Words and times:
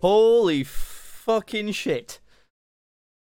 Holy 0.00 0.64
fucking 0.64 1.72
shit. 1.72 2.20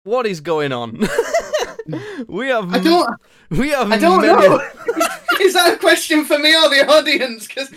What 0.05 0.27
is 0.27 0.41
going 0.41 0.73
on? 0.73 0.99
we 2.27 2.49
have 2.49 2.75
I 2.75 2.79
don't. 2.79 3.09
we 3.51 3.71
have 3.71 3.91
I 3.93 3.99
don't 3.99 4.21
many- 4.23 4.49
know. 4.49 4.57
Is 5.41 5.55
that 5.55 5.75
a 5.75 5.77
question 5.79 6.25
for 6.25 6.39
me 6.39 6.55
or 6.55 6.69
the 6.69 6.87
audience? 6.89 7.47
Because 7.49 7.71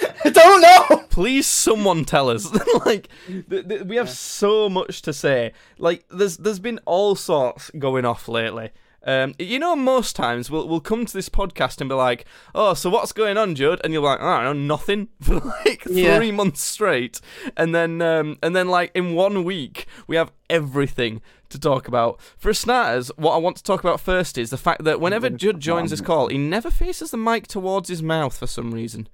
I 0.24 0.30
don't 0.30 0.60
know. 0.62 1.04
Please, 1.10 1.46
someone 1.46 2.04
tell 2.04 2.28
us. 2.30 2.50
like, 2.86 3.08
th- 3.26 3.68
th- 3.68 3.82
we 3.82 3.96
have 3.96 4.08
so 4.10 4.68
much 4.68 5.02
to 5.02 5.12
say. 5.12 5.52
Like, 5.78 6.04
there's 6.10 6.36
there's 6.38 6.58
been 6.58 6.80
all 6.86 7.14
sorts 7.14 7.70
going 7.78 8.04
off 8.04 8.28
lately. 8.28 8.70
Um, 9.04 9.34
you 9.38 9.58
know, 9.58 9.74
most 9.74 10.14
times 10.14 10.50
we'll 10.50 10.68
we'll 10.68 10.80
come 10.80 11.04
to 11.06 11.12
this 11.12 11.28
podcast 11.28 11.80
and 11.80 11.88
be 11.90 11.94
like, 11.96 12.24
"Oh, 12.54 12.74
so 12.74 12.88
what's 12.88 13.12
going 13.12 13.36
on, 13.36 13.54
Judd?" 13.56 13.80
And 13.82 13.92
you're 13.92 14.02
like, 14.02 14.20
"Oh, 14.20 14.26
"I 14.28 14.44
don't 14.44 14.66
know, 14.66 14.74
nothing," 14.76 15.08
for 15.20 15.40
like 15.40 15.84
Yeah. 15.90 16.16
three 16.18 16.30
months 16.32 16.62
straight, 16.62 17.20
and 17.56 17.74
then 17.74 18.00
um, 18.00 18.38
and 18.42 18.54
then 18.54 18.68
like 18.68 18.92
in 18.94 19.14
one 19.14 19.42
week 19.44 19.86
we 20.06 20.14
have 20.16 20.30
everything 20.48 21.20
to 21.48 21.58
talk 21.58 21.88
about. 21.88 22.20
For 22.38 22.52
starters, 22.54 23.10
what 23.16 23.34
I 23.34 23.38
want 23.38 23.56
to 23.56 23.62
talk 23.62 23.80
about 23.80 24.00
first 24.00 24.38
is 24.38 24.50
the 24.50 24.56
fact 24.56 24.84
that 24.84 25.00
whenever 25.00 25.28
Judd 25.30 25.58
joins 25.60 25.90
this 25.90 26.00
call, 26.00 26.28
he 26.28 26.38
never 26.38 26.70
faces 26.70 27.10
the 27.10 27.16
mic 27.16 27.46
towards 27.48 27.88
his 27.88 28.02
mouth 28.02 28.36
for 28.38 28.46
some 28.46 28.70
reason. 28.72 29.08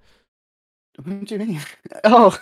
What 1.02 1.24
do 1.26 1.34
you 1.34 1.40
mean? 1.46 1.60
Oh, 2.04 2.38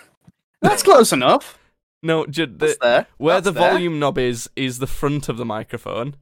that's 0.62 0.82
close 0.82 1.12
enough. 1.12 1.58
No, 2.02 2.26
Judd, 2.26 2.58
the. 2.58 3.06
Where 3.18 3.34
That's 3.36 3.44
the 3.44 3.50
there. 3.52 3.70
volume 3.70 3.98
knob 3.98 4.18
is 4.18 4.50
is 4.56 4.78
the 4.78 4.86
front 4.86 5.28
of 5.28 5.36
the 5.36 5.44
microphone. 5.44 6.16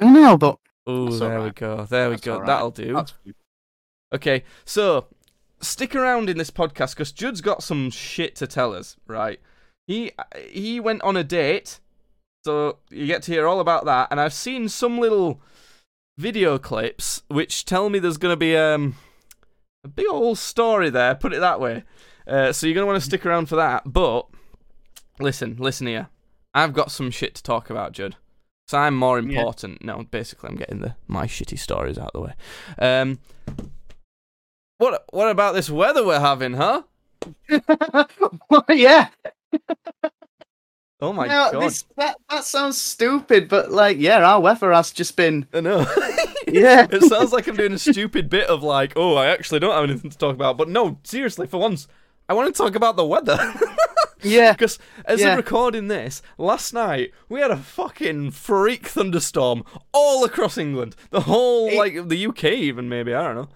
I 0.00 0.10
know, 0.10 0.36
but 0.36 0.58
Oh, 0.88 1.06
That's 1.06 1.18
there 1.18 1.42
we 1.42 1.50
go. 1.50 1.84
There 1.84 2.10
we 2.10 2.16
go. 2.16 2.34
alright. 2.34 2.46
That'll 2.46 2.70
do. 2.70 2.94
that's. 2.94 3.12
Okay, 4.14 4.44
so 4.64 5.06
stick 5.60 5.96
around 5.96 6.30
in 6.30 6.38
this 6.38 6.50
podcast 6.50 6.94
because 6.94 7.10
Judd's 7.10 7.40
got 7.40 7.62
some 7.62 7.90
shit 7.90 8.36
to 8.36 8.46
tell 8.46 8.72
us. 8.72 8.96
Right? 9.08 9.40
He 9.88 10.12
he 10.48 10.78
went 10.78 11.02
on 11.02 11.16
a 11.16 11.24
date, 11.24 11.80
so 12.44 12.78
you 12.90 13.06
get 13.06 13.22
to 13.24 13.32
hear 13.32 13.48
all 13.48 13.58
about 13.58 13.84
that. 13.86 14.08
And 14.12 14.20
I've 14.20 14.32
seen 14.32 14.68
some 14.68 14.98
little 14.98 15.40
video 16.18 16.56
clips 16.58 17.22
which 17.28 17.64
tell 17.64 17.90
me 17.90 17.98
there's 17.98 18.16
gonna 18.16 18.36
be 18.36 18.56
um 18.56 18.94
a 19.84 19.88
big 19.88 20.06
old 20.08 20.38
story 20.38 20.88
there. 20.88 21.16
Put 21.16 21.32
it 21.32 21.40
that 21.40 21.60
way. 21.60 21.82
Uh, 22.28 22.52
so 22.52 22.66
you're 22.66 22.74
gonna 22.74 22.86
want 22.86 22.96
to 23.00 23.04
stick 23.04 23.26
around 23.26 23.48
for 23.48 23.56
that. 23.56 23.82
But 23.92 24.26
listen, 25.18 25.56
listen 25.58 25.88
here. 25.88 26.08
I've 26.54 26.72
got 26.72 26.92
some 26.92 27.10
shit 27.10 27.34
to 27.34 27.42
talk 27.42 27.70
about, 27.70 27.90
Judd. 27.92 28.16
So 28.68 28.78
I'm 28.78 28.96
more 28.96 29.18
Yeah. 29.20 29.38
important. 29.38 29.84
No, 29.84 30.04
basically, 30.10 30.50
I'm 30.50 30.56
getting 30.56 30.80
the 30.80 30.96
my 31.06 31.26
shitty 31.26 31.58
stories 31.58 31.98
out 31.98 32.10
of 32.14 32.20
the 32.20 32.20
way. 32.20 32.34
Um, 32.78 33.18
what 34.78 35.04
what 35.10 35.30
about 35.30 35.54
this 35.54 35.70
weather 35.70 36.04
we're 36.04 36.20
having, 36.20 36.54
huh? 36.54 36.82
Well, 38.50 38.64
yeah. 38.70 39.08
Oh 41.00 41.12
my 41.12 41.26
Now, 41.26 41.52
god! 41.52 41.62
this, 41.62 41.84
that 41.96 42.16
that 42.30 42.44
sounds 42.44 42.80
stupid, 42.80 43.48
but 43.48 43.70
like, 43.70 43.98
yeah, 43.98 44.18
our 44.24 44.40
weather 44.40 44.72
has 44.72 44.90
just 44.92 45.16
been. 45.16 45.46
I 45.52 45.60
know. 45.60 45.86
Yeah. 46.48 46.86
it 46.88 47.02
sounds 47.02 47.32
like 47.32 47.48
I'm 47.48 47.56
doing 47.56 47.72
a 47.72 47.78
stupid 47.78 48.30
bit 48.30 48.48
of 48.48 48.62
like, 48.62 48.92
oh, 48.94 49.16
I 49.16 49.26
actually 49.26 49.58
don't 49.58 49.74
have 49.74 49.82
anything 49.90 50.10
to 50.10 50.16
talk 50.16 50.32
about. 50.34 50.56
But 50.56 50.68
no, 50.68 50.98
seriously, 51.02 51.48
for 51.48 51.58
once, 51.58 51.88
I 52.28 52.34
want 52.34 52.54
to 52.54 52.56
talk 52.56 52.76
about 52.76 52.94
the 52.94 53.04
weather. 53.04 53.36
Yeah. 54.28 54.52
Because 54.56 54.78
as 55.04 55.20
Yeah. 55.20 55.30
I'm 55.32 55.36
recording 55.36 55.88
this, 55.88 56.22
last 56.38 56.72
night 56.74 57.12
we 57.28 57.40
had 57.40 57.50
a 57.50 57.56
fucking 57.56 58.30
freak 58.32 58.86
thunderstorm 58.88 59.64
all 59.92 60.24
across 60.24 60.56
England. 60.58 60.96
The 61.10 61.22
whole 61.22 61.68
It- 61.68 61.76
like 61.78 62.08
the 62.08 62.26
UK 62.26 62.44
even 62.44 62.88
maybe, 62.88 63.14
I 63.14 63.22
don't 63.24 63.36
know. 63.36 63.48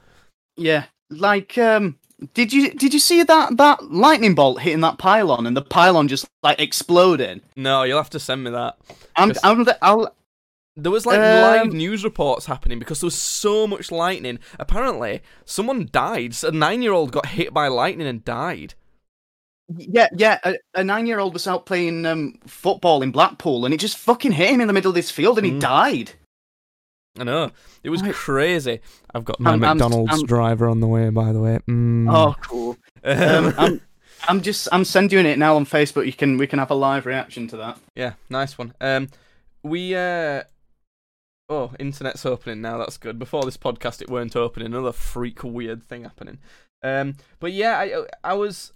Yeah. 0.57 0.85
Like, 1.11 1.57
um, 1.59 1.99
did 2.35 2.53
you 2.53 2.71
did 2.72 2.93
you 2.93 3.00
see 3.00 3.22
that 3.22 3.56
that 3.56 3.91
lightning 3.91 4.34
bolt 4.34 4.61
hitting 4.61 4.81
that 4.83 4.99
pylon 4.99 5.47
and 5.47 5.56
the 5.56 5.62
pylon 5.62 6.06
just 6.06 6.27
like 6.43 6.61
exploding? 6.61 7.41
No, 7.56 7.83
you'll 7.83 7.97
have 7.99 8.11
to 8.11 8.21
send 8.21 8.44
me 8.44 8.50
that. 8.50 8.77
I'm, 9.17 9.33
I'm 9.43 9.67
I'll 9.83 10.15
There 10.77 10.93
was 10.93 11.05
like 11.06 11.19
live 11.19 11.62
Um, 11.62 11.69
news 11.71 12.05
reports 12.05 12.47
happening 12.47 12.78
because 12.78 13.00
there 13.00 13.06
was 13.06 13.17
so 13.19 13.67
much 13.67 13.91
lightning. 13.91 14.39
Apparently, 14.59 15.21
someone 15.44 15.89
died. 15.91 16.34
A 16.44 16.53
nine-year-old 16.53 17.11
got 17.11 17.27
hit 17.27 17.53
by 17.53 17.69
lightning 17.69 18.06
and 18.06 18.25
died. 18.25 18.75
Yeah, 19.76 20.08
yeah. 20.16 20.38
A, 20.44 20.54
a 20.75 20.84
nine-year-old 20.84 21.32
was 21.32 21.47
out 21.47 21.64
playing 21.66 22.04
um, 22.06 22.38
football 22.47 23.03
in 23.03 23.10
Blackpool, 23.12 23.64
and 23.64 23.72
it 23.75 23.78
just 23.78 23.98
fucking 23.98 24.32
hit 24.32 24.50
him 24.50 24.60
in 24.60 24.66
the 24.66 24.72
middle 24.72 24.91
of 24.91 24.94
this 24.94 25.10
field, 25.10 25.38
and 25.38 25.47
he 25.47 25.53
Mm. 25.53 25.60
died. 25.60 26.12
I 27.19 27.25
know 27.25 27.50
it 27.82 27.91
was 27.91 28.03
Right. 28.03 28.14
crazy. 28.14 28.81
I've 29.14 29.25
got 29.25 29.41
my 29.41 29.50
I'm- 29.50 29.64
I'm- 29.64 29.76
McDonald's 29.78 30.12
I'm- 30.12 30.26
driver 30.26 30.69
on 30.69 30.81
the 30.81 30.86
way, 30.86 31.08
by 31.10 31.32
the 31.32 31.41
way. 31.41 31.58
Mm. 31.69 32.12
Oh, 32.12 32.34
cool. 32.41 32.76
Um, 33.04 33.54
I'm, 33.58 33.81
I'm 34.28 34.41
just, 34.42 34.69
I'm 34.72 34.84
sending 34.84 35.26
it 35.26 35.38
now 35.38 35.56
on 35.56 35.64
Facebook. 35.66 36.06
You 36.06 36.12
can, 36.12 36.37
we 36.38 36.47
can 36.47 36.58
have 36.58 36.70
a 36.70 36.75
live 36.75 37.06
reaction 37.06 37.47
to 37.48 37.56
that. 37.58 37.78
Yeah, 37.97 38.14
nice 38.28 38.56
one. 38.58 38.75
Um, 38.81 39.08
we 39.62 39.94
uh, 39.94 40.44
oh, 41.48 41.72
internet's 41.78 42.25
opening 42.25 42.60
now. 42.60 42.78
That's 42.78 42.97
good. 42.97 43.19
Before 43.19 43.42
this 43.44 43.56
podcast, 43.56 44.00
it 44.02 44.08
weren't 44.10 44.37
opening. 44.37 44.66
Another 44.66 44.92
freak 44.92 45.42
weird 45.42 45.82
thing 45.82 46.02
happening. 46.04 46.38
Um, 46.82 47.16
but 47.41 47.52
yeah, 47.52 47.78
I 47.78 48.04
I 48.25 48.34
was. 48.34 48.72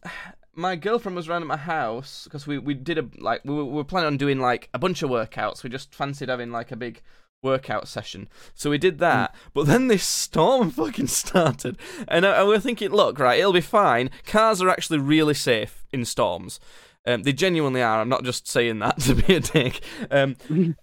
My 0.56 0.76
girlfriend 0.76 1.16
was 1.16 1.28
around 1.28 1.42
at 1.42 1.48
my 1.48 1.56
house 1.56 2.24
because 2.24 2.46
we, 2.46 2.58
we 2.58 2.74
did 2.74 2.98
a 2.98 3.08
like 3.18 3.44
we 3.44 3.54
were, 3.54 3.64
we 3.64 3.72
were 3.72 3.84
planning 3.84 4.06
on 4.08 4.16
doing 4.16 4.38
like 4.38 4.68
a 4.72 4.78
bunch 4.78 5.02
of 5.02 5.10
workouts. 5.10 5.62
We 5.62 5.70
just 5.70 5.94
fancied 5.94 6.28
having 6.28 6.52
like 6.52 6.70
a 6.70 6.76
big 6.76 7.02
workout 7.42 7.88
session, 7.88 8.28
so 8.54 8.70
we 8.70 8.78
did 8.78 8.98
that. 8.98 9.34
But 9.52 9.66
then 9.66 9.88
this 9.88 10.06
storm 10.06 10.70
fucking 10.72 11.08
started, 11.08 11.76
and, 12.08 12.24
I, 12.24 12.38
and 12.38 12.48
we 12.48 12.54
were 12.54 12.60
thinking, 12.60 12.90
look, 12.90 13.18
right, 13.18 13.38
it'll 13.38 13.52
be 13.52 13.60
fine. 13.60 14.10
Cars 14.26 14.62
are 14.62 14.68
actually 14.68 14.98
really 14.98 15.34
safe 15.34 15.84
in 15.92 16.04
storms. 16.04 16.60
Um, 17.06 17.22
they 17.22 17.32
genuinely 17.32 17.82
are. 17.82 18.00
I'm 18.00 18.08
not 18.08 18.24
just 18.24 18.48
saying 18.48 18.78
that 18.78 18.98
to 19.00 19.14
be 19.14 19.34
a 19.34 19.40
dick. 19.40 19.80
Um, 20.10 20.36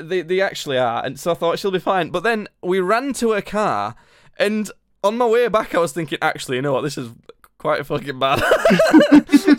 they 0.00 0.22
they 0.22 0.40
actually 0.40 0.78
are, 0.78 1.04
and 1.04 1.18
so 1.18 1.32
I 1.32 1.34
thought 1.34 1.58
she'll 1.58 1.70
be 1.70 1.78
fine. 1.78 2.10
But 2.10 2.22
then 2.22 2.48
we 2.62 2.80
ran 2.80 3.12
to 3.14 3.32
her 3.32 3.42
car, 3.42 3.94
and 4.38 4.70
on 5.04 5.16
my 5.16 5.26
way 5.26 5.48
back, 5.48 5.74
I 5.74 5.78
was 5.78 5.92
thinking, 5.92 6.18
actually, 6.20 6.56
you 6.56 6.62
know 6.62 6.72
what? 6.72 6.82
This 6.82 6.98
is 6.98 7.10
quite 7.58 7.80
a 7.80 7.84
fucking 7.84 8.18
bad. 8.18 8.40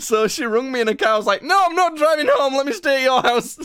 so 0.00 0.26
she 0.26 0.44
rung 0.44 0.72
me 0.72 0.80
in 0.80 0.88
a 0.88 0.94
car. 0.94 1.14
I 1.14 1.16
was 1.16 1.26
like, 1.26 1.42
no, 1.42 1.62
I'm 1.66 1.74
not 1.74 1.96
driving 1.96 2.26
home. 2.30 2.54
Let 2.54 2.66
me 2.66 2.72
stay 2.72 2.96
at 2.98 3.02
your 3.02 3.22
house. 3.22 3.58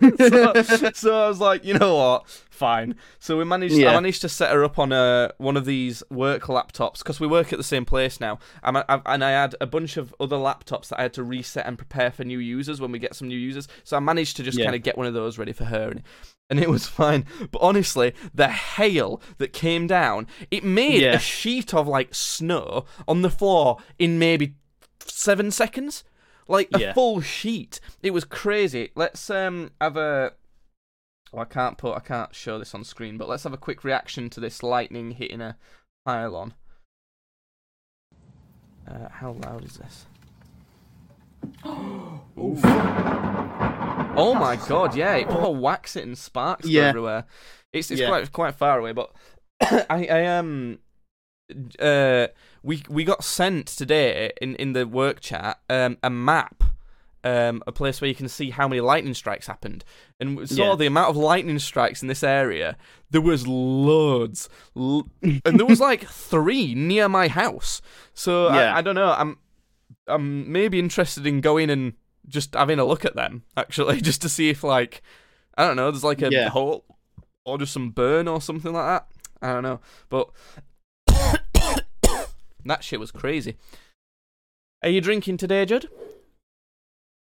so, 0.18 0.92
so 0.92 1.24
I 1.24 1.28
was 1.28 1.40
like, 1.40 1.64
you 1.64 1.74
know 1.74 1.96
what? 1.96 2.44
Fine. 2.50 2.94
So 3.18 3.36
we 3.38 3.44
managed. 3.44 3.74
Yeah. 3.74 3.90
I 3.90 3.94
managed 3.94 4.20
to 4.22 4.28
set 4.28 4.52
her 4.52 4.62
up 4.62 4.78
on 4.78 4.92
a 4.92 5.32
one 5.38 5.56
of 5.56 5.64
these 5.64 6.02
work 6.10 6.44
laptops 6.44 6.98
because 6.98 7.18
we 7.18 7.26
work 7.26 7.52
at 7.52 7.58
the 7.58 7.64
same 7.64 7.84
place 7.84 8.20
now. 8.20 8.38
I'm, 8.62 8.76
I, 8.76 8.84
and 9.06 9.24
I 9.24 9.30
had 9.30 9.56
a 9.60 9.66
bunch 9.66 9.96
of 9.96 10.14
other 10.20 10.36
laptops 10.36 10.88
that 10.88 10.98
I 11.00 11.02
had 11.02 11.12
to 11.14 11.24
reset 11.24 11.66
and 11.66 11.76
prepare 11.76 12.10
for 12.10 12.24
new 12.24 12.38
users 12.38 12.80
when 12.80 12.92
we 12.92 12.98
get 12.98 13.14
some 13.16 13.26
new 13.28 13.38
users. 13.38 13.66
So 13.84 13.96
I 13.96 14.00
managed 14.00 14.36
to 14.36 14.42
just 14.42 14.58
Yeah. 14.58 14.66
kind 14.66 14.76
of 14.76 14.82
get 14.82 14.96
one 14.96 15.06
of 15.06 15.14
those 15.14 15.38
ready 15.38 15.52
for 15.52 15.64
her, 15.64 15.88
and, 15.90 16.02
and 16.52 16.60
it 16.60 16.68
was 16.68 16.86
fine. 16.86 17.24
But 17.50 17.60
honestly, 17.62 18.12
the 18.34 18.48
hail 18.48 19.20
that 19.38 19.52
came 19.54 19.86
down, 19.86 20.26
it 20.50 20.62
made 20.62 21.00
Yeah. 21.00 21.14
a 21.14 21.18
sheet 21.18 21.72
of 21.72 21.88
like 21.88 22.14
snow 22.14 22.84
on 23.08 23.22
the 23.22 23.30
floor 23.30 23.78
in 23.98 24.18
maybe 24.18 24.54
seven 25.00 25.50
seconds. 25.50 26.04
Like 26.48 26.68
a 26.74 26.78
Yeah. 26.80 26.92
full 26.92 27.20
sheet. 27.22 27.80
It 28.02 28.10
was 28.12 28.24
crazy. 28.24 28.90
Let's 28.94 29.30
um 29.30 29.70
have 29.80 29.96
a. 29.96 30.34
Oh, 31.32 31.38
I 31.38 31.44
can't 31.46 31.78
put. 31.78 31.94
I 31.96 32.00
can't 32.00 32.34
show 32.34 32.58
this 32.58 32.74
on 32.74 32.84
screen, 32.84 33.16
but 33.16 33.28
let's 33.28 33.44
have 33.44 33.54
a 33.54 33.56
quick 33.66 33.84
reaction 33.84 34.28
to 34.30 34.40
this 34.40 34.62
lightning 34.62 35.12
hitting 35.12 35.40
a 35.40 35.56
pylon. 36.04 36.52
Uh, 38.86 39.08
how 39.08 39.32
loud 39.32 39.64
is 39.64 39.76
this? 39.78 40.06
Oh 41.64 42.20
oh 44.16 44.34
my 44.34 44.56
god! 44.68 44.94
Yeah, 44.94 45.14
it 45.16 45.28
proper 45.28 45.50
whacks 45.50 45.96
it 45.96 46.04
and 46.06 46.16
sparks 46.16 46.66
Yeah. 46.66 46.88
everywhere. 46.88 47.24
It's 47.72 47.90
it's 47.90 48.00
Yeah. 48.00 48.08
quite 48.08 48.32
quite 48.32 48.54
far 48.54 48.78
away, 48.78 48.92
but 48.92 49.10
I 49.60 50.06
I 50.06 50.26
um 50.38 50.78
uh 51.78 52.28
we 52.62 52.82
we 52.88 53.04
got 53.04 53.24
sent 53.24 53.66
today 53.66 54.32
in 54.40 54.54
in 54.56 54.72
the 54.72 54.86
work 54.86 55.20
chat 55.20 55.60
um 55.68 55.98
a 56.02 56.08
map 56.10 56.64
um 57.24 57.62
a 57.66 57.72
place 57.72 58.00
where 58.00 58.08
you 58.08 58.14
can 58.14 58.28
see 58.28 58.50
how 58.50 58.66
many 58.66 58.80
lightning 58.80 59.14
strikes 59.14 59.46
happened 59.46 59.84
and 60.18 60.48
saw 60.48 60.70
Yeah. 60.70 60.76
the 60.76 60.86
amount 60.86 61.10
of 61.10 61.16
lightning 61.16 61.58
strikes 61.58 62.02
in 62.02 62.08
this 62.08 62.22
area 62.24 62.76
there 63.10 63.20
was 63.20 63.46
loads 63.46 64.48
L- 64.76 65.08
and 65.22 65.58
there 65.60 65.66
was 65.66 65.78
like 65.78 66.04
three 66.08 66.74
near 66.74 67.08
my 67.08 67.28
house 67.28 67.80
so 68.14 68.48
Yeah. 68.52 68.74
I, 68.74 68.78
I 68.78 68.82
don't 68.82 68.96
know 68.96 69.12
i'm 69.12 69.36
i'm 70.08 70.50
maybe 70.50 70.78
interested 70.78 71.26
in 71.26 71.40
going 71.40 71.70
and 71.70 71.94
just 72.28 72.54
having 72.54 72.78
a 72.78 72.84
look 72.84 73.04
at 73.04 73.14
them 73.16 73.42
actually 73.56 74.00
just 74.02 74.22
to 74.22 74.28
see 74.28 74.48
if 74.50 74.62
like 74.64 75.02
i 75.56 75.66
don't 75.66 75.76
know 75.76 75.90
there's 75.90 76.04
like 76.04 76.22
a 76.22 76.30
Yeah. 76.30 76.48
hole 76.48 76.84
or 77.44 77.58
just 77.58 77.72
some 77.72 77.90
burn 77.90 78.28
or 78.28 78.40
something 78.40 78.72
like 78.72 78.86
that 78.86 79.06
i 79.42 79.52
don't 79.52 79.62
know 79.62 79.80
but 80.08 80.28
that 82.64 82.82
shit 82.84 83.00
was 83.00 83.10
crazy. 83.10 83.56
Are 84.82 84.88
you 84.88 85.00
drinking 85.00 85.36
today, 85.36 85.64
Judd? 85.64 85.86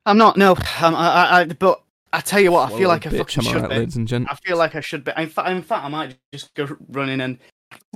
I'm 0.06 0.18
not. 0.18 0.38
No. 0.38 0.52
Um, 0.82 0.96
I, 0.96 1.08
I, 1.10 1.40
I, 1.42 1.46
but 1.46 1.84
I 2.12 2.20
tell 2.22 2.40
you 2.40 2.52
what, 2.52 2.72
I 2.72 2.78
feel 2.78 2.88
like 2.90 3.06
I 3.08 3.10
bitch, 3.10 3.18
fucking 3.18 3.44
should 3.44 3.62
right, 3.62 3.70
be. 3.70 3.76
ladies 3.78 3.96
and 3.96 4.08
gents. 4.08 4.30
I 4.32 4.36
feel 4.36 4.58
like 4.58 4.76
I 4.76 4.80
should 4.82 5.04
be. 5.04 5.12
In 5.18 5.30
fact, 5.30 5.50
in 5.50 5.62
fact, 5.62 5.86
I 5.86 5.90
might 5.90 6.18
just 6.34 6.54
go 6.56 6.68
running 6.90 7.22
and 7.22 7.40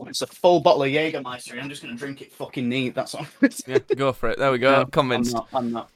it's 0.06 0.22
a 0.22 0.28
full 0.28 0.60
bottle 0.60 0.84
of 0.84 0.90
Jägermeister. 0.90 1.52
and 1.52 1.62
I'm 1.62 1.70
just 1.70 1.82
gonna 1.82 1.96
drink 1.96 2.22
it 2.22 2.32
fucking 2.32 2.68
neat. 2.68 2.96
That's 2.96 3.16
all. 3.16 3.26
Yeah, 3.68 3.80
go 3.96 4.14
for 4.14 4.30
it. 4.30 4.40
There 4.40 4.52
we 4.52 4.58
go. 4.60 4.72
No, 4.80 4.86
Convinced. 4.86 5.36
I'm 5.36 5.40
not. 5.40 5.48
I'm 5.54 5.72
not. 5.72 5.90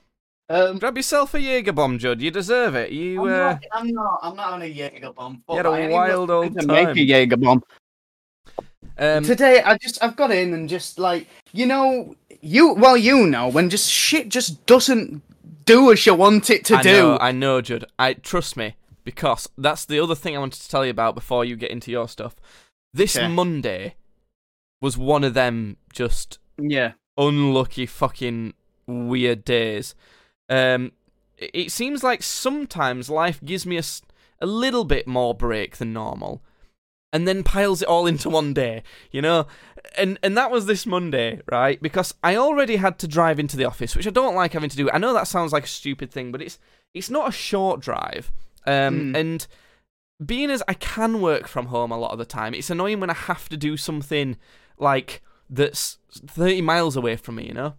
Um, 0.50 0.80
Grab 0.80 0.98
yourself 0.98 1.34
a 1.34 1.40
Jaeger 1.40 1.72
bomb, 1.72 1.98
Judd. 1.98 2.22
You 2.22 2.30
deserve 2.30 2.76
it. 2.76 2.92
You, 2.92 3.22
I'm, 3.22 3.28
uh, 3.28 3.38
not, 3.54 3.64
I'm 3.72 3.88
not. 3.94 4.20
I'm 4.22 4.36
not 4.36 4.54
on 4.54 4.62
a 4.64 4.66
Jaeger 4.66 5.14
bomb. 5.14 5.44
You 5.50 5.56
had 5.56 5.66
a 5.66 5.90
wild 5.90 6.30
old 6.30 6.60
to 6.60 6.68
Make 6.68 6.90
a 6.90 7.02
Jaeger 7.02 7.38
bomb. 7.38 7.64
um, 8.98 9.24
Today, 9.24 9.62
I 9.64 9.78
just 9.78 10.04
I've 10.04 10.16
got 10.16 10.32
in 10.32 10.54
and 10.54 10.68
just 10.68 11.00
like 11.00 11.28
you 11.54 11.66
know 11.66 12.16
you 12.42 12.74
well 12.74 12.98
you 12.98 13.28
know 13.28 13.48
when 13.48 13.70
just 13.70 13.90
shit 13.90 14.30
just 14.30 14.66
doesn't 14.66 15.22
do 15.66 15.92
as 15.92 16.06
you 16.06 16.16
want 16.16 16.50
it 16.50 16.66
to 16.66 16.76
I 16.76 16.84
do. 16.84 16.90
know, 16.92 17.18
I 17.22 17.32
know, 17.32 17.62
Judd. 17.62 17.86
I 17.98 18.14
trust 18.14 18.58
me 18.58 18.76
because 19.04 19.48
that's 19.58 19.86
the 19.86 20.00
other 20.00 20.16
thing 20.16 20.36
I 20.36 20.40
wanted 20.40 20.62
to 20.62 20.70
tell 20.70 20.84
you 20.84 20.92
about 20.92 21.16
before 21.16 21.46
you 21.46 21.56
get 21.56 21.72
into 21.72 21.92
your 21.92 22.10
stuff. 22.10 22.36
This 22.94 23.16
Okay. 23.16 23.28
Monday 23.28 23.96
was 24.82 24.98
one 24.98 25.24
of 25.24 25.34
them 25.34 25.78
just 25.94 26.40
yeah. 26.58 26.94
unlucky 27.18 27.86
fucking 27.86 28.54
weird 28.88 29.46
days. 29.46 29.96
Um, 30.50 30.92
it 31.38 31.72
seems 31.72 32.04
like 32.04 32.22
sometimes 32.24 33.10
life 33.10 33.40
gives 33.44 33.66
me 33.66 33.78
a, 33.78 33.84
a 34.40 34.46
little 34.46 34.84
bit 34.84 35.08
more 35.08 35.34
break 35.34 35.78
than 35.78 35.94
normal, 35.94 36.42
and 37.14 37.28
then 37.28 37.44
piles 37.44 37.82
it 37.82 37.88
all 37.88 38.06
into 38.08 38.30
one 38.30 38.54
day, 38.54 38.84
you 39.12 39.22
know. 39.22 39.48
And 39.98 40.20
and 40.22 40.38
that 40.38 40.52
was 40.52 40.66
this 40.66 40.86
Monday, 40.86 41.42
right? 41.52 41.82
Because 41.82 42.14
I 42.24 42.36
already 42.36 42.76
had 42.76 43.00
to 43.00 43.08
drive 43.08 43.40
into 43.40 43.58
the 43.58 43.66
office, 43.66 43.96
which 43.96 44.08
I 44.08 44.12
don't 44.12 44.36
like 44.36 44.54
having 44.54 44.70
to 44.70 44.78
do. 44.78 44.90
I 44.92 44.98
know 44.98 45.14
that 45.14 45.28
sounds 45.28 45.52
like 45.54 45.64
a 45.64 45.68
stupid 45.68 46.12
thing, 46.12 46.32
but 46.32 46.42
it's 46.42 46.60
it's 46.94 47.10
not 47.10 47.30
a 47.30 47.32
short 47.32 47.80
drive. 47.80 48.32
Um, 48.68 49.14
Mm. 49.14 49.18
and 49.18 49.48
being 50.24 50.50
as 50.50 50.64
I 50.68 50.74
can 50.74 51.22
work 51.22 51.48
from 51.48 51.68
home 51.68 51.92
a 51.92 51.98
lot 51.98 52.12
of 52.12 52.20
the 52.20 52.26
time, 52.26 52.54
it's 52.54 52.70
annoying 52.70 53.00
when 53.00 53.10
I 53.10 53.16
have 53.16 53.50
to 53.50 53.58
do 53.58 53.78
something 53.78 54.38
like 54.78 55.22
that's 55.50 55.98
30 56.12 56.62
miles 56.62 56.96
away 56.96 57.16
from 57.16 57.36
me, 57.36 57.48
you 57.48 57.54
know? 57.54 57.76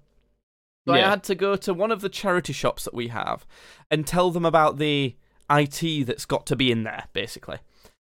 So 0.87 0.95
I 0.95 0.99
had 0.99 1.23
to 1.25 1.37
go 1.37 1.55
to 1.57 1.73
one 1.73 1.93
of 1.93 2.01
the 2.01 2.09
charity 2.09 2.53
shops 2.53 2.85
that 2.85 2.95
we 2.95 3.09
have 3.09 3.47
and 3.91 4.05
tell 4.05 4.33
them 4.33 4.45
about 4.45 4.79
the 4.79 5.15
IT 5.49 6.07
that's 6.07 6.25
got 6.25 6.45
to 6.47 6.57
be 6.57 6.73
in 6.73 6.83
there, 6.83 7.05
basically. 7.13 7.59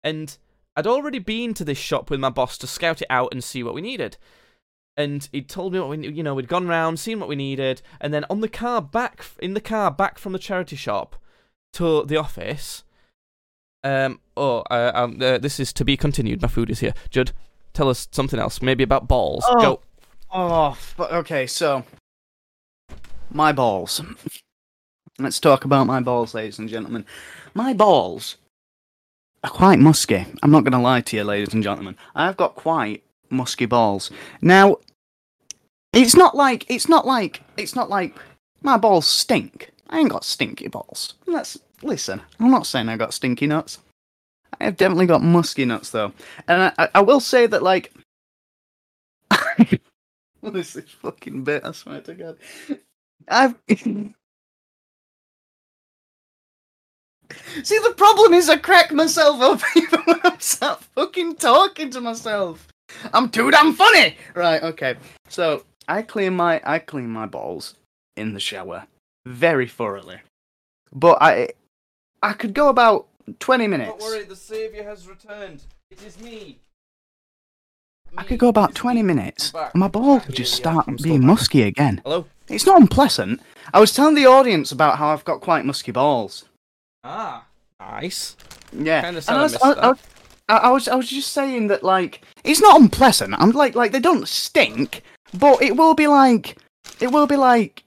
And 0.02 0.36
I'd 0.74 0.86
already 0.86 1.20
been 1.20 1.54
to 1.54 1.64
this 1.64 1.78
shop 1.78 2.10
with 2.10 2.18
my 2.18 2.30
boss 2.30 2.58
to 2.58 2.66
scout 2.66 3.02
it 3.02 3.06
out 3.08 3.32
and 3.32 3.44
see 3.44 3.62
what 3.62 3.74
we 3.74 3.80
needed. 3.80 4.16
And 4.96 5.28
he'd 5.30 5.48
told 5.48 5.72
me 5.72 5.78
what 5.78 5.90
we, 5.90 6.08
you 6.08 6.22
know, 6.22 6.34
we'd 6.34 6.48
gone 6.48 6.66
round, 6.66 6.98
seen 6.98 7.20
what 7.20 7.28
we 7.28 7.36
needed, 7.36 7.82
and 8.00 8.12
then 8.12 8.24
on 8.28 8.40
the 8.40 8.48
car 8.48 8.82
back, 8.82 9.24
in 9.38 9.54
the 9.54 9.60
car 9.60 9.90
back 9.90 10.18
from 10.18 10.32
the 10.32 10.38
charity 10.38 10.76
shop 10.76 11.16
to 11.74 12.04
the 12.04 12.16
office. 12.16 12.82
Um. 13.84 14.20
Oh. 14.36 14.60
Uh, 14.70 14.92
um. 14.94 15.18
Uh, 15.20 15.38
this 15.38 15.60
is 15.60 15.72
to 15.74 15.84
be 15.84 15.96
continued. 15.96 16.42
My 16.42 16.48
food 16.48 16.70
is 16.70 16.80
here. 16.80 16.94
Judd, 17.10 17.32
tell 17.72 17.88
us 17.88 18.08
something 18.12 18.38
else. 18.38 18.62
Maybe 18.62 18.82
about 18.82 19.08
balls. 19.08 19.44
Oh. 19.46 19.60
Go. 19.60 19.80
Oh, 20.32 20.76
okay. 20.98 21.46
So 21.46 21.84
my 23.30 23.52
balls. 23.52 24.00
Let's 25.18 25.40
talk 25.40 25.64
about 25.64 25.86
my 25.86 26.00
balls, 26.00 26.34
ladies 26.34 26.58
and 26.58 26.68
gentlemen. 26.68 27.06
My 27.54 27.72
balls 27.72 28.36
are 29.42 29.50
quite 29.50 29.78
musky. 29.78 30.26
I'm 30.42 30.50
not 30.50 30.64
going 30.64 30.72
to 30.72 30.78
lie 30.78 31.00
to 31.00 31.16
you, 31.16 31.24
ladies 31.24 31.54
and 31.54 31.62
gentlemen. 31.62 31.96
I've 32.14 32.36
got 32.36 32.54
quite 32.54 33.02
musky 33.30 33.66
balls. 33.66 34.10
Now, 34.42 34.76
it's 35.92 36.14
not 36.14 36.36
like 36.36 36.66
it's 36.68 36.88
not 36.88 37.06
like 37.06 37.42
it's 37.56 37.74
not 37.74 37.88
like 37.88 38.18
my 38.62 38.76
balls 38.76 39.06
stink. 39.06 39.70
I 39.88 40.00
ain't 40.00 40.10
got 40.10 40.24
stinky 40.24 40.68
balls. 40.68 41.14
Let's 41.26 41.58
listen. 41.82 42.20
I'm 42.40 42.50
not 42.50 42.66
saying 42.66 42.88
I 42.88 42.96
got 42.96 43.14
stinky 43.14 43.46
nuts. 43.46 43.78
I 44.60 44.64
have 44.64 44.76
definitely 44.76 45.06
got 45.06 45.22
musky 45.22 45.64
nuts 45.64 45.90
though, 45.90 46.12
and 46.48 46.72
I, 46.78 46.88
I, 46.94 47.00
will 47.00 47.20
say 47.20 47.46
that 47.46 47.62
like. 47.62 47.92
what 50.40 50.56
is 50.56 50.72
this 50.72 50.90
fucking 50.90 51.44
bit? 51.44 51.64
I 51.64 51.72
swear 51.72 52.00
to 52.02 52.14
God. 52.14 52.38
I've. 53.28 53.54
See, 57.62 57.78
the 57.78 57.94
problem 57.96 58.34
is 58.34 58.48
I 58.48 58.56
crack 58.56 58.92
myself 58.92 59.40
up 59.40 59.60
even 59.76 60.00
when 60.04 60.20
I'm 60.24 60.38
fucking 60.38 61.36
talking 61.36 61.90
to 61.90 62.00
myself. 62.00 62.68
I'm 63.12 63.28
too 63.28 63.50
damn 63.50 63.72
funny. 63.72 64.16
Right. 64.34 64.62
Okay. 64.62 64.94
So 65.28 65.64
I 65.88 66.02
clean 66.02 66.34
my 66.34 66.60
I 66.64 66.78
clean 66.78 67.08
my 67.10 67.26
balls 67.26 67.74
in 68.16 68.32
the 68.32 68.40
shower 68.40 68.86
very 69.26 69.66
thoroughly, 69.66 70.20
but 70.92 71.18
I 71.20 71.50
I 72.22 72.32
could 72.32 72.54
go 72.54 72.68
about 72.68 73.06
twenty 73.40 73.66
minutes. 73.66 73.90
Don't 73.90 74.00
worry, 74.00 74.24
the 74.24 74.36
saviour 74.36 74.84
has 74.84 75.06
returned. 75.08 75.62
It 75.90 76.02
is 76.04 76.20
me. 76.20 76.58
I 78.16 78.22
could 78.24 78.38
go 78.38 78.48
about 78.48 78.74
twenty 78.74 79.02
minutes, 79.02 79.52
and 79.54 79.74
my 79.74 79.88
balls 79.88 80.26
would 80.26 80.36
just 80.36 80.54
start 80.54 80.86
being 81.02 81.26
musky 81.26 81.62
again. 81.62 82.00
Hello. 82.04 82.26
It's 82.48 82.64
not 82.66 82.80
unpleasant. 82.80 83.40
I 83.74 83.80
was 83.80 83.92
telling 83.92 84.14
the 84.14 84.26
audience 84.26 84.70
about 84.72 84.98
how 84.98 85.08
I've 85.08 85.24
got 85.24 85.40
quite 85.40 85.64
musky 85.64 85.92
balls. 85.92 86.44
Ah. 87.04 87.44
Nice. 87.80 88.36
Yeah, 88.72 89.04
and 89.06 89.22
sad 89.22 89.36
I 89.36 89.42
was, 89.42 89.56
I. 89.56 89.72
I, 89.72 89.88
was- 89.88 89.98
I, 90.48 90.56
I 90.58 90.70
was, 90.70 90.86
I 90.86 90.94
was 90.94 91.10
just 91.10 91.32
saying 91.32 91.66
that 91.68 91.82
like 91.82 92.22
it's 92.44 92.60
not 92.60 92.80
unpleasant. 92.80 93.34
I'm 93.36 93.50
like, 93.50 93.74
like 93.74 93.90
they 93.92 93.98
don't 94.00 94.28
stink, 94.28 95.02
but 95.34 95.60
it 95.60 95.76
will 95.76 95.94
be 95.94 96.06
like, 96.06 96.56
it 97.00 97.08
will 97.12 97.26
be 97.26 97.36
like 97.36 97.82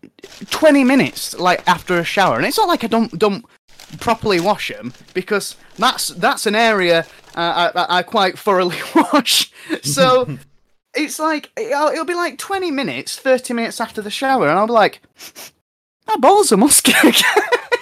twenty 0.50 0.84
minutes 0.84 1.34
like 1.40 1.66
after 1.68 1.98
a 1.98 2.04
shower, 2.04 2.36
and 2.36 2.46
it's 2.46 2.58
not 2.58 2.68
like 2.68 2.84
I 2.84 2.88
don't 2.88 3.18
don't 3.18 3.46
properly 4.00 4.40
wash 4.40 4.70
them 4.70 4.94
because 5.14 5.56
that's 5.78 6.10
that's 6.10 6.46
an 6.46 6.56
area 6.56 7.06
uh, 7.36 7.72
I, 7.76 8.00
I 8.00 8.04
quite 8.04 8.38
thoroughly 8.38 8.78
wash. 8.96 9.52
So 9.84 10.38
it's 10.94 11.20
like 11.20 11.52
it'll, 11.58 11.88
it'll 11.88 12.06
be 12.06 12.16
like 12.16 12.38
twenty 12.38 12.72
minutes, 12.72 13.18
thirty 13.18 13.54
minutes 13.54 13.80
after 13.80 14.02
the 14.02 14.12
shower, 14.12 14.48
and 14.50 14.58
I'll 14.58 14.68
be 14.68 14.74
like, 14.74 15.02
my 16.08 16.18
balls 16.18 16.52
are 16.52 16.58
musky. 16.58 16.94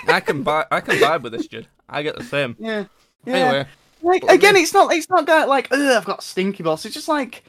I 0.08 0.20
can 0.20 0.44
buy. 0.44 0.66
I 0.72 0.82
can 0.82 0.98
vibe 0.98 1.24
with 1.24 1.34
this, 1.34 1.48
Judd. 1.48 1.68
I 1.90 2.04
get 2.04 2.18
the 2.18 2.24
same. 2.24 2.56
yeah. 2.60 2.86
Yeah. 3.26 3.36
Anyway, 3.36 3.68
Like 4.02 4.24
again, 4.24 4.56
it's 4.56 4.74
not 4.74 4.94
it's 4.94 5.10
not 5.10 5.26
that 5.26 5.50
like 5.50 5.68
Ugh, 5.72 5.80
I've 5.80 6.06
got 6.06 6.24
stinky 6.24 6.64
balls. 6.64 6.86
It's 6.86 6.94
just 6.94 7.10
like 7.10 7.44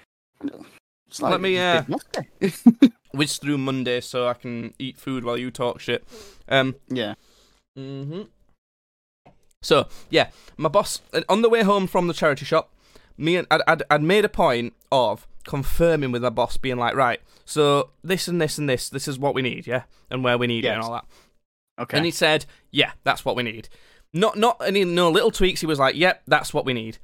it's 1.07 1.23
like 1.23 1.31
Let 1.33 1.41
me, 1.41 1.59
uh, 1.59 1.83
whiz 3.13 3.39
through 3.39 3.59
Monday 3.59 4.01
so 4.01 4.27
I 4.27 4.35
can 4.35 4.75
eat 4.79 4.99
food 4.99 5.25
while 5.25 5.37
you 5.37 5.51
talk 5.51 5.79
shit. 5.81 6.05
Um. 6.49 6.75
yeah. 6.89 7.15
hmm 7.77 8.23
So 9.63 9.89
yeah, 10.11 10.29
my 10.57 10.69
boss 10.69 11.01
uh, 11.13 11.23
on 11.29 11.43
the 11.43 11.49
way 11.49 11.63
home 11.63 11.87
from 11.87 12.07
the 12.09 12.15
charity 12.15 12.45
shop, 12.45 12.73
me 13.17 13.37
and 13.37 13.47
I'd, 13.51 13.63
I'd, 13.67 13.83
I'd 13.91 14.03
made 14.03 14.25
a 14.25 14.29
point 14.29 14.75
of 14.93 15.27
confirming 15.45 16.13
with 16.13 16.23
my 16.23 16.29
boss, 16.29 16.57
being 16.57 16.77
like, 16.77 16.95
right, 16.95 17.21
so 17.45 17.91
this 18.05 18.29
and 18.29 18.41
this 18.41 18.59
and 18.59 18.69
this, 18.69 18.89
this 18.89 19.09
is 19.09 19.19
what 19.19 19.35
we 19.35 19.43
need, 19.43 19.67
yeah, 19.67 19.83
and 20.11 20.23
where 20.23 20.39
we 20.39 20.47
need 20.47 20.65
it 20.65 20.69
and 20.69 20.83
all 20.83 20.93
that. 20.93 21.05
Okay. 21.81 21.97
And 21.97 22.05
he 22.05 22.13
said, 22.13 22.45
yeah, 22.71 22.93
that's 23.05 23.25
what 23.25 23.37
we 23.37 23.43
need. 23.43 23.69
Not 24.13 24.37
not 24.37 24.61
any 24.65 24.85
no 24.85 25.11
little 25.11 25.31
tweaks. 25.31 25.61
He 25.61 25.67
was 25.67 25.79
like, 25.79 25.95
yep, 25.95 26.23
that's 26.27 26.53
what 26.55 26.65
we 26.65 26.73
need. 26.73 26.99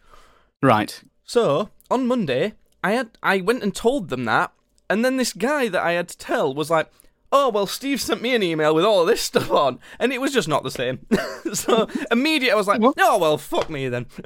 right. 0.62 1.02
So 1.26 1.70
on 1.90 2.06
Monday, 2.06 2.52
I 2.82 2.92
had 2.92 3.10
I 3.22 3.40
went 3.40 3.62
and 3.62 3.74
told 3.74 4.08
them 4.10 4.24
that, 4.26 4.52
and 4.90 5.04
then 5.04 5.16
this 5.16 5.32
guy 5.32 5.68
that 5.68 5.82
I 5.82 5.92
had 5.92 6.08
to 6.08 6.18
tell 6.18 6.54
was 6.54 6.70
like, 6.70 6.90
"Oh 7.36 7.48
well, 7.50 7.66
Steve 7.66 8.00
sent 8.00 8.22
me 8.22 8.34
an 8.34 8.42
email 8.42 8.74
with 8.74 8.84
all 8.84 9.02
of 9.02 9.08
this 9.08 9.20
stuff 9.20 9.50
on, 9.50 9.78
and 9.98 10.12
it 10.12 10.20
was 10.20 10.32
just 10.32 10.48
not 10.48 10.62
the 10.62 10.70
same." 10.70 11.04
so 11.52 11.88
immediately 12.10 12.52
I 12.52 12.54
was 12.54 12.68
like, 12.68 12.80
What? 12.80 12.94
"Oh 12.98 13.18
well, 13.18 13.36
fuck 13.36 13.68
me 13.68 13.88
then. 13.88 14.06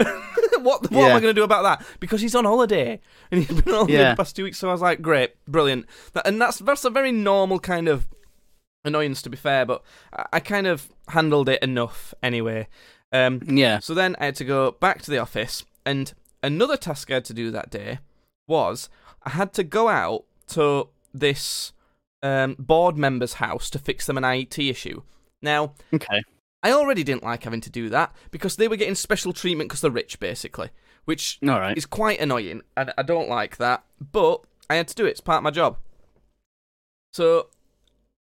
what 0.60 0.90
what 0.90 0.92
am 1.10 1.16
I 1.16 1.20
going 1.20 1.22
to 1.22 1.32
do 1.34 1.42
about 1.42 1.62
that?" 1.62 1.86
Because 2.00 2.20
he's 2.20 2.34
on 2.34 2.44
holiday, 2.44 3.00
and 3.30 3.42
he's 3.42 3.60
been 3.62 3.72
on 3.72 3.78
holiday 3.80 3.92
Yeah. 3.94 4.10
the 4.10 4.16
past 4.16 4.36
two 4.36 4.44
weeks. 4.44 4.58
So 4.58 4.68
I 4.68 4.72
was 4.72 4.82
like, 4.82 5.00
"Great, 5.02 5.34
brilliant," 5.46 5.86
and 6.24 6.40
that's 6.40 6.58
that's 6.58 6.84
a 6.84 6.90
very 6.90 7.10
normal 7.12 7.58
kind 7.58 7.88
of 7.88 8.06
annoyance 8.84 9.22
to 9.22 9.30
be 9.30 9.36
fair, 9.36 9.64
but 9.66 9.82
I, 10.12 10.26
I 10.34 10.40
kind 10.40 10.66
of 10.66 10.88
handled 11.08 11.48
it 11.48 11.62
enough 11.62 12.14
anyway. 12.22 12.68
Um, 13.12 13.40
Yeah. 13.46 13.78
so 13.78 13.94
then 13.94 14.16
I 14.20 14.26
had 14.26 14.36
to 14.36 14.44
go 14.44 14.72
back 14.72 15.02
to 15.02 15.10
the 15.10 15.18
office, 15.18 15.64
and 15.86 16.12
another 16.42 16.76
task 16.76 17.10
I 17.10 17.14
had 17.14 17.24
to 17.26 17.34
do 17.34 17.50
that 17.50 17.70
day 17.70 17.98
was 18.46 18.88
I 19.24 19.30
had 19.30 19.52
to 19.54 19.64
go 19.64 19.88
out 19.88 20.24
to 20.48 20.88
this 21.12 21.72
um, 22.22 22.56
board 22.58 22.96
member's 22.96 23.34
house 23.34 23.70
to 23.70 23.78
fix 23.78 24.06
them 24.06 24.16
an 24.18 24.24
IET 24.24 24.70
issue. 24.70 25.02
Now, 25.42 25.74
Okay. 25.94 26.22
I 26.62 26.72
already 26.72 27.04
didn't 27.04 27.22
like 27.22 27.44
having 27.44 27.60
to 27.60 27.70
do 27.70 27.88
that 27.90 28.14
because 28.32 28.56
they 28.56 28.66
were 28.66 28.76
getting 28.76 28.96
special 28.96 29.32
treatment 29.32 29.68
because 29.68 29.80
they're 29.80 29.90
rich, 29.90 30.18
basically, 30.18 30.70
which 31.04 31.38
right. 31.42 31.76
is 31.78 31.86
quite 31.86 32.18
annoying. 32.20 32.62
and 32.76 32.92
I 32.98 33.02
don't 33.02 33.28
like 33.28 33.58
that, 33.58 33.84
but 34.12 34.42
I 34.68 34.74
had 34.74 34.88
to 34.88 34.94
do 34.94 35.06
it. 35.06 35.10
It's 35.10 35.20
part 35.20 35.38
of 35.38 35.44
my 35.44 35.50
job. 35.50 35.78
So, 37.12 37.48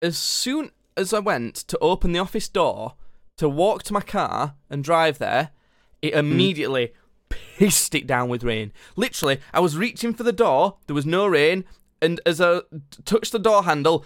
as 0.02 0.16
soon 0.18 0.70
as 0.96 1.12
I 1.12 1.18
went 1.20 1.54
to 1.56 1.78
open 1.78 2.12
the 2.12 2.18
office 2.18 2.48
door 2.48 2.94
to 3.38 3.48
walk 3.48 3.82
to 3.84 3.92
my 3.92 4.00
car 4.00 4.54
and 4.68 4.84
drive 4.84 5.18
there, 5.18 5.50
it 6.02 6.12
immediately 6.14 6.92
pissed 7.28 7.94
it 7.94 8.06
down 8.06 8.28
with 8.28 8.44
rain. 8.44 8.72
Literally, 8.94 9.40
I 9.52 9.60
was 9.60 9.76
reaching 9.76 10.12
for 10.12 10.22
the 10.22 10.32
door, 10.32 10.76
there 10.86 10.94
was 10.94 11.06
no 11.06 11.26
rain, 11.26 11.64
and 12.00 12.20
as 12.26 12.40
I 12.40 12.60
touched 13.04 13.32
the 13.32 13.38
door 13.38 13.64
handle, 13.64 14.04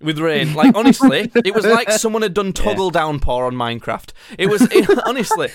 with 0.00 0.18
rain. 0.18 0.54
Like 0.54 0.74
honestly, 0.74 1.30
it 1.34 1.54
was 1.54 1.64
like 1.64 1.90
someone 1.92 2.22
had 2.22 2.34
done 2.34 2.52
toggle 2.52 2.90
downpour 2.90 3.44
on 3.44 3.54
Minecraft. 3.54 4.12
It 4.38 4.48
was 4.48 4.62
it, 4.62 4.88
honestly, 5.06 5.50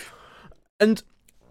and 0.80 1.02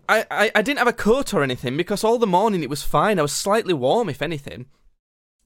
I, 0.09 0.27
I 0.31 0.51
I 0.55 0.63
didn't 0.63 0.79
have 0.79 0.89
a 0.89 0.93
coat 0.93 1.35
or 1.35 1.43
anything 1.43 1.77
because 1.77 2.05
all 2.05 2.19
the 2.19 2.27
morning 2.27 2.63
it 2.63 2.71
was 2.71 2.83
fine. 2.83 3.19
I 3.19 3.23
was 3.23 3.33
slightly 3.33 3.75
warm, 3.75 4.09
if 4.09 4.23
anything. 4.23 4.67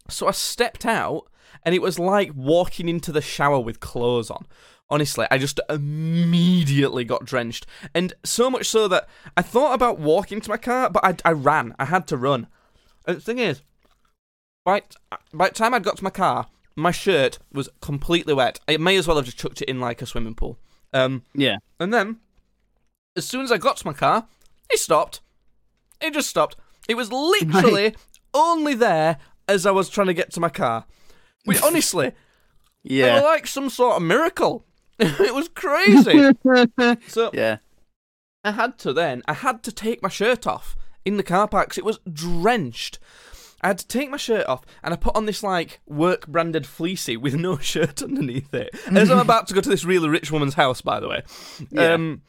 So 0.08 0.28
I 0.28 0.32
stepped 0.32 0.84
out, 0.84 1.28
and 1.64 1.75
it 1.75 1.82
was 1.82 1.99
like 1.99 2.32
walking 2.34 2.88
into 2.88 3.12
the 3.12 3.23
shower 3.23 3.61
with 3.61 3.80
clothes 3.80 4.30
on. 4.30 4.46
Honestly, 4.90 5.26
I 5.30 5.38
just 5.38 5.61
immediately 5.70 7.04
got 7.04 7.25
drenched. 7.25 7.66
And 7.94 8.12
so 8.23 8.50
much 8.50 8.68
so 8.68 8.87
that 8.88 9.08
I 9.34 9.40
thought 9.40 9.73
about 9.73 9.99
walking 9.99 10.42
to 10.42 10.50
my 10.50 10.58
car, 10.58 10.90
but 10.90 11.02
I, 11.02 11.16
I 11.25 11.32
ran. 11.32 11.75
I 11.78 11.87
had 11.87 12.06
to 12.08 12.18
run. 12.18 12.49
And 13.06 13.16
the 13.16 13.20
thing 13.20 13.38
is, 13.38 13.61
by, 14.64 14.82
by 15.32 15.49
the 15.49 15.54
time 15.54 15.75
I'd 15.75 15.84
got 15.84 15.96
to 15.99 16.04
my 16.04 16.11
car, 16.11 16.46
my 16.76 16.90
shirt 16.90 17.38
was 17.52 17.68
completely 17.80 18.34
wet. 18.34 18.61
I 18.66 18.76
may 18.78 18.96
as 18.96 19.06
well 19.06 19.16
have 19.16 19.26
just 19.26 19.38
chucked 19.38 19.62
it 19.62 19.68
in 19.68 19.78
like 19.80 20.02
a 20.02 20.06
swimming 20.06 20.34
pool. 20.34 20.58
Um, 20.92 21.23
Yeah. 21.34 21.58
and 21.78 21.92
then, 21.92 22.18
as 23.16 23.25
soon 23.26 23.42
as 23.42 23.52
I 23.52 23.58
got 23.58 23.76
to 23.78 23.87
my 23.87 23.92
car, 23.92 24.26
it 24.70 24.78
stopped. 24.78 25.20
It 26.00 26.14
just 26.14 26.28
stopped. 26.30 26.56
It 26.88 26.94
was 26.96 27.12
literally 27.12 27.94
only 28.34 28.75
there 28.75 29.18
as 29.49 29.66
I 29.66 29.70
was 29.70 29.88
trying 29.88 30.06
to 30.08 30.14
get 30.14 30.32
to 30.32 30.40
my 30.40 30.49
car. 30.49 30.87
Which, 31.44 31.62
honestly, 31.62 32.12
Yeah. 32.82 33.20
like 33.20 33.46
some 33.46 33.68
sort 33.70 33.96
of 33.96 34.02
miracle. 34.02 34.64
it 34.99 35.34
was 35.34 35.49
crazy. 35.49 36.32
so 37.08 37.30
yeah. 37.34 37.58
I 38.44 38.52
had 38.52 38.78
to 38.78 38.92
then, 38.92 39.23
I 39.26 39.32
had 39.34 39.62
to 39.64 39.73
take 39.73 40.02
my 40.02 40.08
shirt 40.08 40.46
off 40.46 40.76
in 41.04 41.16
the 41.16 41.23
car 41.23 41.46
park 41.49 41.68
'cause 41.70 41.78
it 41.78 41.84
was 41.84 41.99
drenched. 42.12 42.99
I 43.62 43.68
had 43.68 43.78
to 43.78 43.87
take 43.87 44.11
my 44.11 44.18
shirt 44.18 44.46
off 44.46 44.62
and 44.82 44.92
I 44.92 44.96
put 44.99 45.16
on 45.16 45.25
this 45.26 45.42
like 45.42 45.80
work 45.87 46.26
branded 46.26 46.66
fleecy 46.66 47.16
with 47.16 47.34
no 47.34 47.56
shirt 47.73 48.02
underneath 48.02 48.52
it. 48.52 48.70
As 48.94 49.11
I'm 49.11 49.18
about 49.28 49.46
to 49.49 49.54
go 49.54 49.61
to 49.62 49.68
this 49.68 49.84
really 49.84 50.08
rich 50.08 50.30
woman's 50.30 50.54
house, 50.54 50.80
by 50.82 51.00
the 51.00 51.08
way. 51.08 51.23
Yeah. 51.70 51.94
Um, 51.94 52.23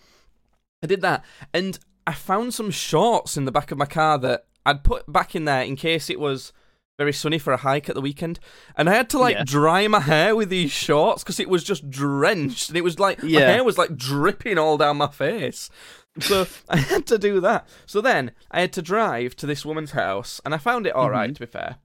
I 0.84 0.88
did 0.88 1.02
that 1.02 1.26
and 1.54 1.78
I 2.08 2.14
found 2.14 2.54
some 2.54 2.72
shorts 2.72 3.36
in 3.36 3.46
the 3.46 3.52
back 3.52 3.72
of 3.72 3.78
my 3.78 3.86
car 3.86 4.18
that 4.20 4.46
I'd 4.66 4.84
put 4.84 5.12
back 5.12 5.36
in 5.36 5.46
there 5.46 5.64
in 5.64 5.76
case 5.76 6.10
it 6.10 6.20
was 6.20 6.54
very 6.98 7.12
sunny 7.12 7.38
for 7.38 7.52
a 7.52 7.58
hike 7.58 7.90
at 7.90 7.96
the 7.96 8.02
weekend. 8.02 8.40
And 8.78 8.90
I 8.90 8.94
had 8.94 9.10
to 9.10 9.18
like 9.18 9.36
Yeah. 9.36 9.44
dry 9.46 9.86
my 9.90 10.00
hair 10.00 10.36
with 10.38 10.48
these 10.50 10.72
shorts 10.72 11.24
because 11.24 11.42
it 11.42 11.50
was 11.50 11.64
just 11.66 11.90
drenched 11.90 12.70
and 12.70 12.78
it 12.78 12.84
was 12.84 12.98
like 13.00 13.22
my 13.22 13.28
Yeah. 13.30 13.40
hair 13.52 13.64
was 13.66 13.78
like 13.78 13.98
dripping 13.98 14.58
all 14.58 14.78
down 14.78 14.96
my 14.98 15.08
face. 15.08 15.70
So 16.20 16.48
I 16.70 16.78
had 16.78 17.06
to 17.08 17.18
do 17.18 17.40
that. 17.42 17.68
So 17.86 18.02
then 18.02 18.32
I 18.52 18.62
had 18.62 18.74
to 18.74 18.82
drive 18.82 19.36
to 19.38 19.46
this 19.46 19.66
woman's 19.66 19.92
house, 19.92 20.42
and 20.46 20.54
I 20.54 20.58
found 20.58 20.88
it 20.88 20.96
all 20.96 21.10
right. 21.10 21.30
Mhm. 21.30 21.36
To 21.36 21.40
be 21.42 21.46
fair, 21.46 21.78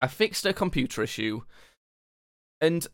I 0.00 0.06
fixed 0.06 0.44
her 0.44 0.52
computer 0.52 1.02
issue, 1.02 1.42
and 2.60 2.86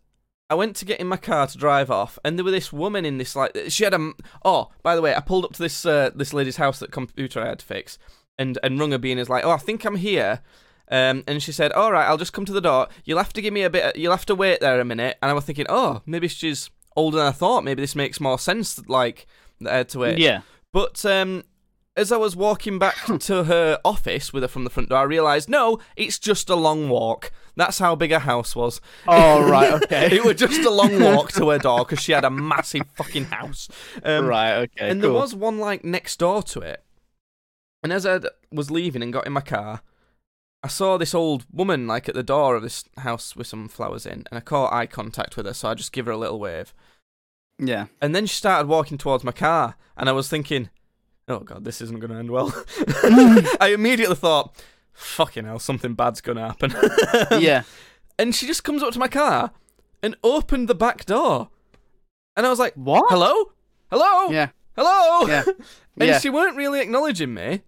I 0.49 0.55
went 0.55 0.77
to 0.77 0.85
get 0.85 1.01
in 1.01 1.09
my 1.09 1.17
car 1.17 1.47
to 1.47 1.59
drive 1.59 1.91
off, 1.91 2.19
and 2.25 2.39
there 2.39 2.45
was 2.45 2.53
this 2.55 2.73
woman 2.73 3.05
in 3.05 3.19
this 3.19 3.35
like 3.35 3.57
she 3.69 3.85
had 3.85 3.95
a. 3.95 4.13
Oh, 4.45 4.71
by 4.83 4.95
the 4.95 5.03
way, 5.03 5.15
I 5.15 5.21
pulled 5.21 5.45
up 5.45 5.53
to 5.55 5.63
this 5.63 5.85
uh, 5.85 6.11
this 6.15 6.33
lady's 6.33 6.57
house 6.57 6.79
that 6.79 6.93
computer 6.93 7.41
I 7.43 7.49
had 7.49 7.59
to 7.61 7.67
fix, 7.67 7.99
and 8.39 8.59
and 8.63 8.79
rung 8.79 8.93
her 8.93 8.99
being 8.99 9.19
is 9.19 9.29
like, 9.29 9.45
oh, 9.45 9.51
I 9.51 9.59
think 9.59 9.85
I'm 9.85 9.97
here. 9.97 10.41
Um, 10.89 11.25
and 11.27 11.43
she 11.43 11.51
said, 11.51 11.73
"All 11.73 11.91
right, 11.91 12.07
I'll 12.07 12.17
just 12.17 12.33
come 12.33 12.45
to 12.45 12.53
the 12.53 12.61
door. 12.61 12.87
You'll 13.05 13.19
have 13.19 13.33
to 13.33 13.43
give 13.43 13.53
me 13.53 13.63
a 13.65 13.71
bit. 13.71 13.97
You'll 13.97 14.13
have 14.13 14.27
to 14.27 14.37
wait 14.37 14.61
there 14.61 14.79
a 14.81 14.85
minute." 14.85 15.19
And 15.21 15.31
I 15.31 15.35
was 15.35 15.45
thinking, 15.45 15.67
"Oh, 15.69 16.03
maybe 16.07 16.29
she's 16.29 16.71
older 16.95 17.17
than 17.19 17.27
I 17.27 17.33
thought. 17.33 17.65
Maybe 17.65 17.83
this 17.83 17.97
makes 17.97 18.21
more 18.21 18.39
sense. 18.39 18.75
That 18.75 18.89
like 18.89 19.27
that 19.61 19.73
had 19.73 19.89
to 19.91 19.99
wait." 20.01 20.19
Yeah. 20.19 20.43
But 20.73 21.05
um, 21.07 21.45
as 21.97 22.13
I 22.13 22.19
was 22.19 22.37
walking 22.37 22.79
back 22.79 22.97
to 23.21 23.45
her 23.45 23.79
office 23.85 24.33
with 24.33 24.43
her 24.43 24.49
from 24.49 24.65
the 24.65 24.71
front 24.71 24.91
door, 24.91 24.99
I 24.99 25.05
realised 25.05 25.49
no, 25.49 25.79
it's 25.97 26.19
just 26.19 26.51
a 26.51 26.55
long 26.55 26.89
walk. 26.89 27.33
That's 27.57 27.79
how 27.79 27.95
big 27.95 28.11
her 28.11 28.19
house 28.19 28.55
was. 28.55 28.81
Oh, 29.09 29.49
right, 29.51 29.73
okay. 29.83 30.15
it 30.15 30.25
was 30.25 30.37
just 30.37 30.61
a 30.61 30.71
long 30.71 31.01
walk 31.01 31.33
to 31.33 31.49
her 31.49 31.59
door 31.59 31.79
because 31.79 32.01
she 32.01 32.13
had 32.13 32.25
a 32.25 32.31
massive 32.31 32.87
fucking 32.95 33.25
house. 33.25 33.69
Um, 34.03 34.27
right. 34.27 34.55
Okay. 34.57 34.91
and 34.91 35.01
cool. 35.01 35.13
there 35.13 35.21
was 35.21 35.35
one 35.35 35.59
like 35.59 35.85
next 35.85 36.19
door 36.19 36.43
to 36.43 36.61
it. 36.61 36.85
And 37.83 37.93
as 37.93 38.05
I 38.05 38.21
was 38.53 38.71
leaving 38.71 39.03
and 39.03 39.13
got 39.13 39.27
in 39.27 39.33
my 39.33 39.41
car, 39.41 39.81
I 40.63 40.69
saw 40.69 40.99
this 40.99 41.15
old 41.15 41.47
woman 41.53 41.87
like 41.87 42.09
at 42.09 42.15
the 42.15 42.23
door 42.23 42.57
of 42.57 42.63
this 42.63 42.85
house 42.99 43.37
with 43.37 43.47
some 43.47 43.69
flowers 43.69 44.05
in, 44.05 44.25
and 44.31 44.37
I 44.37 44.41
caught 44.41 44.73
eye 44.73 44.87
contact 44.87 45.37
with 45.37 45.47
her, 45.47 45.55
so 45.55 45.69
I 45.69 45.75
just 45.75 45.93
give 45.93 46.07
her 46.07 46.13
a 46.13 46.17
little 46.17 46.41
wave. 46.41 46.75
Yeah. 47.59 47.87
And 48.01 48.15
then 48.15 48.27
she 48.27 48.37
started 48.37 48.69
walking 48.69 48.99
towards 48.99 49.25
my 49.25 49.33
car, 49.33 49.77
and 49.97 50.09
I 50.09 50.13
was 50.13 50.29
thinking, 50.29 50.71
oh 51.29 51.41
god, 51.41 51.65
this 51.65 51.81
isn't 51.81 52.01
going 52.01 52.11
to 52.13 52.19
end 52.19 52.31
well. 52.31 52.53
I 53.61 53.71
immediately 53.75 54.17
thought, 54.17 54.55
fucking 54.93 55.45
hell, 55.45 55.59
something 55.59 55.95
bad's 55.95 56.21
going 56.21 56.37
to 56.37 56.43
happen. 56.47 56.75
yeah. 57.41 57.63
And 58.19 58.35
she 58.35 58.47
just 58.47 58.65
comes 58.65 58.83
up 58.83 58.93
to 58.93 58.99
my 58.99 59.09
car 59.09 59.51
and 60.03 60.17
opened 60.23 60.69
the 60.69 60.75
back 60.75 61.05
door. 61.07 61.49
And 62.37 62.47
I 62.47 62.51
was 62.51 62.59
like, 62.59 62.75
What? 62.75 63.07
hello? 63.11 63.53
Hello? 63.91 64.31
Yeah. 64.31 64.51
Hello? 64.77 65.27
Yeah. 65.27 65.43
and 65.99 66.09
Yeah. 66.09 66.19
she 66.19 66.29
weren't 66.31 66.57
really 66.57 66.81
acknowledging 66.81 67.33
me. 67.35 67.63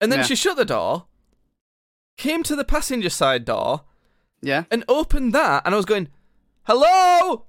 And 0.00 0.10
then 0.12 0.20
Yeah. 0.20 0.24
she 0.26 0.36
shut 0.36 0.56
the 0.56 0.64
door, 0.64 1.06
came 2.16 2.42
to 2.44 2.54
the 2.56 2.64
passenger 2.64 3.10
side 3.10 3.44
door, 3.44 3.82
Yeah. 4.40 4.64
and 4.70 4.84
opened 4.88 5.32
that. 5.34 5.62
And 5.64 5.74
I 5.74 5.76
was 5.76 5.86
going, 5.86 6.08
hello? 6.64 7.46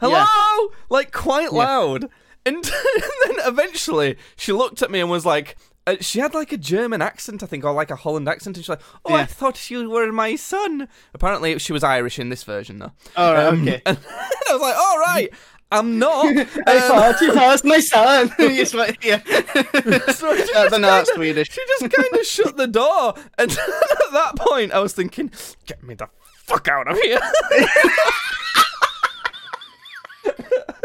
Hello? 0.00 0.68
Like 0.90 1.12
quite 1.12 1.52
Yeah. 1.52 1.58
loud. 1.58 2.08
And, 2.46 2.62
then 2.62 3.36
eventually 3.44 4.16
she 4.36 4.52
looked 4.52 4.80
at 4.80 4.88
me 4.88 5.00
and 5.00 5.10
was 5.10 5.26
like, 5.26 5.56
uh, 5.84 5.96
she 6.00 6.20
had 6.20 6.32
like 6.32 6.52
a 6.52 6.56
German 6.56 7.02
accent, 7.02 7.42
I 7.42 7.46
think, 7.46 7.64
or 7.64 7.72
like 7.72 7.90
a 7.90 7.96
Holland 7.96 8.28
accent. 8.28 8.56
And 8.56 8.64
she's 8.64 8.68
like, 8.68 8.80
oh, 9.04 9.14
I 9.14 9.24
thought 9.24 9.68
you 9.68 9.90
were 9.90 10.12
my 10.12 10.36
son. 10.36 10.86
Apparently 11.12 11.58
she 11.58 11.72
was 11.72 11.82
Irish 11.82 12.20
in 12.20 12.28
this 12.28 12.44
version, 12.44 12.78
though. 12.78 12.92
All 13.16 13.32
right. 13.34 13.46
Um, 13.46 13.62
okay. 13.62 13.82
And 13.84 13.98
I 14.48 14.52
was 14.52 14.62
like, 14.62 14.76
all 14.76 14.98
right, 15.00 15.28
I'm 15.72 15.98
not. 15.98 16.26
I 16.68 16.76
Um, 16.76 16.82
thought 16.82 17.20
you 17.20 17.34
was 17.34 17.64
my 17.64 17.80
son. 17.80 18.32
Yes, 18.38 18.74
right, 18.76 18.96
yeah. 19.02 19.20
So 20.12 20.36
she 20.36 20.52
not 20.52 20.70
kinda- 20.70 21.04
Swedish. 21.14 21.50
She 21.50 21.60
just 21.66 21.92
kind 21.92 22.14
of 22.14 22.24
shut 22.24 22.56
the 22.56 22.68
door, 22.68 23.14
and 23.38 23.50
at 23.50 24.12
that 24.12 24.34
point, 24.36 24.70
I 24.70 24.78
was 24.78 24.92
thinking, 24.92 25.32
"Get 25.66 25.82
me 25.82 25.94
the 25.94 26.06
fuck 26.44 26.68
out 26.68 26.86
of 26.88 26.96
here!" 27.00 27.18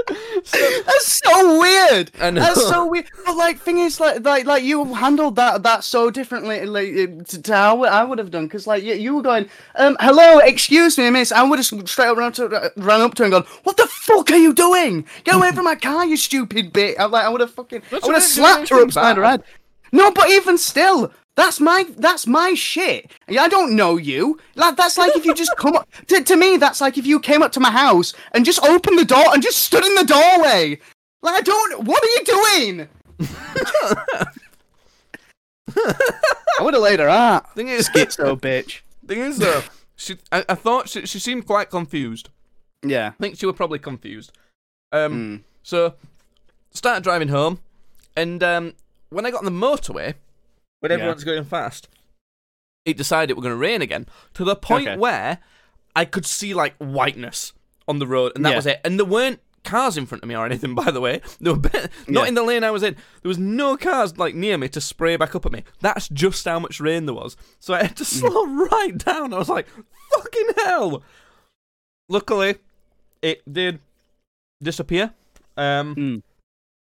That's 0.54 1.22
so 1.24 1.60
weird. 1.60 2.12
I 2.20 2.32
know. 2.32 2.42
That's 2.42 2.68
so 2.68 2.88
weird. 2.88 3.06
But 3.26 3.38
like, 3.38 3.60
thing 3.60 3.80
is, 3.80 4.00
like, 4.00 4.24
like, 4.26 4.46
like 4.46 4.64
you 4.64 4.94
handled 4.94 5.36
that 5.36 5.64
that 5.64 5.84
so 5.84 6.10
differently, 6.10 6.66
like 6.66 6.90
uh, 6.90 7.24
to, 7.26 7.42
to 7.42 7.54
how 7.54 7.84
I 7.84 8.04
would 8.04 8.18
have 8.18 8.32
done. 8.32 8.46
Because 8.46 8.66
like, 8.66 8.84
you, 8.84 8.96
you 8.96 9.16
were 9.16 9.22
going, 9.22 9.50
um, 9.76 9.98
hello, 10.00 10.40
excuse 10.40 10.98
me, 10.98 11.10
miss. 11.10 11.32
I 11.32 11.44
would 11.44 11.60
have 11.60 11.66
straight 11.66 12.08
up 12.08 12.18
ran 12.18 12.28
up 12.28 12.34
to 12.36 12.72
ran 12.78 13.02
up 13.02 13.16
to 13.16 13.24
her 13.24 13.26
and 13.26 13.32
gone, 13.32 13.46
what 13.64 13.78
the 13.78 13.88
fuck 13.88 14.32
are 14.32 14.38
you 14.38 14.54
doing? 14.54 15.06
Get 15.24 15.36
away 15.36 15.52
from 15.52 15.66
my 15.66 15.76
car, 15.76 16.06
you 16.06 16.18
stupid 16.18 16.74
bitch. 16.74 16.96
I 16.98 17.06
like, 17.06 17.26
I 17.26 17.30
would 17.30 17.42
have 17.42 17.52
fucking, 17.52 17.84
That's 17.90 18.04
I 18.04 18.08
would 18.08 18.16
have 18.16 18.24
slapped 18.24 18.70
her 18.70 18.82
upside 18.82 19.18
her 19.18 19.24
head. 19.24 19.44
No, 19.92 20.12
but 20.12 20.30
even 20.30 20.58
still. 20.58 21.12
That's 21.36 21.60
my 21.60 21.86
that's 21.98 22.28
my 22.28 22.54
shit. 22.54 23.10
I 23.30 23.48
don't 23.48 23.76
know 23.76 23.98
you. 23.98 24.40
Like 24.56 24.76
that's 24.76 24.98
like 24.98 25.16
if 25.16 25.26
you 25.26 25.34
just 25.34 25.56
come 25.58 25.76
up 25.76 25.88
to, 26.08 26.24
to 26.24 26.36
me. 26.36 26.58
That's 26.58 26.82
like 26.82 26.98
if 26.98 27.06
you 27.06 27.20
came 27.20 27.42
up 27.42 27.52
to 27.54 27.60
my 27.60 27.72
house 27.72 28.14
and 28.34 28.44
just 28.46 28.64
opened 28.64 29.00
the 29.00 29.06
door 29.06 29.24
and 29.34 29.42
just 29.42 29.60
stood 29.60 29.86
in 29.86 29.96
the 29.96 30.04
doorway. 30.04 30.80
Like 31.22 31.36
I 31.36 31.42
don't. 31.42 31.86
What 31.86 32.04
are 32.04 32.08
you 32.08 32.24
doing? 32.26 32.90
I 36.60 36.64
would 36.64 36.74
have 36.74 36.84
laid 36.84 37.00
her 37.00 37.10
out. 37.10 37.54
thing 37.56 37.70
is, 37.70 37.90
Schizo 37.90 38.40
bitch. 38.40 38.82
thing 39.08 39.20
is, 39.20 39.38
though, 39.38 39.62
she, 39.96 40.18
I, 40.32 40.44
I 40.50 40.56
thought 40.56 40.90
she, 40.90 41.06
she 41.06 41.20
seemed 41.20 41.46
quite 41.46 41.70
confused. 41.70 42.30
Yeah. 42.84 43.10
I 43.10 43.22
think 43.22 43.38
she 43.38 43.46
was 43.46 43.56
probably 43.56 43.80
confused. 43.80 44.32
Um, 44.92 45.14
Mm. 45.14 45.42
so 45.64 45.94
started 46.74 47.04
driving 47.04 47.30
home, 47.30 47.60
and 48.18 48.44
um, 48.44 48.74
when 49.10 49.26
I 49.26 49.32
got 49.32 49.40
on 49.40 49.46
the 49.46 49.52
motorway, 49.52 50.16
when 50.82 50.92
Yeah. 50.92 50.98
everyone's 50.98 51.24
going 51.24 51.46
fast, 51.46 51.88
it 52.86 52.98
decided 52.98 53.30
it 53.32 53.38
was 53.38 53.44
going 53.44 53.54
to 53.54 53.58
rain 53.58 53.82
again 53.82 54.08
to 54.34 54.44
the 54.44 54.56
point 54.56 54.88
Okay. 54.88 54.98
where 54.98 55.40
I 55.96 56.06
could 56.06 56.26
see 56.26 56.54
like 56.54 56.76
whiteness 56.78 57.54
on 57.88 58.00
the 58.00 58.08
road, 58.08 58.34
and 58.36 58.46
that 58.46 58.52
Yeah. 58.52 58.56
was 58.58 58.66
it. 58.66 58.82
And 58.84 59.00
there 59.00 59.06
weren't 59.06 59.40
cars 59.64 59.96
in 59.96 60.08
front 60.08 60.24
of 60.24 60.28
me 60.30 60.36
or 60.36 60.46
anything, 60.46 60.74
by 60.84 60.90
the 60.90 61.00
way. 61.02 61.22
There 61.40 61.54
were 61.54 61.60
be- 61.60 61.70
not 62.08 62.24
Yeah. 62.24 62.28
in 62.30 62.34
the 62.34 62.44
lane 62.44 62.64
I 62.64 62.72
was 62.72 62.82
in. 62.84 62.96
There 63.22 63.30
was 63.30 63.38
no 63.38 63.78
cars 63.78 64.18
like 64.18 64.34
near 64.36 64.58
me 64.58 64.68
to 64.70 64.82
spray 64.82 65.16
back 65.18 65.36
up 65.36 65.46
at 65.46 65.52
me. 65.52 65.64
That's 65.82 66.10
just 66.10 66.44
how 66.46 66.60
much 66.60 66.80
rain 66.80 67.06
there 67.06 67.14
was. 67.16 67.38
So 67.60 67.74
I 67.76 67.84
had 67.84 67.98
to 67.98 68.04
Mm. 68.06 68.08
slow 68.20 68.48
right 68.48 68.98
down. 68.98 69.34
I 69.34 69.38
was 69.38 69.50
like, 69.50 69.68
"Fucking 70.16 70.50
hell!" 70.66 71.04
Luckily, 72.10 72.56
it 73.22 73.42
did 73.52 73.80
disappear. 74.62 75.14
Um, 75.58 75.96
Mm. 75.96 76.24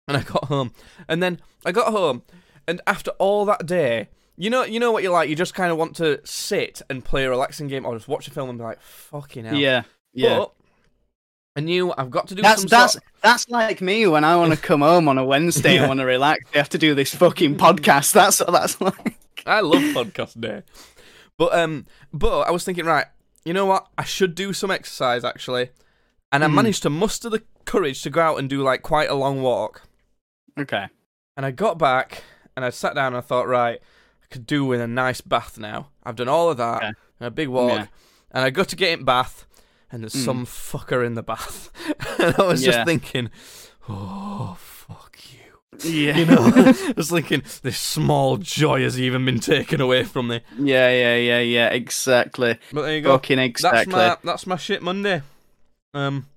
and 0.08 0.18
I 0.18 0.22
got 0.22 0.46
home, 0.46 0.72
and 1.08 1.24
then 1.24 1.40
I 1.66 1.72
got 1.72 1.88
home, 1.92 2.22
and 2.70 2.82
after 2.88 3.12
all 3.20 3.46
that 3.46 3.66
day, 3.66 4.10
you 4.38 4.50
know, 4.50 4.64
you 4.64 4.80
know 4.80 4.92
what 4.92 5.04
you're 5.04 5.12
like. 5.12 5.30
You 5.30 5.36
just 5.36 5.54
kind 5.54 5.72
of 5.72 5.78
want 5.78 5.96
to 5.98 6.22
sit 6.26 6.82
and 6.90 7.04
play 7.04 7.26
a 7.26 7.30
relaxing 7.30 7.68
game, 7.68 7.86
or 7.86 7.96
just 7.96 8.08
watch 8.08 8.28
a 8.28 8.32
film 8.32 8.50
and 8.50 8.58
be 8.58 8.64
like, 8.64 8.82
"Fucking 8.82 9.46
hell." 9.46 9.56
Yeah. 9.56 9.84
Yeah. 10.14 10.38
But 10.40 10.54
I 11.58 11.62
knew 11.62 11.94
I've 11.98 12.10
got 12.12 12.28
to 12.30 12.36
do 12.36 12.42
That's 12.42 12.62
some 12.62 12.70
that's 12.70 12.94
sort- 12.94 13.04
that's 13.22 13.50
like 13.50 13.82
me 13.82 14.08
when 14.08 14.24
I 14.24 14.36
want 14.38 14.54
to 14.54 14.58
come 14.70 14.82
home 14.82 15.08
on 15.10 15.18
a 15.18 15.26
Wednesday 15.26 15.74
Yeah. 15.76 15.82
and 15.82 15.88
want 15.90 16.00
to 16.00 16.06
relax. 16.06 16.46
I 16.54 16.58
have 16.60 16.70
to 16.70 16.78
do 16.78 16.96
this 16.96 17.14
fucking 17.16 17.58
podcast. 17.58 18.14
That's 18.14 18.40
what 18.40 18.52
that's 18.52 18.80
like. 18.82 19.18
I 19.46 19.60
love 19.62 19.82
podcast 19.82 20.40
day. 20.40 20.64
But 21.38 21.54
um, 21.54 21.86
but 22.14 22.42
I 22.42 22.52
was 22.52 22.64
thinking, 22.64 22.86
right, 22.86 23.06
you 23.46 23.54
know 23.54 23.66
what? 23.66 23.88
I 23.98 24.04
should 24.04 24.36
do 24.36 24.54
some 24.54 24.72
exercise 24.72 25.24
actually, 25.26 25.70
and 26.32 26.44
I 26.44 26.48
Mm. 26.48 26.54
managed 26.56 26.84
to 26.84 26.90
muster 26.90 27.30
the 27.30 27.44
courage 27.66 28.02
to 28.04 28.10
go 28.10 28.22
out 28.22 28.40
and 28.40 28.50
do 28.50 28.62
like 28.62 28.82
quite 28.84 29.10
a 29.10 29.16
long 29.16 29.42
walk. 29.42 29.82
Okay. 30.58 30.88
And 31.38 31.46
I 31.46 31.52
got 31.52 31.78
back 31.78 32.24
and 32.60 32.66
I 32.66 32.70
sat 32.72 32.94
down 32.96 33.08
and 33.08 33.18
I 33.18 33.22
thought, 33.22 33.48
right, 33.48 33.80
I 34.24 34.26
could 34.30 34.46
do 34.46 34.66
with 34.66 34.82
a 34.82 34.88
nice 34.88 35.22
bath 35.22 35.58
now. 35.58 35.88
I've 36.04 36.16
done 36.18 36.28
all 36.28 36.50
of 36.50 36.58
that. 36.58 36.84
Okay. 36.84 36.94
a 37.22 37.30
big 37.32 37.48
walk, 37.50 37.72
Yeah. 37.72 37.86
and 38.32 38.44
I 38.46 38.50
go 38.50 38.64
to 38.64 38.76
get 38.76 38.98
in 39.00 39.06
bath, 39.06 39.46
and 39.92 40.04
there's 40.04 40.14
Mm. 40.14 40.26
some 40.26 40.46
fucker 40.46 41.06
in 41.06 41.16
the 41.16 41.24
bath, 41.24 41.70
and 42.20 42.36
I 42.38 42.44
was 42.44 42.66
Yeah. 42.66 42.72
just 42.72 42.86
thinking, 42.86 43.30
oh 43.88 44.56
fuck 44.60 45.18
you. 45.32 45.90
Yeah. 45.90 46.18
You 46.18 46.26
know, 46.26 46.38
I 46.56 46.94
was 46.98 47.10
thinking 47.10 47.44
this 47.62 47.78
small 47.78 48.38
joy 48.38 48.82
has 48.84 49.00
even 49.00 49.24
been 49.26 49.40
taken 49.40 49.80
away 49.82 50.04
from 50.04 50.28
me. 50.28 50.42
yeah, 50.58 50.90
yeah, 50.90 51.16
yeah, 51.16 51.40
yeah. 51.40 51.68
Exactly. 51.70 52.58
But 52.74 52.82
there 52.84 52.96
you 52.96 53.02
go. 53.02 53.14
Fucking 53.14 53.38
That's 53.38 53.50
exactly. 53.50 53.94
my 53.94 54.18
that's 54.24 54.46
my 54.48 54.58
shit 54.58 54.82
Monday. 54.82 55.22
Um, 55.94 56.28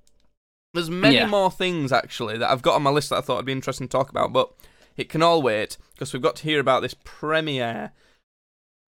there's 0.75 0.91
many 0.91 1.17
Yeah. 1.17 1.27
more 1.27 1.51
things 1.51 1.93
actually 1.93 2.39
that 2.39 2.51
I've 2.51 2.63
got 2.63 2.75
on 2.77 2.83
my 2.83 2.91
list 2.91 3.11
that 3.11 3.17
I 3.17 3.21
thought 3.21 3.37
would 3.37 3.45
be 3.47 3.53
interesting 3.53 3.87
to 3.89 3.93
talk 3.93 4.11
about, 4.11 4.33
but 4.33 4.51
it 4.97 5.09
can 5.09 5.23
all 5.23 5.43
wait 5.43 5.79
because 5.93 6.13
we've 6.13 6.23
got 6.23 6.37
to 6.37 6.45
hear 6.45 6.61
about 6.61 6.83
this 6.83 6.95
premiere 7.05 7.93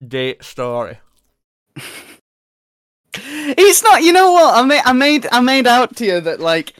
date 0.07 0.43
story. 0.45 0.99
It's 3.17 3.83
not. 3.83 4.03
You 4.03 4.13
know 4.13 4.33
what? 4.33 4.55
I 4.55 4.67
made. 4.67 4.83
I 4.85 4.93
made. 4.93 5.27
I 5.31 5.41
made 5.41 5.67
out 5.67 5.97
to 5.97 6.05
you 6.05 6.21
that 6.21 6.41
like 6.41 6.75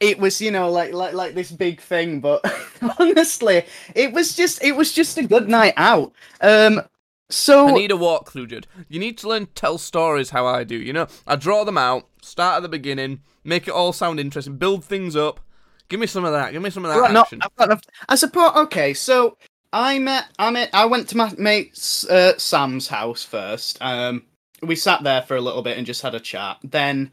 it 0.00 0.18
was. 0.18 0.40
You 0.40 0.50
know, 0.50 0.70
like 0.70 0.92
like 0.92 1.14
like 1.14 1.34
this 1.34 1.50
big 1.50 1.80
thing. 1.80 2.20
But 2.20 2.44
honestly, 2.98 3.64
it 3.94 4.12
was 4.12 4.36
just. 4.36 4.62
It 4.62 4.72
was 4.72 4.92
just 4.92 5.18
a 5.18 5.26
good 5.26 5.48
night 5.48 5.74
out. 5.76 6.12
Um. 6.40 6.82
So 7.30 7.68
I 7.68 7.72
need 7.72 7.92
a 7.92 7.96
walkthrough, 7.96 8.48
Judd. 8.48 8.66
You 8.88 8.98
need 8.98 9.18
to 9.18 9.28
learn 9.28 9.46
to 9.46 9.52
tell 9.52 9.78
stories 9.78 10.30
how 10.30 10.46
I 10.46 10.64
do. 10.64 10.76
You 10.76 10.92
know, 10.92 11.06
I 11.26 11.36
draw 11.36 11.64
them 11.64 11.76
out, 11.76 12.08
start 12.22 12.56
at 12.56 12.62
the 12.62 12.70
beginning, 12.70 13.20
make 13.44 13.68
it 13.68 13.74
all 13.74 13.92
sound 13.92 14.18
interesting, 14.18 14.56
build 14.56 14.84
things 14.84 15.14
up. 15.14 15.40
Give 15.88 16.00
me 16.00 16.06
some 16.06 16.24
of 16.24 16.32
that. 16.32 16.52
Give 16.52 16.62
me 16.62 16.70
some 16.70 16.84
of 16.84 16.92
that 16.92 17.00
Right, 17.00 17.16
action. 17.16 17.40
I've 17.42 17.64
enough- 17.66 17.82
I 18.08 18.14
suppose. 18.14 18.54
Okay, 18.56 18.92
so 18.94 19.36
I 19.72 19.98
met. 19.98 20.26
I 20.38 20.50
met. 20.50 20.70
I 20.72 20.84
went 20.86 21.08
to 21.10 21.16
my 21.16 21.32
mate 21.38 21.72
uh, 22.10 22.32
Sam's 22.36 22.88
house 22.88 23.22
first. 23.22 23.78
Um, 23.80 24.24
we 24.62 24.74
sat 24.76 25.02
there 25.02 25.22
for 25.22 25.36
a 25.36 25.40
little 25.40 25.62
bit 25.62 25.78
and 25.78 25.86
just 25.86 26.02
had 26.02 26.14
a 26.14 26.20
chat. 26.20 26.58
Then, 26.62 27.10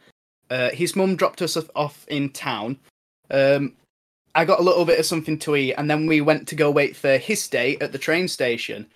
uh, 0.50 0.72
his 0.72 0.96
mum 0.96 1.16
dropped 1.16 1.42
us 1.42 1.56
off- 1.56 1.70
off 1.76 2.06
in 2.10 2.30
town. 2.30 2.80
Um, 3.32 3.74
I 4.34 4.44
got 4.46 4.60
a 4.60 4.64
little 4.64 4.84
bit 4.84 5.00
of 5.00 5.06
something 5.06 5.40
to 5.40 5.56
eat, 5.56 5.74
and 5.74 5.90
then 5.90 6.08
we 6.08 6.20
went 6.22 6.48
to 6.50 6.56
go 6.56 6.70
wait 6.70 6.96
for 6.98 7.18
his 7.18 7.48
date 7.48 7.82
at 7.82 7.92
the 7.94 7.98
train 7.98 8.28
station. 8.28 8.88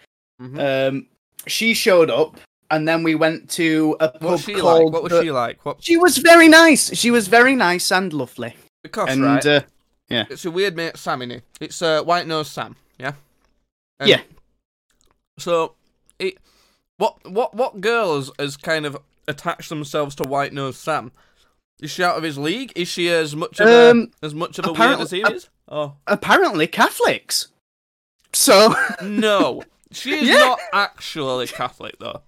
Mhm. 0.41 0.59
Um, 0.89 1.07
she 1.47 1.73
showed 1.73 2.09
up, 2.09 2.37
and 2.69 2.85
then 2.87 3.03
we 3.03 3.15
went 3.15 3.49
to 3.51 3.95
a 4.01 4.09
pub 4.09 4.21
what 4.23 4.31
was 4.33 4.41
she 4.43 4.53
called. 4.55 4.83
like? 4.85 4.93
What 4.93 5.03
was 5.03 5.11
the- 5.13 5.23
she 5.23 5.31
like? 5.31 5.65
What? 5.65 5.81
She 5.81 5.95
was 5.95 6.17
very 6.17 6.49
nice. 6.49 6.93
She 6.97 7.09
was 7.11 7.27
very 7.29 7.55
nice 7.55 7.91
and 7.91 8.11
lovely. 8.11 8.55
Because 8.83 9.09
and 9.09 9.23
right, 9.23 9.45
uh, 9.45 9.61
it's 10.09 10.45
a 10.45 10.51
weird 10.51 10.75
mate 10.75 10.97
Sam 10.97 11.21
in 11.21 11.31
it. 11.31 11.43
It's 11.59 11.81
uh, 11.81 12.03
White 12.03 12.27
Nose 12.27 12.49
Sam, 12.49 12.75
yeah. 12.97 13.13
And 13.99 14.09
Yeah. 14.09 14.21
So, 15.37 15.75
it 16.17 16.37
what 16.97 17.17
what 17.29 17.53
what 17.53 17.81
girls 17.81 18.31
has 18.39 18.57
kind 18.57 18.85
of 18.85 18.97
attached 19.27 19.69
themselves 19.69 20.15
to 20.15 20.23
White 20.23 20.53
Nose 20.53 20.77
Sam? 20.77 21.11
Is 21.81 21.91
she 21.91 22.03
out 22.03 22.17
of 22.17 22.23
his 22.23 22.37
league? 22.37 22.73
Is 22.75 22.87
she 22.87 23.09
as 23.09 23.35
much 23.35 23.59
of 23.59 23.67
Um, 23.67 24.11
a 24.21 24.25
as 24.25 24.33
much 24.35 24.59
of 24.59 24.65
a 24.65 24.69
weird 24.69 24.77
apparently- 24.77 25.03
as 25.03 25.11
he 25.11 25.21
is? 25.21 25.49
Oh 25.67 25.95
apparently 26.07 26.67
Catholics. 26.67 27.47
So 28.33 28.73
no, 29.03 29.63
she 29.91 30.13
is 30.15 30.27
Yeah. 30.29 30.39
not 30.39 30.59
actually 30.73 31.47
Catholic 31.47 31.95
though. 31.99 32.21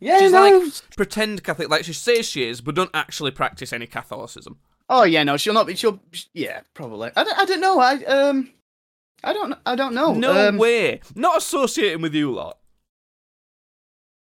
yeah, 0.00 0.18
She's 0.18 0.32
no. 0.32 0.42
like 0.58 0.72
pretend 0.96 1.42
Catholic, 1.44 1.68
like 1.70 1.84
she 1.84 1.92
says 1.92 2.26
she 2.28 2.46
is, 2.48 2.60
but 2.60 2.74
don't 2.74 2.90
actually 2.94 3.30
practice 3.30 3.72
any 3.72 3.86
Catholicism. 3.86 4.58
Oh 4.88 5.04
yeah, 5.04 5.22
no, 5.22 5.36
she'll 5.36 5.54
not 5.54 5.66
be. 5.66 5.74
She'll 5.74 6.00
yeah, 6.34 6.60
probably. 6.74 7.10
I 7.16 7.24
don't, 7.24 7.38
I 7.38 7.44
don't 7.44 7.60
know. 7.60 7.78
I 7.80 7.94
um, 8.04 8.50
I 9.24 9.32
don't. 9.32 9.54
I 9.64 9.74
don't 9.74 9.94
know. 9.94 10.12
no 10.12 10.48
um, 10.48 10.58
way, 10.58 11.00
not 11.14 11.38
associating 11.38 12.02
with 12.02 12.14
you 12.14 12.32
lot. 12.32 12.58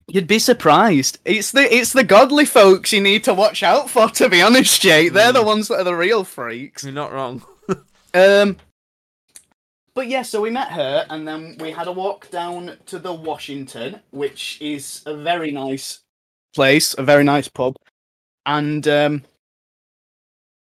You'd 0.08 0.26
be 0.26 0.38
surprised. 0.40 1.18
It's 1.24 1.52
the 1.52 1.62
it's 1.74 1.92
the 1.92 2.04
godly 2.04 2.44
folks 2.44 2.92
you 2.92 3.00
need 3.00 3.24
to 3.24 3.34
watch 3.34 3.62
out 3.62 3.88
for. 3.88 4.08
To 4.10 4.28
be 4.28 4.42
honest, 4.42 4.80
Jake, 4.82 5.12
they're 5.12 5.32
the 5.32 5.42
Mm. 5.42 5.46
ones 5.46 5.68
that 5.68 5.76
are 5.80 5.84
the 5.84 5.94
real 5.94 6.24
freaks. 6.24 6.84
You're 6.84 6.92
not 6.92 7.12
wrong. 7.12 7.42
Um, 8.14 8.58
but 9.94 10.06
yeah, 10.06 10.20
so 10.20 10.42
we 10.42 10.50
met 10.50 10.68
her, 10.72 11.06
and 11.08 11.26
then 11.26 11.56
we 11.58 11.70
had 11.70 11.86
a 11.86 11.92
walk 11.92 12.30
down 12.30 12.76
to 12.84 12.98
the 12.98 13.14
Washington, 13.14 14.00
which 14.10 14.58
is 14.60 15.02
a 15.06 15.16
very 15.16 15.50
nice 15.50 16.00
place, 16.54 16.94
a 16.98 17.02
very 17.02 17.24
nice 17.24 17.48
pub, 17.48 17.76
and 18.44 18.86
um, 18.86 19.22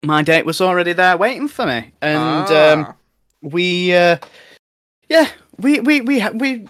my 0.05 0.23
date 0.23 0.45
was 0.47 0.61
already 0.61 0.93
there 0.93 1.17
waiting 1.17 1.49
for 1.49 1.67
me, 1.67 1.93
and 2.01 2.49
um, 2.49 2.87
Ah. 2.89 2.95
we 3.43 3.95
uh 3.95 4.17
yeah 5.09 5.29
we 5.59 5.81
we 5.81 6.01
we 6.01 6.27
we 6.31 6.69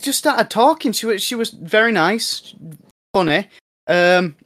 just 0.00 0.18
started 0.18 0.50
talking 0.50 0.92
she 0.92 1.06
was 1.06 1.22
she 1.22 1.34
was 1.34 1.50
very 1.50 1.92
nice 1.92 2.54
funny 3.14 3.48
um 3.88 4.36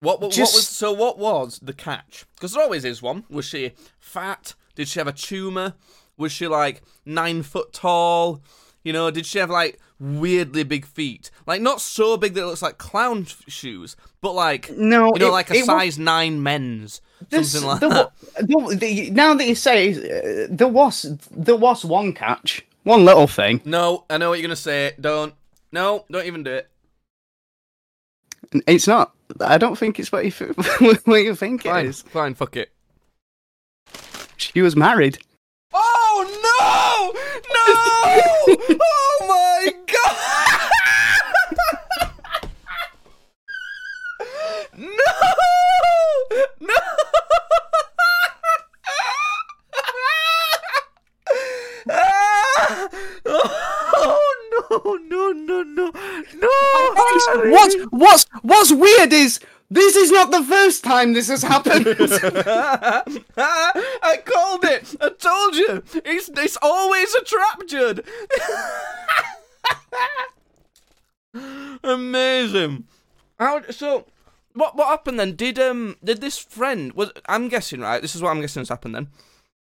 What, 0.00 0.20
what, 0.20 0.32
Just- 0.32 0.52
what 0.52 0.58
was 0.58 0.68
so? 0.68 0.92
What 0.92 1.18
was 1.18 1.58
the 1.62 1.72
catch? 1.72 2.26
Because 2.34 2.52
there 2.52 2.62
always 2.62 2.84
is 2.84 3.00
one. 3.00 3.24
Was 3.30 3.46
she 3.46 3.72
fat? 3.98 4.54
Did 4.74 4.86
she 4.88 5.00
have 5.00 5.08
a 5.08 5.12
tumor? 5.12 5.74
Was 6.18 6.30
she 6.30 6.46
like 6.46 6.82
nine 7.06 7.42
foot 7.42 7.72
tall? 7.72 8.42
You 8.82 8.92
know, 8.92 9.10
did 9.10 9.24
she 9.24 9.38
have 9.38 9.48
like 9.48 9.80
weirdly 10.04 10.62
big 10.64 10.84
feet? 10.86 11.30
Like 11.46 11.60
not 11.62 11.80
so 11.80 12.16
big 12.16 12.34
that 12.34 12.42
it 12.42 12.46
looks 12.46 12.62
like 12.62 12.78
clown 12.78 13.22
f- 13.22 13.42
shoes, 13.48 13.96
but 14.20 14.32
like 14.32 14.70
no 14.70 15.06
you 15.14 15.20
know, 15.20 15.28
it- 15.28 15.32
like 15.32 15.50
a 15.50 15.62
size 15.62 15.98
nine 15.98 16.42
men's, 16.42 17.00
this- 17.30 17.52
something 17.52 17.68
like 17.68 17.80
that. 17.80 18.12
the- 18.80 19.10
now 19.10 19.34
that 19.34 19.46
you 19.46 19.54
say 19.54 19.90
uh, 19.94 20.46
there 20.50 20.68
was 20.68 21.06
there 21.30 21.56
was 21.56 21.84
one 21.84 22.12
catch 22.12 22.64
one 22.82 23.04
little 23.04 23.26
thing 23.26 23.60
No, 23.64 24.04
I 24.10 24.18
know 24.18 24.28
what 24.30 24.38
you're 24.38 24.46
gonna 24.46 24.56
say. 24.56 24.92
Don't. 25.00 25.34
No, 25.72 26.04
don't 26.10 26.26
even 26.26 26.42
do 26.44 26.52
it. 26.52 26.68
it's 28.68 28.86
not 28.86 29.12
i 29.40 29.56
don't 29.58 29.76
think 29.76 29.98
it's 29.98 30.12
what 30.12 30.24
you 30.24 30.30
what 31.06 31.22
you 31.24 31.34
think 31.34 31.62
Fine, 31.64 31.86
it 31.86 31.88
is 31.88 32.02
fine, 32.02 32.34
fuck 32.34 32.56
it. 32.56 32.70
she 34.36 34.60
was 34.62 34.76
married 34.76 35.18
Oh 35.72 36.20
no! 36.46 37.12
No! 37.56 37.64
oh 38.80 39.16
my 39.26 39.72
god! 39.92 40.54
no! 44.78 45.14
No! 46.60 46.74
Ah! 51.90 52.88
oh 53.26 54.30
no! 54.84 55.32
No! 55.32 55.62
No! 55.62 55.62
No! 55.62 55.92
No! 56.34 57.50
What's 57.50 57.76
what's 57.90 58.26
what's 58.42 58.72
weird 58.72 59.12
is 59.12 59.40
this 59.70 59.96
is 59.96 60.10
not 60.10 60.30
the 60.30 60.42
first 60.42 60.84
time 60.84 61.12
this 61.12 61.28
has 61.28 61.42
happened 61.42 61.86
I 63.36 64.22
called 64.24 64.64
it. 64.64 64.94
I 65.00 65.08
told 65.10 65.56
you. 65.56 65.82
It's 66.04 66.28
it's 66.28 66.58
always 66.62 67.14
a 67.14 67.24
trap, 67.24 67.66
Judd. 67.66 68.04
Amazing. 71.82 72.84
How 73.38 73.62
so? 73.70 74.06
What 74.52 74.76
what 74.76 74.88
happened 74.88 75.18
then? 75.18 75.34
Did 75.34 75.58
um 75.58 75.96
did 76.04 76.20
this 76.20 76.38
friend 76.38 76.92
was 76.92 77.10
I'm 77.26 77.48
guessing 77.48 77.80
right? 77.80 78.00
This 78.00 78.14
is 78.14 78.22
what 78.22 78.30
I'm 78.30 78.40
guessing 78.40 78.60
has 78.60 78.68
happened 78.68 78.94
then. 78.94 79.08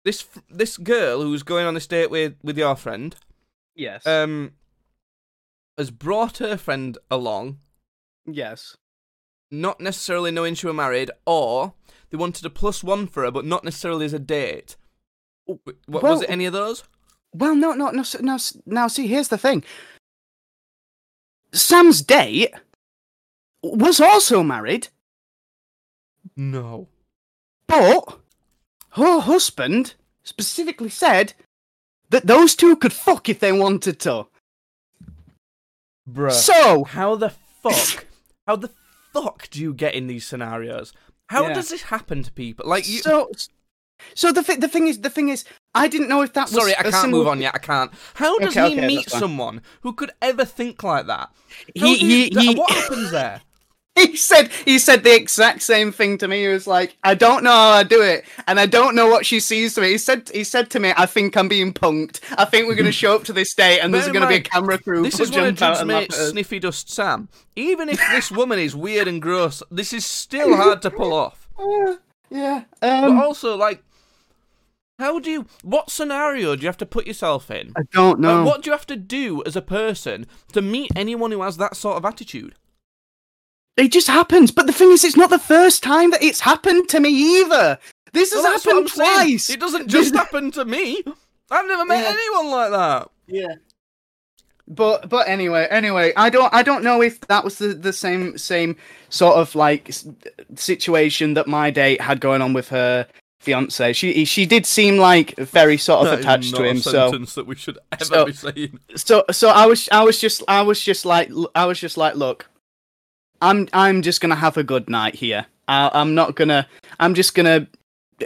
This 0.06 0.26
this 0.50 0.78
girl 0.78 1.22
who's 1.22 1.44
going 1.44 1.66
on 1.66 1.74
this 1.74 1.88
date 1.88 2.10
with 2.10 2.36
with 2.42 2.58
your 2.58 2.76
friend 2.76 3.16
yes 3.76 4.06
um 4.06 4.52
has 5.80 5.90
brought 5.90 6.38
her 6.38 6.56
friend 6.58 6.98
along 7.10 7.58
yes 8.28 8.78
not 9.50 9.82
necessarily 9.82 10.30
knowing 10.30 10.54
she 10.54 10.68
were 10.68 10.74
married, 10.74 11.10
or 11.26 11.74
they 12.12 12.18
wanted 12.18 12.46
a 12.46 12.52
plus 12.52 12.84
one 12.84 13.08
for 13.08 13.24
her, 13.24 13.32
but 13.32 13.46
not 13.46 13.64
necessarily 13.64 14.06
as 14.06 14.14
a 14.14 14.20
date. 14.20 14.76
Oh, 15.50 15.60
what, 15.88 16.04
was 16.04 16.04
well- 16.04 16.22
it 16.22 16.30
any 16.30 16.46
of 16.46 16.54
those? 16.54 16.84
Well, 17.34 17.56
no, 17.56 17.74
no, 17.74 17.90
no, 17.90 18.02
s- 18.02 18.22
no. 18.22 18.36
s- 18.36 18.56
Now, 18.68 18.88
see, 18.88 19.08
here's 19.08 19.30
the 19.30 19.40
thing. 19.40 19.64
Sam's 21.52 22.04
date 22.04 22.54
was 23.64 24.00
also 24.00 24.44
married, 24.44 24.90
No. 26.36 26.88
but 27.68 28.20
her 28.92 29.20
husband 29.22 29.96
specifically 30.24 30.90
said 30.90 31.34
that 32.12 32.28
those 32.28 32.56
two 32.56 32.76
could 32.76 32.94
fuck 32.94 33.30
if 33.30 33.40
they 33.40 33.52
wanted 33.52 34.00
to. 34.02 34.28
Bruh. 36.14 36.32
So, 36.32 36.84
how 36.86 37.16
the 37.16 37.30
fuck? 37.62 38.06
how 38.48 38.56
the 38.56 38.70
fuck 39.14 39.50
do 39.50 39.62
you 39.62 39.74
get 39.74 39.94
in 39.96 40.08
these 40.08 40.26
scenarios? 40.26 40.94
How 41.30 41.48
Yeah. 41.48 41.54
does 41.54 41.70
this 41.70 41.84
happen 41.84 42.24
to 42.24 42.32
people? 42.32 42.68
Like 42.68 42.88
you. 42.88 43.00
so, 43.02 43.30
so 44.16 44.32
the 44.32 44.42
thi- 44.42 44.56
the 44.56 44.68
thing 44.68 44.88
is, 44.88 45.02
the 45.02 45.10
thing 45.10 45.30
is, 45.30 45.44
I 45.76 45.88
didn't 45.88 46.10
know 46.10 46.22
if 46.22 46.34
that 46.34 46.46
was. 46.52 46.54
Sorry, 46.54 46.76
I 46.78 46.84
can't 46.90 47.12
move 47.12 47.28
on 47.28 47.40
yet. 47.42 47.54
I 47.54 47.60
can't. 47.60 47.92
How 48.16 48.38
does 48.40 48.56
Okay, 48.58 48.70
he 48.72 48.78
okay, 48.78 48.88
meet 48.88 49.10
someone 49.10 49.62
who 49.82 49.94
could 49.94 50.12
ever 50.22 50.46
think 50.46 50.82
like 50.84 51.06
that? 51.08 51.30
How 51.80 51.86
He, 51.86 51.96
he, 51.98 52.30
he, 52.30 52.56
What 52.56 52.72
happens 52.72 53.12
there? 53.12 53.42
he 54.08 54.16
said 54.16 54.52
he 54.66 54.80
said 54.80 55.04
the 55.04 55.16
exact 55.16 55.62
same 55.62 55.92
thing 55.92 56.18
to 56.20 56.28
me. 56.28 56.42
He 56.42 56.48
was 56.48 56.68
like, 56.68 56.96
"I 57.04 57.16
don't 57.16 57.44
know 57.44 57.52
how 57.52 57.70
I 57.72 57.84
do 57.84 58.02
it, 58.02 58.26
and 58.48 58.60
I 58.60 58.66
don't 58.66 58.96
know 58.96 59.08
what 59.08 59.26
she 59.26 59.40
sees 59.40 59.76
to 59.76 59.82
me." 59.82 59.92
He 59.92 59.98
said 59.98 60.30
he 60.34 60.44
said 60.44 60.70
to 60.72 60.80
me, 60.80 60.94
"I 60.96 61.06
think 61.06 61.36
I'm 61.36 61.48
being 61.48 61.74
punked. 61.74 62.20
I 62.38 62.46
think 62.46 62.68
we're 62.68 62.76
going 62.76 62.86
to 62.88 62.92
show 62.92 63.16
up 63.16 63.24
to 63.26 63.34
this 63.34 63.54
date, 63.54 63.80
and 63.80 63.94
there's 63.94 64.06
Bear 64.06 64.14
going 64.14 64.24
to 64.24 64.30
be 64.30 64.36
a 64.36 64.42
camera 64.42 64.78
crew." 64.78 65.04
This 65.04 65.20
is 65.20 65.32
one 65.32 65.48
of 65.48 65.56
jump 65.56 65.62
out 65.62 65.74
Judd's 65.74 65.82
and 65.82 65.90
laugh 65.90 66.02
mates, 66.02 66.20
at. 66.20 66.30
Sniffy 66.32 66.60
Dust 66.60 66.90
Sam. 66.90 67.30
Even 67.56 67.90
if 67.90 68.00
this 68.12 68.32
woman 68.32 68.60
is 68.60 68.76
weird 68.76 69.08
and 69.08 69.22
gross, 69.22 69.62
this 69.70 69.94
is 69.94 70.06
still 70.06 70.56
hard 70.56 70.82
to 70.84 70.92
pull 70.92 71.14
off. 71.14 71.48
Uh, 71.60 71.96
yeah. 72.30 72.64
But 72.80 73.04
Um, 73.10 73.20
also, 73.20 73.58
like, 73.58 73.84
how 74.98 75.20
do 75.20 75.32
you? 75.32 75.46
What 75.64 75.90
scenario 75.90 76.56
do 76.56 76.62
you 76.62 76.68
have 76.68 76.78
to 76.78 76.86
put 76.86 77.08
yourself 77.08 77.50
in? 77.50 77.74
I 77.76 77.82
don't 77.92 78.20
know. 78.20 78.44
Like, 78.44 78.46
what 78.46 78.62
do 78.62 78.70
you 78.70 78.74
have 78.74 78.88
to 78.88 78.96
do 78.96 79.42
as 79.46 79.56
a 79.56 79.62
person 79.62 80.26
to 80.54 80.62
meet 80.62 80.92
anyone 80.96 81.32
who 81.32 81.42
has 81.42 81.58
that 81.58 81.76
sort 81.76 81.98
of 81.98 82.06
attitude? 82.06 82.56
It 83.80 83.92
just 83.92 84.08
happens. 84.08 84.52
But 84.52 84.68
the 84.68 84.74
thing 84.74 84.92
is, 84.92 85.04
it's 85.04 85.16
not 85.18 85.30
the 85.30 85.40
first 85.40 85.82
time 85.84 86.12
that 86.12 86.22
it's 86.24 86.40
happened 86.42 86.90
to 86.90 87.00
me 87.00 87.10
either. 87.42 87.80
This 88.14 88.32
has 88.34 88.44
Well, 88.44 88.52
that's 88.52 88.64
happened 88.66 88.82
I'm 88.82 88.88
saying. 88.90 89.16
twice. 89.30 89.50
It 89.50 89.60
doesn't 89.60 89.88
just 89.88 90.14
happen 90.16 90.52
to 90.52 90.66
me. 90.66 91.04
I've 91.52 91.66
never 91.68 91.86
met 91.86 92.04
Yeah. 92.04 92.10
anyone 92.12 92.52
like 92.52 92.72
that. 92.72 93.10
Yeah. 93.28 93.56
But 94.68 95.10
but 95.10 95.28
anyway, 95.28 95.68
anyway, 95.72 96.14
I 96.16 96.30
don't 96.30 96.54
I 96.54 96.62
don't 96.62 96.84
know 96.84 97.02
if 97.02 97.20
that 97.22 97.44
was 97.44 97.58
the, 97.58 97.70
the 97.70 97.92
same 97.94 98.38
same 98.38 98.76
sort 99.10 99.36
of 99.38 99.56
like 99.56 99.92
situation 100.56 101.34
that 101.34 101.48
my 101.48 101.72
date 101.72 102.02
had 102.02 102.20
going 102.22 102.42
on 102.44 102.54
with 102.54 102.70
her 102.70 103.08
fiance. 103.40 103.94
She 103.94 104.26
she 104.26 104.46
did 104.46 104.66
seem 104.68 104.98
like 104.98 105.36
very 105.38 105.78
sort 105.78 106.02
of 106.02 106.06
That 106.12 106.20
is 106.20 106.26
attached 106.26 106.52
not 106.52 106.58
to 106.60 106.64
a 106.66 106.70
him. 106.70 106.78
So 106.82 106.92
sentence 106.92 107.34
that 107.36 107.48
we 107.48 107.56
should 107.56 107.80
ever 107.94 108.06
so- 108.06 108.26
be 108.26 108.34
saying. 108.34 108.80
so 108.96 109.24
so 109.32 109.50
I 109.50 109.66
was 109.66 109.90
I 109.92 110.04
was 110.04 110.20
just 110.20 110.44
I 110.48 110.62
was 110.62 110.80
just 110.82 111.04
like 111.06 111.32
I 111.56 111.66
was 111.66 111.80
just 111.80 111.98
like 111.98 112.16
look, 112.16 112.48
I'm 113.42 113.68
I'm 113.74 114.02
just 114.02 114.22
gonna 114.22 114.36
have 114.36 114.58
a 114.58 114.64
good 114.64 114.90
night 114.90 115.16
here. 115.16 115.46
I, 115.68 115.90
I'm 115.94 116.16
not 116.16 116.36
gonna 116.36 116.68
I'm 117.00 117.14
just 117.14 117.36
gonna 117.36 117.68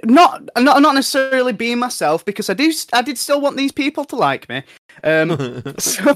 not 0.04 0.50
not 0.58 0.82
not 0.82 0.96
necessarily 0.96 1.54
being 1.54 1.80
myself 1.80 2.26
because 2.26 2.50
I 2.50 2.54
do 2.54 2.72
I 2.94 3.02
did 3.02 3.18
still 3.18 3.42
want 3.42 3.58
these 3.58 3.72
people 3.72 4.06
to 4.06 4.16
like 4.16 4.50
me. 4.50 4.64
Um, 5.04 5.64
so 5.78 6.16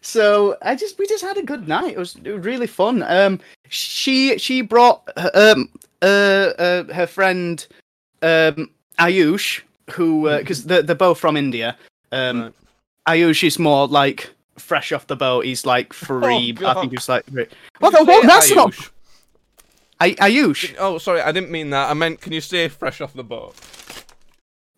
so 0.00 0.56
I 0.62 0.76
just 0.76 0.98
we 0.98 1.06
just 1.06 1.24
had 1.24 1.38
a 1.38 1.42
good 1.42 1.68
night. 1.68 1.92
It 1.94 1.98
was, 1.98 2.16
it 2.22 2.30
was 2.30 2.44
really 2.44 2.66
fun. 2.66 3.02
Um, 3.02 3.40
she 3.68 4.38
she 4.38 4.62
brought 4.62 5.08
um 5.34 5.68
uh, 6.02 6.52
uh 6.58 6.92
her 6.92 7.06
friend 7.06 7.66
um 8.22 8.70
Ayush 8.98 9.62
who 9.90 10.28
because 10.38 10.64
they're, 10.64 10.82
they're 10.82 10.96
both 10.96 11.18
from 11.18 11.36
India. 11.36 11.76
Um, 12.12 12.42
Right. 12.42 12.52
Ayush 13.08 13.42
is 13.42 13.58
more 13.58 13.88
like 13.88 14.30
fresh 14.60 14.92
off 14.92 15.06
the 15.06 15.16
boat. 15.16 15.44
He's 15.44 15.64
like 15.66 15.92
oh, 16.02 16.20
free. 16.20 16.56
I 16.64 16.74
think 16.74 16.92
he's 16.92 17.08
like. 17.08 17.24
Three. 17.26 17.46
What 17.78 17.90
the? 17.90 18.04
What? 18.04 18.22
say 18.22 18.26
That's 18.28 18.50
not. 18.54 18.72
Ayush? 18.72 18.90
Ay- 20.00 20.14
Ayush. 20.14 20.76
Oh, 20.78 20.98
sorry, 20.98 21.20
I 21.20 21.32
didn't 21.32 21.50
mean 21.50 21.70
that. 21.70 21.90
I 21.90 21.94
meant, 21.94 22.20
can 22.20 22.32
you 22.32 22.40
say 22.40 22.68
fresh 22.68 23.00
off 23.00 23.14
the 23.14 23.24
boat? 23.24 23.54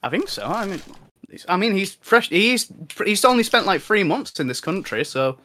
I 0.03 0.09
think 0.09 0.29
so. 0.29 0.45
I 0.47 0.65
mean, 0.65 0.81
he's- 1.29 1.45
I 1.49 1.57
mean, 1.57 1.73
he's 1.75 1.95
fresh. 2.01 2.29
He's 2.31 2.73
he's 3.05 3.25
only 3.25 3.43
spent 3.43 3.67
like 3.67 3.83
three 3.83 4.03
months 4.03 4.41
in 4.41 4.47
this 4.49 4.61
country, 4.61 5.05
so 5.05 5.37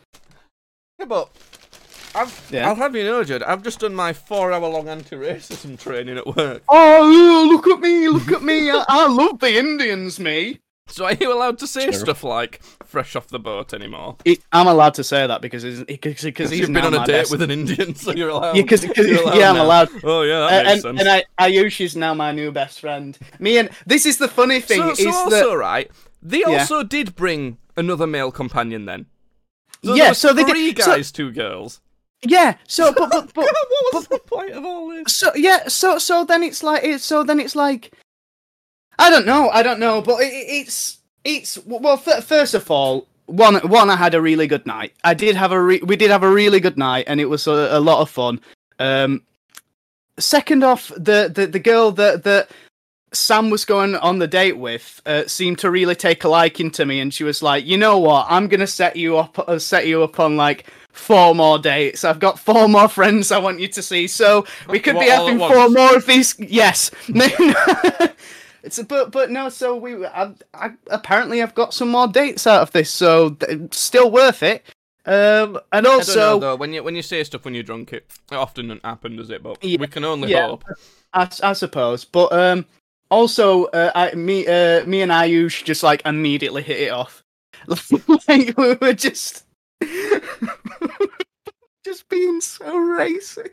Yeah, 0.98 1.06
but 1.08 1.30
I've, 2.16 2.48
Yeah. 2.50 2.70
I'll 2.70 2.76
have 2.76 2.96
you 2.96 3.04
know, 3.04 3.22
Judd, 3.26 3.44
I've 3.44 3.64
just 3.64 3.80
done 3.82 3.94
my 3.94 4.14
four-hour-long 4.14 4.88
anti-racism 4.88 5.78
training 5.78 6.18
at 6.18 6.26
work. 6.26 6.64
Oh, 6.70 7.50
look 7.52 7.68
at 7.68 7.82
me! 7.82 8.08
Look 8.08 8.32
at 8.32 8.42
me! 8.42 8.72
I, 8.72 8.86
I 8.88 9.08
love 9.10 9.40
the 9.40 9.58
Indians, 9.58 10.18
me. 10.22 10.60
So 10.88 11.06
are 11.06 11.14
you 11.14 11.34
allowed 11.34 11.58
to 11.60 11.68
say 11.68 11.86
Sure. 11.86 11.94
stuff 11.94 12.24
like 12.24 12.62
"fresh 12.86 13.16
off 13.16 13.28
the 13.28 13.40
boat" 13.40 13.74
anymore? 13.74 14.18
It, 14.24 14.40
I'm 14.52 14.68
allowed 14.68 14.94
to 14.96 15.04
say 15.04 15.26
that 15.26 15.42
because 15.42 15.64
he's, 15.64 15.84
because 15.84 16.22
he's 16.22 16.52
You've 16.60 16.74
been 16.74 16.86
on 16.86 16.94
a 16.94 17.00
date 17.00 17.08
best- 17.08 17.32
with 17.32 17.42
an 17.42 17.50
Indian, 17.50 17.96
so 17.96 18.12
you're 18.12 18.30
allowed. 18.30 18.56
Yeah, 18.56 18.64
'cause- 18.64 18.86
'cause- 18.86 18.98
you're 19.08 19.36
yeah, 19.36 19.50
I'm 19.50 19.58
allowed. 19.58 19.90
Oh 20.04 20.22
yeah, 20.22 20.46
Uh, 20.46 20.50
makes 20.64 20.70
and 20.72 20.82
sense. 20.82 21.00
and 21.00 21.10
I, 21.10 21.24
Ayushi's 21.40 21.96
now 21.96 22.14
my 22.14 22.32
new 22.32 22.52
best 22.52 22.80
friend. 22.82 23.18
Me 23.40 23.58
and 23.58 23.70
this 23.88 24.06
is 24.06 24.18
the 24.18 24.28
funny 24.28 24.60
thing 24.62 24.80
so, 24.80 24.90
is 24.92 25.00
so 25.00 25.12
also, 25.12 25.50
that 25.52 25.58
right? 25.58 25.92
They 26.22 26.40
Yeah. 26.42 26.60
also 26.60 26.84
did 26.84 27.16
bring 27.16 27.58
another 27.76 28.06
male 28.06 28.32
companion 28.32 28.86
then. 28.86 29.08
So 29.84 29.96
Yeah, 29.96 30.12
so 30.14 30.34
they 30.34 30.44
did- 30.44 30.52
three 30.52 30.76
so- 30.76 30.86
guys, 30.96 31.12
two 31.12 31.32
girls. 31.32 31.82
yeah. 32.22 32.56
So 32.68 32.94
but 32.94 33.10
but, 33.10 33.34
but 33.34 33.44
what 33.46 33.94
was 33.96 34.08
the 34.08 34.20
point 34.20 34.52
of 34.52 34.64
all 34.64 34.90
this? 34.90 35.18
so 35.18 35.32
yeah 35.36 35.68
so 35.68 35.98
so 35.98 36.24
then 36.24 36.44
it's 36.44 36.62
like 36.64 36.84
it's 36.84 37.04
so 37.04 37.24
then 37.24 37.40
it's 37.40 37.56
like 37.56 37.92
i 39.00 39.10
don't 39.10 39.26
know 39.26 39.50
i 39.50 39.62
don't 39.64 39.80
know 39.80 40.02
but 40.02 40.22
it, 40.22 40.34
it- 40.34 40.62
it's 40.68 40.98
it's 41.24 41.58
well 41.66 42.02
f- 42.06 42.24
first 42.24 42.54
of 42.54 42.70
all 42.70 43.08
one 43.26 43.56
one 43.68 43.90
i 43.90 43.96
had 43.96 44.14
a 44.14 44.22
really 44.22 44.48
good 44.48 44.66
night 44.66 44.94
i 45.04 45.14
did 45.14 45.36
have 45.36 45.52
a 45.52 45.62
re- 45.62 45.82
we 45.84 45.96
did 45.96 46.12
have 46.12 46.24
a 46.24 46.30
really 46.30 46.60
good 46.60 46.78
night 46.78 47.06
and 47.08 47.20
it 47.20 47.26
was 47.26 47.48
a, 47.48 47.70
a 47.72 47.80
lot 47.80 48.00
of 48.02 48.10
fun 48.10 48.40
um 48.80 49.22
second 50.20 50.64
off 50.64 50.90
the 50.96 51.32
the, 51.34 51.48
the 51.48 51.60
girl 51.60 51.92
that 51.92 52.24
that 52.24 52.50
Sam 53.14 53.50
was 53.50 53.64
going 53.64 53.96
on 53.96 54.20
the 54.20 54.28
date 54.28 54.58
with 54.58 55.02
uh, 55.06 55.26
seemed 55.26 55.60
to 55.60 55.72
really 55.72 55.96
take 55.96 56.26
a 56.26 56.28
liking 56.28 56.70
to 56.72 56.86
me, 56.86 57.00
and 57.00 57.14
she 57.14 57.24
was 57.24 57.42
like, 57.42 57.66
"You 57.66 57.78
know 57.78 57.98
what? 57.98 58.26
I'm 58.30 58.50
gonna 58.50 58.68
set 58.68 58.98
you 58.98 59.18
up, 59.18 59.40
uh, 59.40 59.58
set 59.58 59.88
you 59.88 60.04
up 60.04 60.20
on 60.20 60.36
like 60.36 60.66
four 60.92 61.34
more 61.34 61.58
dates. 61.58 62.04
I've 62.04 62.20
got 62.20 62.38
four 62.38 62.68
more 62.68 62.90
friends 62.90 63.32
I 63.32 63.38
want 63.38 63.62
you 63.62 63.70
to 63.70 63.82
see, 63.82 64.08
so 64.08 64.46
we 64.68 64.82
could 64.82 64.94
be 64.96 64.98
What, 64.98 65.10
at 65.10 65.20
having 65.22 65.38
four 65.38 65.70
more 65.70 65.96
of 65.96 66.06
these. 66.06 66.36
Yes, 66.40 66.92
it's 68.66 68.80
a, 68.80 68.84
but 68.84 69.12
but 69.12 69.32
no. 69.32 69.50
So 69.50 69.76
we, 69.76 70.06
I, 70.06 70.34
I 70.54 70.72
apparently 70.88 71.42
I've 71.42 71.56
got 71.56 71.74
some 71.74 71.90
more 71.90 72.08
dates 72.08 72.48
out 72.48 72.62
of 72.64 72.72
this, 72.72 72.90
so 72.92 73.32
th- 73.32 73.74
still 73.74 74.12
worth 74.12 74.44
it. 74.44 74.64
Um, 75.06 75.58
and 75.58 75.60
I 75.72 75.82
don't 75.82 75.84
know 75.84 75.94
also, 75.98 76.40
though. 76.40 76.56
When 76.56 76.74
you 76.74 76.84
when 76.84 76.96
you 76.96 77.04
say 77.04 77.24
stuff 77.24 77.46
when 77.46 77.54
you're 77.54 77.64
drunk, 77.64 77.94
it, 77.94 78.12
it 78.32 78.36
often 78.36 78.68
doesn't 78.68 78.84
happen, 78.84 79.16
does 79.18 79.30
it? 79.30 79.44
But 79.44 79.64
Yeah, 79.64 79.80
we 79.80 79.88
can 79.88 80.04
only 80.04 80.32
yeah. 80.32 80.48
hope. 80.48 80.66
I, 81.14 81.30
I 81.44 81.54
suppose, 81.54 82.04
but 82.04 82.34
um, 82.34 82.66
also, 83.10 83.66
uh, 83.66 83.92
I, 83.94 84.16
me, 84.16 84.48
uh, 84.48 84.84
me 84.86 85.02
and 85.02 85.12
Ayush 85.12 85.64
just 85.64 85.84
like 85.84 86.02
immediately 86.06 86.64
hit 86.64 86.80
it 86.82 86.90
off. 86.90 87.24
like 88.28 88.58
we 88.58 88.74
were 88.74 88.94
just, 88.94 89.46
just 91.86 92.10
being 92.10 92.42
so 92.42 92.66
racist. 92.66 93.52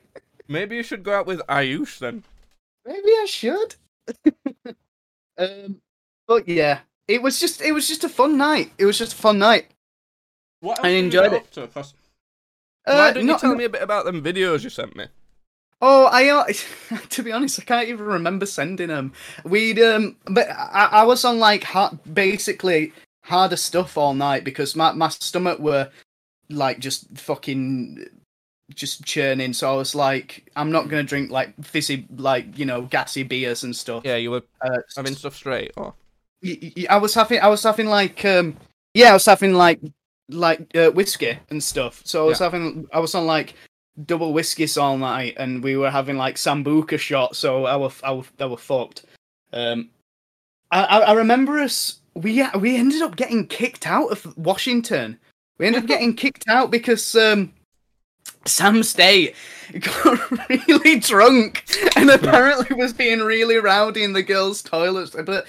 Maybe 0.48 0.76
you 0.76 0.82
should 0.82 1.04
go 1.04 1.14
out 1.14 1.26
with 1.26 1.40
Ayush 1.48 1.98
then. 1.98 2.24
Maybe 2.86 3.08
I 3.08 3.26
should. 3.28 3.76
um, 5.42 5.80
but 6.26 6.48
yeah, 6.48 6.80
it 7.08 7.22
was 7.22 7.38
just, 7.40 7.60
it 7.62 7.72
was 7.72 7.88
just 7.88 8.04
a 8.04 8.08
fun 8.08 8.36
night. 8.36 8.72
It 8.78 8.86
was 8.86 8.98
just 8.98 9.12
a 9.14 9.16
fun 9.16 9.38
night. 9.38 9.66
What 10.60 10.78
I 10.84 10.88
else 10.88 10.94
did 10.94 11.04
enjoyed 11.04 11.32
it. 11.32 11.42
up 11.42 11.50
to? 11.52 11.66
'Cause- 11.68 11.94
Uh, 12.86 12.94
Why 12.94 13.12
don't 13.12 13.26
you 13.28 13.38
tell 13.38 13.54
me 13.54 13.64
a 13.64 13.68
bit 13.68 13.82
about 13.82 14.04
them 14.04 14.22
videos 14.22 14.64
you 14.64 14.70
sent 14.70 14.96
me? 14.96 15.06
Oh, 15.80 16.06
I 16.06 16.28
uh, 16.28 16.44
to 17.10 17.22
be 17.22 17.32
honest, 17.32 17.58
I 17.60 17.64
can't 17.64 17.88
even 17.88 18.06
remember 18.06 18.46
sending 18.46 18.88
them. 18.88 19.12
We'd 19.44 19.80
um, 19.80 20.16
but 20.26 20.48
I, 20.50 20.88
I 20.92 21.02
was 21.04 21.24
on 21.24 21.38
like 21.40 21.64
hard, 21.64 21.98
basically 22.12 22.92
harder 23.24 23.56
stuff 23.56 23.96
all 23.98 24.14
night 24.14 24.44
because 24.44 24.76
my 24.76 24.92
my 24.92 25.08
stomach 25.08 25.58
were 25.58 25.90
like 26.50 26.78
just 26.80 27.06
fucking 27.18 28.04
just 28.74 29.04
churning. 29.04 29.52
So 29.52 29.72
I 29.72 29.76
was 29.76 29.94
like, 29.94 30.50
I'm 30.56 30.70
not 30.70 30.88
gonna 30.88 31.02
drink 31.02 31.30
like 31.30 31.52
fizzy 31.64 32.06
like 32.16 32.58
you 32.58 32.64
know 32.64 32.82
gassy 32.82 33.22
beers 33.22 33.64
and 33.64 33.74
stuff. 33.74 34.02
Yeah, 34.04 34.16
you 34.16 34.30
were 34.30 34.42
Uh, 34.60 34.78
having 34.96 35.14
stuff 35.14 35.34
straight. 35.36 35.72
Or 35.76 35.94
y- 36.42 36.72
I 36.88 36.96
was 36.98 37.14
having 37.14 37.40
I 37.40 37.48
was 37.48 37.62
having 37.62 37.86
like 37.86 38.24
um 38.24 38.56
yeah 38.94 39.10
I 39.10 39.12
was 39.14 39.26
having 39.26 39.54
like 39.54 39.80
like 40.28 40.74
uh, 40.76 40.90
whiskey 40.90 41.38
and 41.50 41.62
stuff. 41.62 42.02
So 42.04 42.24
I 42.24 42.28
was 42.28 42.38
having 42.38 42.86
I 42.92 43.00
was 43.00 43.14
on 43.14 43.26
like 43.26 43.54
double 44.06 44.32
whiskeys 44.32 44.78
all 44.78 44.96
night, 44.96 45.34
and 45.38 45.62
we 45.62 45.76
were 45.76 45.90
having 45.90 46.16
like 46.16 46.36
sambuca 46.36 46.98
shots. 46.98 47.38
So 47.38 47.66
I 47.66 47.76
were 47.76 47.90
I 48.02 48.12
were, 48.12 48.24
I 48.40 48.46
were 48.46 48.56
fucked. 48.56 49.04
Um, 49.52 49.90
I 50.70 50.84
I 50.84 50.98
I 51.00 51.12
remember 51.12 51.58
us 51.58 52.00
we 52.14 52.44
we 52.58 52.76
ended 52.76 53.02
up 53.02 53.16
getting 53.16 53.46
kicked 53.46 53.86
out 53.86 54.10
of 54.10 54.36
Washington. 54.36 55.18
We 55.58 55.66
ended 55.66 55.82
up 55.82 55.88
getting 55.88 56.14
kicked 56.14 56.48
out 56.48 56.70
because 56.70 57.14
um. 57.14 57.52
Sam 58.46 58.82
State 58.82 59.34
got 59.78 60.48
really 60.48 60.98
drunk 60.98 61.64
and 61.96 62.10
apparently 62.10 62.76
was 62.76 62.92
being 62.92 63.20
really 63.20 63.56
rowdy 63.56 64.02
in 64.02 64.12
the 64.12 64.22
girls' 64.22 64.62
toilets. 64.62 65.14
But 65.24 65.46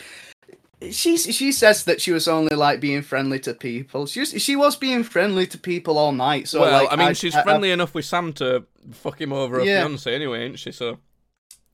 she 0.91 1.17
she 1.17 1.51
says 1.51 1.85
that 1.85 2.01
she 2.01 2.11
was 2.11 2.27
only 2.27 2.55
like 2.55 2.79
being 2.79 3.01
friendly 3.01 3.39
to 3.39 3.53
people. 3.53 4.05
She 4.05 4.19
was, 4.19 4.29
she 4.41 4.55
was 4.55 4.75
being 4.75 5.03
friendly 5.03 5.47
to 5.47 5.57
people 5.57 5.97
all 5.97 6.11
night. 6.11 6.47
So 6.47 6.61
well, 6.61 6.83
like, 6.83 6.91
I 6.91 6.95
mean, 6.95 7.13
she's 7.13 7.35
I- 7.35 7.39
I- 7.39 7.43
friendly 7.43 7.71
enough 7.71 7.93
with 7.95 8.05
Sam 8.05 8.33
to 8.33 8.65
fuck 8.91 9.19
him 9.19 9.31
over 9.33 9.59
her 9.59 9.65
Yeah. 9.65 9.79
fiance 9.85 10.13
anyway, 10.13 10.45
ain't 10.45 10.59
she? 10.59 10.71
So 10.71 10.99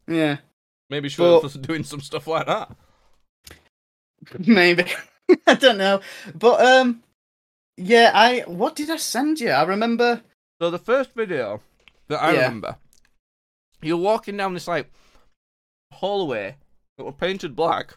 yeah, 0.07 0.37
maybe 0.89 1.09
she 1.09 1.17
But- 1.17 1.43
was 1.43 1.53
doing 1.55 1.83
some 1.83 2.01
stuff 2.01 2.27
like 2.27 2.45
that. 2.47 2.71
maybe 4.39 4.85
I 5.47 5.55
don't 5.55 5.77
know, 5.77 6.01
but 6.35 6.63
um, 6.65 7.03
yeah. 7.77 8.11
I 8.13 8.43
what 8.47 8.75
did 8.75 8.89
I 8.89 8.97
send 8.97 9.39
you? 9.39 9.49
I 9.49 9.63
remember. 9.63 10.21
So 10.61 10.69
the 10.69 10.79
first 10.79 11.13
video 11.13 11.61
that 12.09 12.21
I 12.21 12.33
Yeah. 12.33 12.41
remember, 12.43 12.77
you're 13.81 13.97
walking 13.97 14.35
down 14.37 14.53
this 14.53 14.67
like 14.67 14.91
hallway 15.93 16.55
that 16.97 17.03
were 17.05 17.11
painted 17.13 17.55
black, 17.55 17.95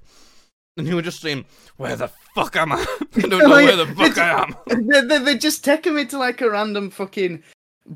and 0.77 0.87
you 0.87 0.95
were 0.95 1.03
just 1.03 1.21
saying, 1.21 1.45
"Where 1.77 1.97
the 1.97 2.09
fuck 2.35 2.55
am 2.57 2.73
I? 2.73 2.87
I 3.17 3.21
don't 3.21 3.31
know 3.31 3.39
Oh, 3.55 3.59
yeah. 3.59 3.65
where 3.67 3.77
the 3.77 3.87
fuck 3.95 4.17
I 4.19 4.43
am." 4.43 4.57
they, 4.89 5.01
they, 5.01 5.19
they 5.19 5.37
just 5.39 5.65
taking 5.65 5.95
me 5.95 6.05
to 6.07 6.19
like 6.19 6.41
a 6.41 6.51
random 6.51 6.91
fucking 6.91 7.43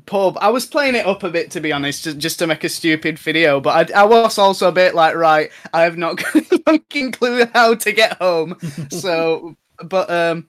pub. 0.05 0.37
I 0.41 0.49
was 0.49 0.65
playing 0.65 0.95
it 0.95 1.05
up 1.05 1.23
a 1.23 1.29
bit 1.29 1.49
to 1.51 1.61
be 1.61 1.71
honest, 1.71 2.03
just, 2.03 2.17
just 2.17 2.39
to 2.39 2.47
make 2.47 2.65
a 2.65 2.69
stupid 2.69 3.17
video. 3.17 3.61
But 3.61 3.95
I, 3.95 4.01
I 4.01 4.03
was 4.03 4.37
also 4.37 4.67
a 4.67 4.71
bit 4.73 4.95
like, 4.95 5.15
right, 5.15 5.49
I 5.73 5.83
have 5.83 5.97
not 5.97 6.17
got 6.17 6.35
a 6.35 6.41
fucking 6.65 7.13
clue 7.13 7.45
how 7.53 7.73
to 7.75 7.91
get 7.93 8.17
home. 8.17 8.57
so, 8.91 9.55
but 9.81 10.09
um, 10.09 10.47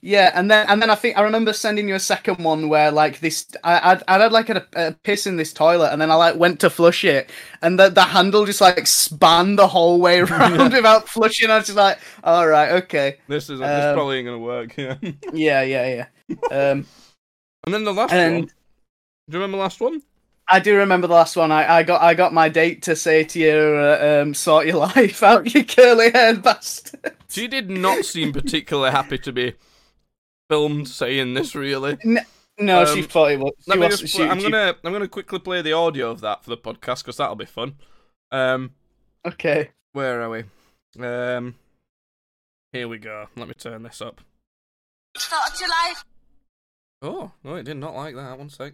yeah, 0.00 0.30
and 0.34 0.50
then 0.50 0.66
and 0.68 0.80
then 0.80 0.90
I 0.90 0.94
think 0.94 1.18
I 1.18 1.22
remember 1.22 1.52
sending 1.52 1.88
you 1.88 1.94
a 1.96 2.00
second 2.00 2.42
one 2.44 2.68
where 2.68 2.90
like 2.90 3.20
this, 3.20 3.46
I 3.64 3.92
I'd, 3.92 4.02
I'd 4.06 4.20
had 4.20 4.32
like 4.32 4.48
a, 4.48 4.66
a 4.74 4.92
piss 4.92 5.26
in 5.26 5.36
this 5.36 5.52
toilet, 5.52 5.90
and 5.92 6.00
then 6.00 6.10
I 6.10 6.14
like 6.14 6.36
went 6.36 6.60
to 6.60 6.70
flush 6.70 7.04
it, 7.04 7.30
and 7.62 7.78
the 7.78 7.88
the 7.88 8.02
handle 8.02 8.46
just 8.46 8.60
like 8.60 8.86
span 8.86 9.56
the 9.56 9.66
whole 9.66 10.00
way 10.00 10.20
around 10.22 10.72
without 10.72 11.08
flushing. 11.08 11.50
I 11.50 11.56
was 11.58 11.66
just 11.66 11.76
like, 11.78 11.98
all 12.22 12.46
right, 12.46 12.82
okay, 12.84 13.18
This 13.26 13.50
is 13.50 13.58
this 13.58 13.68
Um, 13.68 13.94
probably 13.94 14.18
ain't 14.18 14.26
gonna 14.26 14.38
work. 14.38 14.76
Yeah. 14.76 14.96
yeah, 15.32 15.62
yeah, 15.62 16.06
yeah. 16.30 16.36
Um, 16.50 16.86
and 17.64 17.74
then 17.74 17.84
the 17.84 17.92
last 17.92 18.12
And- 18.12 18.34
one. 18.34 18.42
Do 19.30 19.36
you 19.36 19.42
remember 19.42 19.58
the 19.58 19.62
last 19.62 19.80
one? 19.80 20.00
I 20.50 20.60
do 20.60 20.74
remember 20.76 21.06
the 21.06 21.12
last 21.14 21.36
one. 21.36 21.52
I, 21.52 21.78
I 21.78 21.82
got 21.82 22.00
I 22.00 22.14
got 22.14 22.32
my 22.32 22.48
date 22.48 22.80
to 22.84 22.96
say 22.96 23.24
to 23.24 23.38
you, 23.38 23.52
uh, 23.52 24.22
um, 24.22 24.32
sort 24.32 24.66
your 24.66 24.76
life 24.94 25.22
out, 25.22 25.52
you 25.54 25.62
curly 25.64 26.10
haired 26.10 26.42
bastard. 26.42 27.12
She 27.28 27.46
did 27.48 27.68
not 27.68 28.06
seem 28.06 28.32
particularly 28.32 28.90
happy 28.90 29.18
to 29.18 29.32
be 29.32 29.52
filmed 30.48 30.88
saying 30.88 31.34
this. 31.34 31.54
Really. 31.54 31.98
No, 32.60 32.84
she 32.86 33.02
Um, 33.02 33.06
thought 33.08 33.30
it 33.32 33.38
was. 33.38 33.52
She 33.70 33.78
was 33.78 34.00
just. 34.00 34.14
she, 34.14 34.24
I'm 34.24 34.38
she- 34.38 34.50
gonna. 34.50 34.74
I'm 34.82 34.92
gonna 34.92 35.06
quickly 35.08 35.38
play 35.38 35.62
the 35.62 35.72
audio 35.72 36.10
of 36.10 36.20
that 36.22 36.42
for 36.44 36.50
the 36.50 36.56
podcast 36.56 37.02
because 37.04 37.16
that'll 37.18 37.36
be 37.36 37.44
fun. 37.46 37.76
Um, 38.32 38.74
Okay. 39.24 39.70
where 39.92 40.20
are 40.22 40.28
we? 40.30 40.44
Um, 41.02 41.54
here 42.72 42.88
we 42.88 42.98
go. 42.98 43.26
Let 43.36 43.48
me 43.48 43.54
turn 43.54 43.82
this 43.84 44.00
up. 44.02 44.20
Start 45.16 45.58
your 45.60 45.68
life. 45.68 46.04
Oh, 47.00 47.30
no, 47.44 47.54
it 47.54 47.62
did 47.64 47.76
not 47.76 47.94
like 47.94 48.14
that. 48.16 48.38
One 48.38 48.50
sec. 48.50 48.72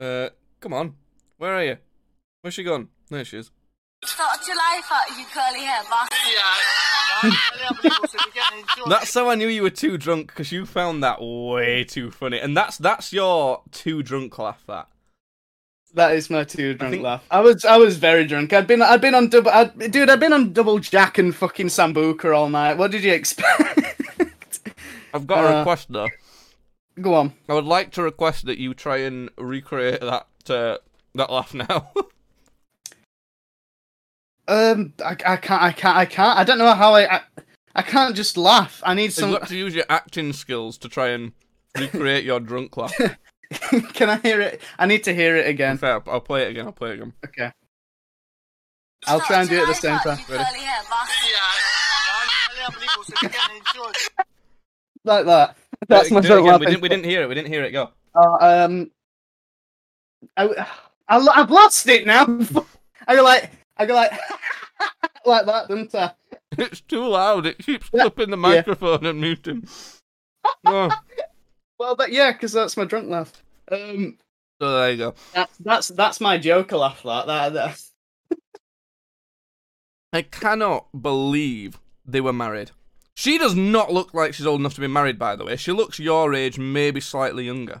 Uh, 0.00 0.28
come 0.60 0.72
on. 0.72 0.94
Where 1.38 1.54
are 1.54 1.64
you? 1.64 1.76
Where's 2.40 2.54
she 2.54 2.62
gone? 2.62 2.88
There 3.10 3.24
she 3.24 3.38
is. 3.38 3.50
Start 4.04 4.46
your 4.46 4.56
life 4.56 4.86
out, 4.90 5.16
you 5.16 5.24
curly 5.26 5.60
hair 5.64 5.82
bastard. 5.90 6.18
That's 8.88 9.14
how 9.14 9.28
I 9.30 9.34
knew 9.34 9.48
you 9.48 9.62
were 9.62 9.70
too 9.70 9.96
drunk 9.98 10.28
because 10.28 10.52
you 10.52 10.66
found 10.66 11.02
that 11.02 11.20
way 11.22 11.84
too 11.84 12.10
funny, 12.10 12.38
and 12.38 12.56
that's 12.56 12.78
that's 12.78 13.12
your 13.12 13.62
too 13.70 14.02
drunk 14.02 14.38
laugh. 14.38 14.62
That 14.66 14.88
That 15.94 16.14
is 16.16 16.30
my 16.30 16.44
too 16.44 16.74
drunk 16.74 16.92
think- 16.92 17.04
laugh. 17.04 17.24
I 17.30 17.40
was 17.40 17.64
I 17.64 17.76
was 17.76 17.96
very 17.96 18.26
drunk. 18.26 18.52
I'd 18.52 18.66
been 18.66 18.82
I'd 18.82 19.00
been 19.00 19.14
on 19.14 19.28
double 19.28 19.50
I'd, 19.50 19.76
dude. 19.90 20.10
I'd 20.10 20.20
been 20.20 20.32
on 20.32 20.52
double 20.52 20.78
jack 20.78 21.18
and 21.18 21.34
fucking 21.34 21.66
sambuca 21.68 22.34
all 22.36 22.48
night. 22.48 22.76
What 22.78 22.90
did 22.90 23.04
you 23.04 23.12
expect? 23.12 23.78
I've 25.14 25.26
got 25.26 25.44
a 25.44 25.54
Uh, 25.54 25.58
request 25.60 25.88
though. 25.92 26.08
Go 27.00 27.14
on. 27.14 27.32
I 27.48 27.54
would 27.54 27.64
like 27.64 27.90
to 27.92 28.02
request 28.02 28.46
that 28.46 28.58
you 28.58 28.74
try 28.74 28.98
and 28.98 29.30
recreate 29.38 30.00
that 30.00 30.26
uh, 30.50 30.78
that 31.14 31.30
laugh 31.30 31.54
now. 31.54 31.90
Um, 34.52 34.92
I, 35.02 35.12
I 35.12 35.36
can't 35.36 35.62
I 35.62 35.72
can't 35.72 35.96
I 35.96 36.04
can't. 36.04 36.38
I 36.38 36.44
don't 36.44 36.58
know 36.58 36.70
how 36.74 36.94
I 36.94 37.16
I, 37.16 37.20
I 37.74 37.80
can't 37.80 38.14
just 38.14 38.36
laugh. 38.36 38.82
I 38.84 38.92
need 38.92 39.14
some. 39.14 39.30
You've 39.30 39.40
got 39.40 39.48
to 39.48 39.56
use 39.56 39.74
your 39.74 39.86
acting 39.88 40.34
skills 40.34 40.76
to 40.78 40.90
try 40.90 41.08
and 41.08 41.32
recreate 41.78 42.24
your 42.24 42.38
drunk 42.38 42.76
laugh. 42.76 42.92
Can 43.94 44.10
I 44.10 44.18
hear 44.18 44.42
it? 44.42 44.60
I 44.78 44.84
need 44.84 45.04
to 45.04 45.14
hear 45.14 45.36
it 45.36 45.46
again. 45.46 45.78
Fair, 45.78 46.02
I'll 46.06 46.20
play 46.20 46.42
it 46.42 46.50
again. 46.50 46.66
I'll 46.66 46.72
play 46.72 46.90
it 46.90 46.94
again. 46.94 47.14
Okay. 47.24 47.50
I'll 49.06 49.20
try 49.20 49.40
and 49.40 49.48
do 49.48 49.56
it 49.56 49.62
at 49.62 49.68
the 49.68 49.74
same 49.74 49.98
time. 50.00 50.18
You 50.18 50.24
curly 50.26 50.60
hair 50.60 50.82
bastard. 50.88 51.26
Like 55.04 55.26
that. 55.26 55.56
That's 55.88 56.12
my 56.12 56.20
it 56.20 56.26
drunk 56.26 56.46
laugh. 56.46 56.60
We 56.60 56.66
didn't, 56.66 56.80
we 56.80 56.88
didn't 56.88 57.06
hear 57.06 57.22
it. 57.22 57.28
We 57.28 57.34
didn't 57.34 57.48
hear 57.48 57.64
it. 57.64 57.72
Go. 57.72 57.90
Uh, 58.14 58.36
um, 58.40 58.92
I, 60.36 60.66
I, 61.08 61.18
I've 61.18 61.50
lost 61.50 61.88
it 61.88 62.06
now. 62.06 62.22
I 63.08 63.16
go 63.16 63.24
like, 63.24 63.50
I 63.76 63.86
go 63.86 63.94
like, 63.94 64.12
like 65.26 65.46
that, 65.46 65.68
don't 65.68 65.94
I? 65.94 66.12
It's 66.58 66.82
too 66.82 67.06
loud. 67.06 67.46
It 67.46 67.58
keeps 67.58 67.88
Yeah. 67.92 68.02
flipping 68.02 68.30
the 68.30 68.36
microphone 68.36 69.06
and 69.06 69.20
muting. 69.20 69.66
Oh, 70.66 70.90
Well, 71.78 71.94
that 71.96 72.10
yeah, 72.12 72.32
because 72.32 72.52
that's 72.52 72.76
my 72.76 72.84
drunk 72.84 73.08
laugh. 73.08 73.32
Um, 73.70 74.18
so 74.60 74.76
there 74.76 74.90
you 74.90 74.96
go. 74.98 75.14
that's 75.32 75.56
that's 75.58 75.88
that's 75.88 76.20
my 76.20 76.36
Joker 76.38 76.76
laugh. 76.76 77.02
That 77.04 77.26
that. 77.26 77.52
that. 77.54 77.80
I 80.12 80.22
cannot 80.22 80.86
believe 81.00 81.78
they 82.04 82.20
were 82.20 82.32
married. 82.32 82.72
She 83.16 83.38
does 83.38 83.54
not 83.54 83.92
look 83.92 84.12
like 84.14 84.34
she's 84.34 84.46
old 84.46 84.60
enough 84.60 84.74
to 84.74 84.80
be 84.80 84.86
married, 84.88 85.18
by 85.18 85.36
the 85.36 85.44
way. 85.44 85.56
She 85.56 85.72
looks 85.72 85.98
your 85.98 86.34
age, 86.34 86.58
maybe 86.58 87.00
slightly 87.00 87.44
younger. 87.44 87.80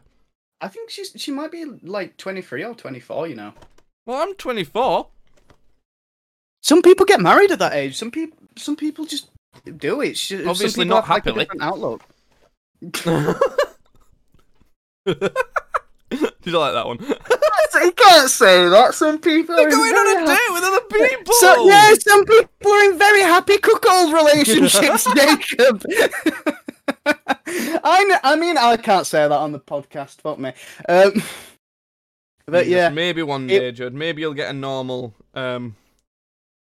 I 0.60 0.68
think 0.68 0.88
she's 0.90 1.12
she 1.16 1.30
might 1.32 1.50
be 1.50 1.64
like 1.82 2.16
twenty 2.16 2.42
three 2.42 2.64
or 2.64 2.74
twenty 2.74 3.00
four. 3.00 3.26
You 3.26 3.34
know, 3.34 3.52
Well, 4.06 4.22
I'm 4.22 4.34
24. 4.34 5.08
Some 6.62 6.80
people 6.82 7.04
get 7.04 7.20
married 7.20 7.50
at 7.50 7.58
that 7.58 7.74
age. 7.74 7.96
Some 7.96 8.10
people 8.10 8.38
some 8.56 8.76
people 8.76 9.04
just 9.04 9.28
do 9.76 10.00
it. 10.00 10.16
Sh- 10.16 10.28
some 10.38 10.48
Obviously 10.48 10.84
not 10.84 11.04
have, 11.04 11.26
like, 11.26 11.26
a 11.26 11.28
happily. 11.30 11.44
different 11.44 11.62
outlook. 11.62 12.02
Did 15.04 16.52
you 16.52 16.58
like 16.58 16.74
that 16.74 16.86
one? 16.86 16.98
you 17.84 17.92
can't 17.92 18.30
say 18.30 18.68
that. 18.68 18.94
Some 18.94 19.18
people 19.18 19.56
They're 19.56 19.68
are 19.68 19.70
going 19.70 19.92
on 19.94 20.22
a 20.22 20.26
date 20.26 20.52
with 20.52 20.62
other 20.64 20.80
people. 21.08 21.34
So 21.34 21.66
yeah, 21.68 21.94
some 21.94 22.24
people 22.24 22.72
are 22.72 22.84
in 22.90 22.98
very 22.98 23.22
happy 23.22 23.58
cuckold 23.58 24.12
relationships, 24.12 25.06
Jacob. 25.14 25.84
I 27.84 28.18
I 28.22 28.36
mean 28.36 28.56
I 28.58 28.76
can't 28.76 29.06
say 29.06 29.22
that 29.22 29.32
on 29.32 29.52
the 29.52 29.60
podcast. 29.60 30.20
Fuck 30.20 30.38
me. 30.38 30.52
Um, 30.88 31.22
but 32.46 32.66
yeah, 32.66 32.88
maybe 32.90 33.22
one 33.22 33.48
it- 33.48 33.58
day, 33.60 33.72
Judd. 33.72 33.94
Maybe 33.94 34.22
you'll 34.22 34.34
get 34.34 34.50
a 34.50 34.52
normal, 34.52 35.14
um, 35.34 35.76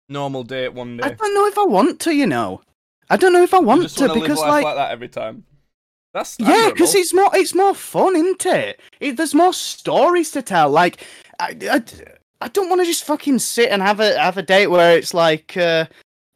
normal 0.09 0.44
date 0.44 0.73
one 0.73 0.97
day. 0.97 1.05
I 1.05 1.11
don't 1.11 1.35
know 1.35 1.47
if 1.47 1.59
I 1.59 1.64
want 1.64 2.01
to. 2.01 2.14
You 2.14 2.27
know, 2.27 2.62
I 3.11 3.16
don't 3.16 3.33
know 3.33 3.42
if 3.42 3.55
I 3.55 3.59
want 3.59 3.88
to 3.88 4.14
because 4.14 4.38
life 4.38 4.49
like, 4.49 4.64
like 4.64 4.77
that 4.77 4.90
every 4.90 5.09
time. 5.09 5.44
That's 6.14 6.37
yeah, 6.38 6.71
because 6.73 6.94
it's 6.94 7.12
more 7.12 7.31
it's 7.35 7.55
more 7.55 7.75
fun, 7.75 8.16
isn't 8.16 8.47
it? 8.47 8.81
it 8.99 9.16
there's 9.16 9.35
more 9.35 9.53
stories 9.53 10.31
to 10.33 10.42
tell. 10.42 10.71
Like 10.71 11.05
I 11.38 11.57
I, 11.71 11.83
I 12.40 12.49
don't 12.49 12.68
want 12.68 12.81
to 12.81 12.87
just 12.87 13.05
fucking 13.05 13.38
sit 13.38 13.71
and 13.71 13.83
have 13.83 14.01
a 14.01 14.18
have 14.18 14.38
a 14.38 14.42
date 14.42 14.68
where 14.68 14.97
it's 14.97 15.12
like, 15.12 15.57
uh, 15.57 15.87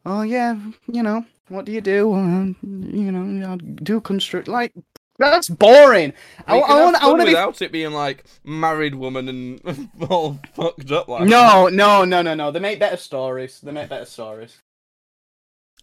oh 0.05 0.21
yeah, 0.21 0.57
you 0.87 1.01
know, 1.01 1.25
what 1.49 1.65
do 1.65 1.71
you 1.71 1.81
do? 1.81 2.13
Uh, 2.13 2.45
you 2.61 3.11
know, 3.11 3.53
I 3.53 3.55
do 3.57 3.99
construct 3.99 4.47
like. 4.47 4.73
That's 5.19 5.47
boring. 5.49 6.13
I, 6.47 6.57
I 6.57 6.81
want. 6.83 6.95
I 7.03 7.07
want 7.07 7.21
to 7.21 7.25
be 7.25 7.31
without 7.31 7.61
it 7.61 7.71
being 7.71 7.91
like 7.91 8.25
married 8.43 8.95
woman 8.95 9.29
and 9.29 9.89
all 10.09 10.39
fucked 10.55 10.91
up 10.91 11.07
like. 11.07 11.21
that. 11.21 11.29
No, 11.29 11.67
no, 11.67 12.03
no, 12.03 12.21
no, 12.21 12.33
no. 12.33 12.51
They 12.51 12.59
make 12.59 12.79
better 12.79 12.97
stories. 12.97 13.59
They 13.61 13.71
make 13.71 13.89
better 13.89 14.05
stories. 14.05 14.57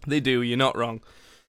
they 0.06 0.20
do. 0.20 0.42
You're 0.42 0.58
not 0.58 0.76
wrong. 0.76 1.00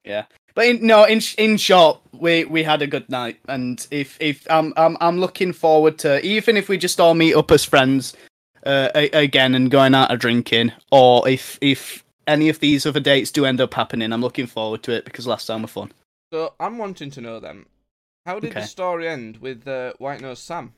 Yeah, 0.04 0.26
but 0.54 0.66
in, 0.66 0.86
no, 0.86 1.06
in 1.06 1.22
in 1.38 1.58
short, 1.58 2.00
we 2.12 2.46
we 2.46 2.64
had 2.64 2.82
a 2.82 2.88
good 2.88 3.10
night, 3.10 3.40
and 3.48 3.86
if 3.92 4.18
if 4.20 4.46
I'm 4.50 4.74
I'm 4.78 4.98
I'm 5.00 5.20
looking 5.20 5.54
forward 5.54 5.98
to 6.00 6.24
even 6.26 6.58
if 6.58 6.70
we 6.70 6.78
just 6.78 7.00
all 7.00 7.14
meet 7.14 7.36
up 7.36 7.52
as 7.52 7.66
friends, 7.66 8.16
uh, 8.66 8.90
again 8.96 9.56
and 9.56 9.72
going 9.72 9.96
out 9.96 10.12
or 10.12 10.18
drinking, 10.18 10.72
or 10.92 11.28
if 11.28 11.58
if 11.62 12.04
any 12.28 12.50
of 12.50 12.60
these 12.60 12.86
other 12.86 13.00
dates 13.00 13.32
do 13.32 13.46
end 13.46 13.62
up 13.62 13.74
happening, 13.74 14.12
I'm 14.14 14.22
looking 14.22 14.48
forward 14.48 14.84
to 14.84 14.92
it 14.92 15.06
because 15.06 15.26
last 15.28 15.46
time 15.46 15.64
was 15.64 15.72
fun. 15.72 15.92
So 16.32 16.54
I'm 16.60 16.78
wanting 16.78 17.12
to 17.12 17.22
know 17.22 17.40
then, 17.40 17.66
how 18.26 18.40
did 18.40 18.54
the 18.54 18.62
story 18.62 19.08
end 19.08 19.38
with 19.38 19.68
uh, 19.68 19.94
White 19.98 20.22
Nose 20.22 20.40
Sam? 20.40 20.74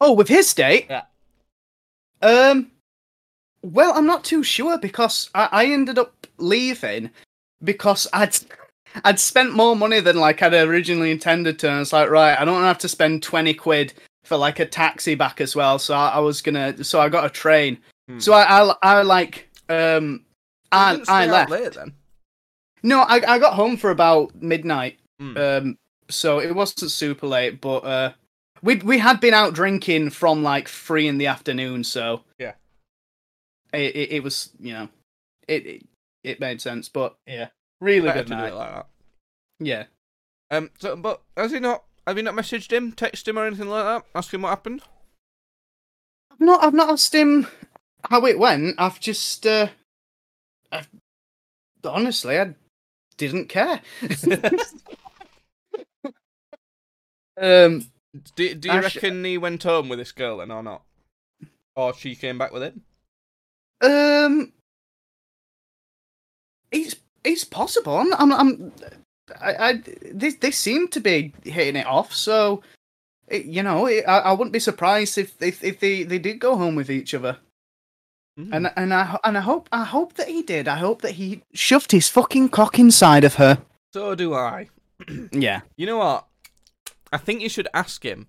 Oh, 0.00 0.12
with 0.12 0.28
his 0.28 0.52
date, 0.54 0.86
Yeah. 0.88 1.02
um, 2.22 2.70
well, 3.62 3.92
I'm 3.94 4.06
not 4.06 4.24
too 4.24 4.42
sure 4.42 4.78
because 4.78 5.30
I, 5.34 5.48
I 5.52 5.66
ended 5.66 5.98
up 5.98 6.26
leaving 6.38 7.10
because 7.62 8.06
I'd 8.12 8.36
I'd 9.04 9.18
spent 9.20 9.52
more 9.52 9.76
money 9.76 10.00
than 10.00 10.16
like 10.16 10.40
I'd 10.42 10.54
originally 10.54 11.10
intended 11.10 11.58
to. 11.60 11.70
And 11.70 11.80
it's 11.82 11.92
like, 11.92 12.08
right, 12.10 12.38
I 12.38 12.44
don't 12.44 12.62
have 12.62 12.78
to 12.78 12.88
spend 12.88 13.22
twenty 13.22 13.54
quid 13.54 13.92
for 14.24 14.36
like 14.36 14.60
a 14.60 14.66
taxi 14.66 15.14
back 15.14 15.40
as 15.40 15.54
well. 15.54 15.78
So 15.78 15.94
I, 15.94 16.10
I 16.10 16.18
was 16.20 16.40
gonna, 16.40 16.82
so 16.84 17.00
I 17.00 17.08
got 17.08 17.26
a 17.26 17.30
train. 17.30 17.78
Hmm. 18.08 18.18
So 18.18 18.32
I, 18.32 18.62
I, 18.62 18.74
I 18.82 19.02
like, 19.02 19.48
um, 19.68 20.12
You 20.12 20.20
I, 20.72 21.00
I 21.08 21.26
left. 21.26 21.50
late 21.50 21.72
then. 21.74 21.92
No, 22.84 23.00
I, 23.00 23.34
I 23.34 23.38
got 23.38 23.54
home 23.54 23.76
for 23.78 23.90
about 23.90 24.34
midnight. 24.40 24.98
Hmm. 25.18 25.36
Um, 25.36 25.78
so 26.10 26.38
it 26.38 26.54
wasn't 26.54 26.90
super 26.90 27.26
late, 27.26 27.60
but 27.60 27.78
uh, 27.78 28.12
we 28.62 28.76
we 28.76 28.98
had 28.98 29.20
been 29.20 29.32
out 29.34 29.54
drinking 29.54 30.10
from 30.10 30.42
like 30.42 30.68
three 30.68 31.08
in 31.08 31.16
the 31.18 31.26
afternoon. 31.26 31.82
So 31.82 32.22
Yeah. 32.38 32.52
it 33.72 33.96
it, 33.96 34.12
it 34.12 34.22
was 34.22 34.50
you 34.60 34.74
know, 34.74 34.88
it, 35.48 35.66
it 35.66 35.86
it 36.22 36.40
made 36.40 36.60
sense. 36.60 36.88
But 36.90 37.16
yeah, 37.26 37.48
really 37.80 38.08
Better 38.08 38.20
good 38.24 38.28
night. 38.30 38.48
it 38.52 38.54
like 38.54 38.74
that. 38.74 38.86
Yeah. 39.60 39.84
Um. 40.50 40.70
So, 40.78 40.94
but 40.94 41.22
has 41.38 41.52
he 41.52 41.60
not? 41.60 41.84
Have 42.06 42.18
you 42.18 42.22
not 42.22 42.34
messaged 42.34 42.70
him, 42.70 42.92
texted 42.92 43.28
him, 43.28 43.38
or 43.38 43.46
anything 43.46 43.68
like 43.68 43.84
that? 43.84 44.04
Ask 44.14 44.34
him 44.34 44.42
what 44.42 44.50
happened. 44.50 44.82
I've 46.30 46.40
not 46.40 46.62
I've 46.62 46.74
not 46.74 46.90
asked 46.90 47.14
him 47.14 47.46
how 48.10 48.26
it 48.26 48.38
went. 48.38 48.74
I've 48.78 49.00
just 49.00 49.46
uh, 49.46 49.68
I've, 50.70 50.90
honestly 51.82 52.38
I 52.38 52.54
didn't 53.16 53.48
care. 53.48 53.80
um, 57.40 57.86
Do, 58.36 58.54
do 58.54 58.68
you 58.68 58.74
Ash- 58.74 58.94
reckon 58.96 59.24
he 59.24 59.38
went 59.38 59.62
home 59.62 59.88
with 59.88 59.98
this 59.98 60.12
girl 60.12 60.38
then, 60.38 60.50
or 60.50 60.62
not? 60.62 60.82
Or 61.76 61.92
she 61.94 62.14
came 62.14 62.38
back 62.38 62.52
with 62.52 62.62
him? 62.62 62.82
Um, 63.82 64.52
it's 66.70 66.96
it's 67.24 67.44
possible. 67.44 67.96
I'm, 67.98 68.12
I'm, 68.14 68.32
I'm 68.32 68.72
I, 69.40 69.54
I, 69.68 69.72
they, 70.12 70.30
they 70.30 70.50
seem 70.50 70.88
to 70.88 71.00
be 71.00 71.32
hitting 71.42 71.76
it 71.76 71.86
off. 71.86 72.12
So, 72.14 72.62
it, 73.28 73.46
you 73.46 73.62
know, 73.62 73.86
it, 73.86 74.04
I, 74.06 74.18
I 74.18 74.32
wouldn't 74.32 74.52
be 74.52 74.60
surprised 74.60 75.18
if, 75.18 75.40
if 75.42 75.64
if 75.64 75.80
they, 75.80 76.02
they 76.04 76.18
did 76.18 76.38
go 76.38 76.56
home 76.56 76.76
with 76.76 76.90
each 76.90 77.14
other. 77.14 77.38
Mm. 78.38 78.48
And 78.52 78.72
and 78.76 78.92
I 78.94 79.18
and 79.22 79.38
I 79.38 79.40
hope 79.40 79.68
I 79.70 79.84
hope 79.84 80.14
that 80.14 80.28
he 80.28 80.42
did. 80.42 80.66
I 80.66 80.76
hope 80.76 81.02
that 81.02 81.12
he 81.12 81.42
shoved 81.52 81.92
his 81.92 82.08
fucking 82.08 82.48
cock 82.48 82.78
inside 82.78 83.22
of 83.24 83.34
her. 83.36 83.58
so 83.92 84.14
do 84.14 84.34
I. 84.34 84.68
Yeah. 85.32 85.60
You 85.76 85.86
know 85.86 85.98
what? 85.98 86.26
I 87.12 87.16
think 87.18 87.42
you 87.42 87.48
should 87.48 87.68
ask 87.74 88.04
him. 88.04 88.26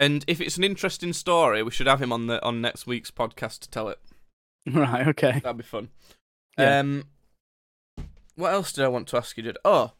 And 0.00 0.24
if 0.26 0.40
it's 0.40 0.56
an 0.56 0.64
interesting 0.64 1.12
story, 1.12 1.62
we 1.62 1.70
should 1.70 1.86
have 1.86 2.00
him 2.02 2.12
on 2.12 2.26
the 2.26 2.42
on 2.44 2.60
next 2.60 2.86
week's 2.86 3.10
podcast 3.10 3.60
to 3.60 3.70
tell 3.70 3.88
it. 3.88 3.98
Right. 4.72 5.06
Okay. 5.08 5.40
That'd 5.40 5.58
be 5.58 5.62
fun. 5.62 5.88
Yeah. 6.58 6.78
Um, 6.80 7.04
what 8.36 8.52
else 8.54 8.72
did 8.72 8.84
I 8.84 8.88
want 8.88 9.08
to 9.08 9.16
ask 9.18 9.36
you? 9.36 9.42
Did 9.42 9.58
oh, 9.64 9.92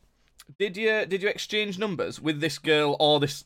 did 0.59 0.77
you 0.79 1.05
did 1.07 1.23
you 1.23 1.29
exchange 1.29 1.79
numbers 1.79 2.21
with 2.21 2.41
this 2.41 2.59
girl 2.59 2.97
or 2.99 3.21
this 3.21 3.45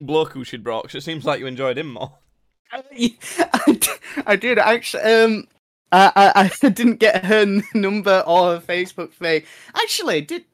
bloke 0.00 0.32
who 0.32 0.44
she'd 0.44 0.62
brought? 0.64 0.84
'Cause 0.84 0.94
it 0.94 1.02
seems 1.02 1.24
like 1.24 1.40
you 1.40 1.46
enjoyed 1.46 1.76
him 1.78 1.92
more. 1.94 2.12
I, 2.72 3.78
I 4.26 4.36
did 4.36 4.58
actually. 4.58 5.02
Um, 5.02 5.48
I, 5.92 6.12
I 6.16 6.50
I 6.64 6.68
didn't 6.70 6.96
get 6.96 7.24
her 7.24 7.44
number 7.74 8.22
or 8.26 8.54
her 8.54 8.60
Facebook 8.60 9.10
page. 9.18 9.44
Actually, 9.74 10.20
did 10.22 10.44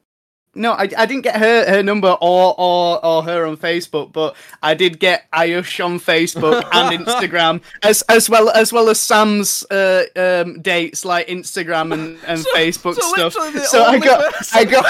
no, 0.55 0.71
I, 0.71 0.89
I 0.97 1.05
didn't 1.05 1.21
get 1.21 1.35
her 1.35 1.69
her 1.69 1.83
number 1.83 2.17
or 2.19 2.55
or 2.57 3.05
or 3.05 3.21
her 3.23 3.45
on 3.45 3.57
Facebook, 3.57 4.11
but 4.11 4.35
I 4.63 4.73
did 4.73 4.99
get 4.99 5.29
Ayush 5.31 5.83
on 5.85 5.99
Facebook 5.99 6.63
and 6.73 7.05
Instagram, 7.05 7.61
as 7.83 8.01
as 8.03 8.27
well 8.29 8.49
as 8.49 8.73
well 8.73 8.89
as 8.89 8.99
Sam's 8.99 9.63
uh, 9.69 10.05
um 10.15 10.59
dates 10.63 11.05
like 11.05 11.27
Instagram 11.27 11.93
and, 11.93 12.17
and 12.25 12.39
So- 12.39 12.55
Facebook 12.55 12.95
so 12.95 13.29
stuff. 13.29 13.65
So 13.67 13.83
I 13.83 13.99
got 13.99 14.33
person- 14.33 14.59
I 14.59 14.65
got 14.65 14.85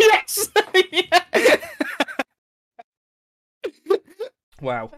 yes. 0.00 0.48
yeah. 0.90 1.56
Wow, 4.60 4.90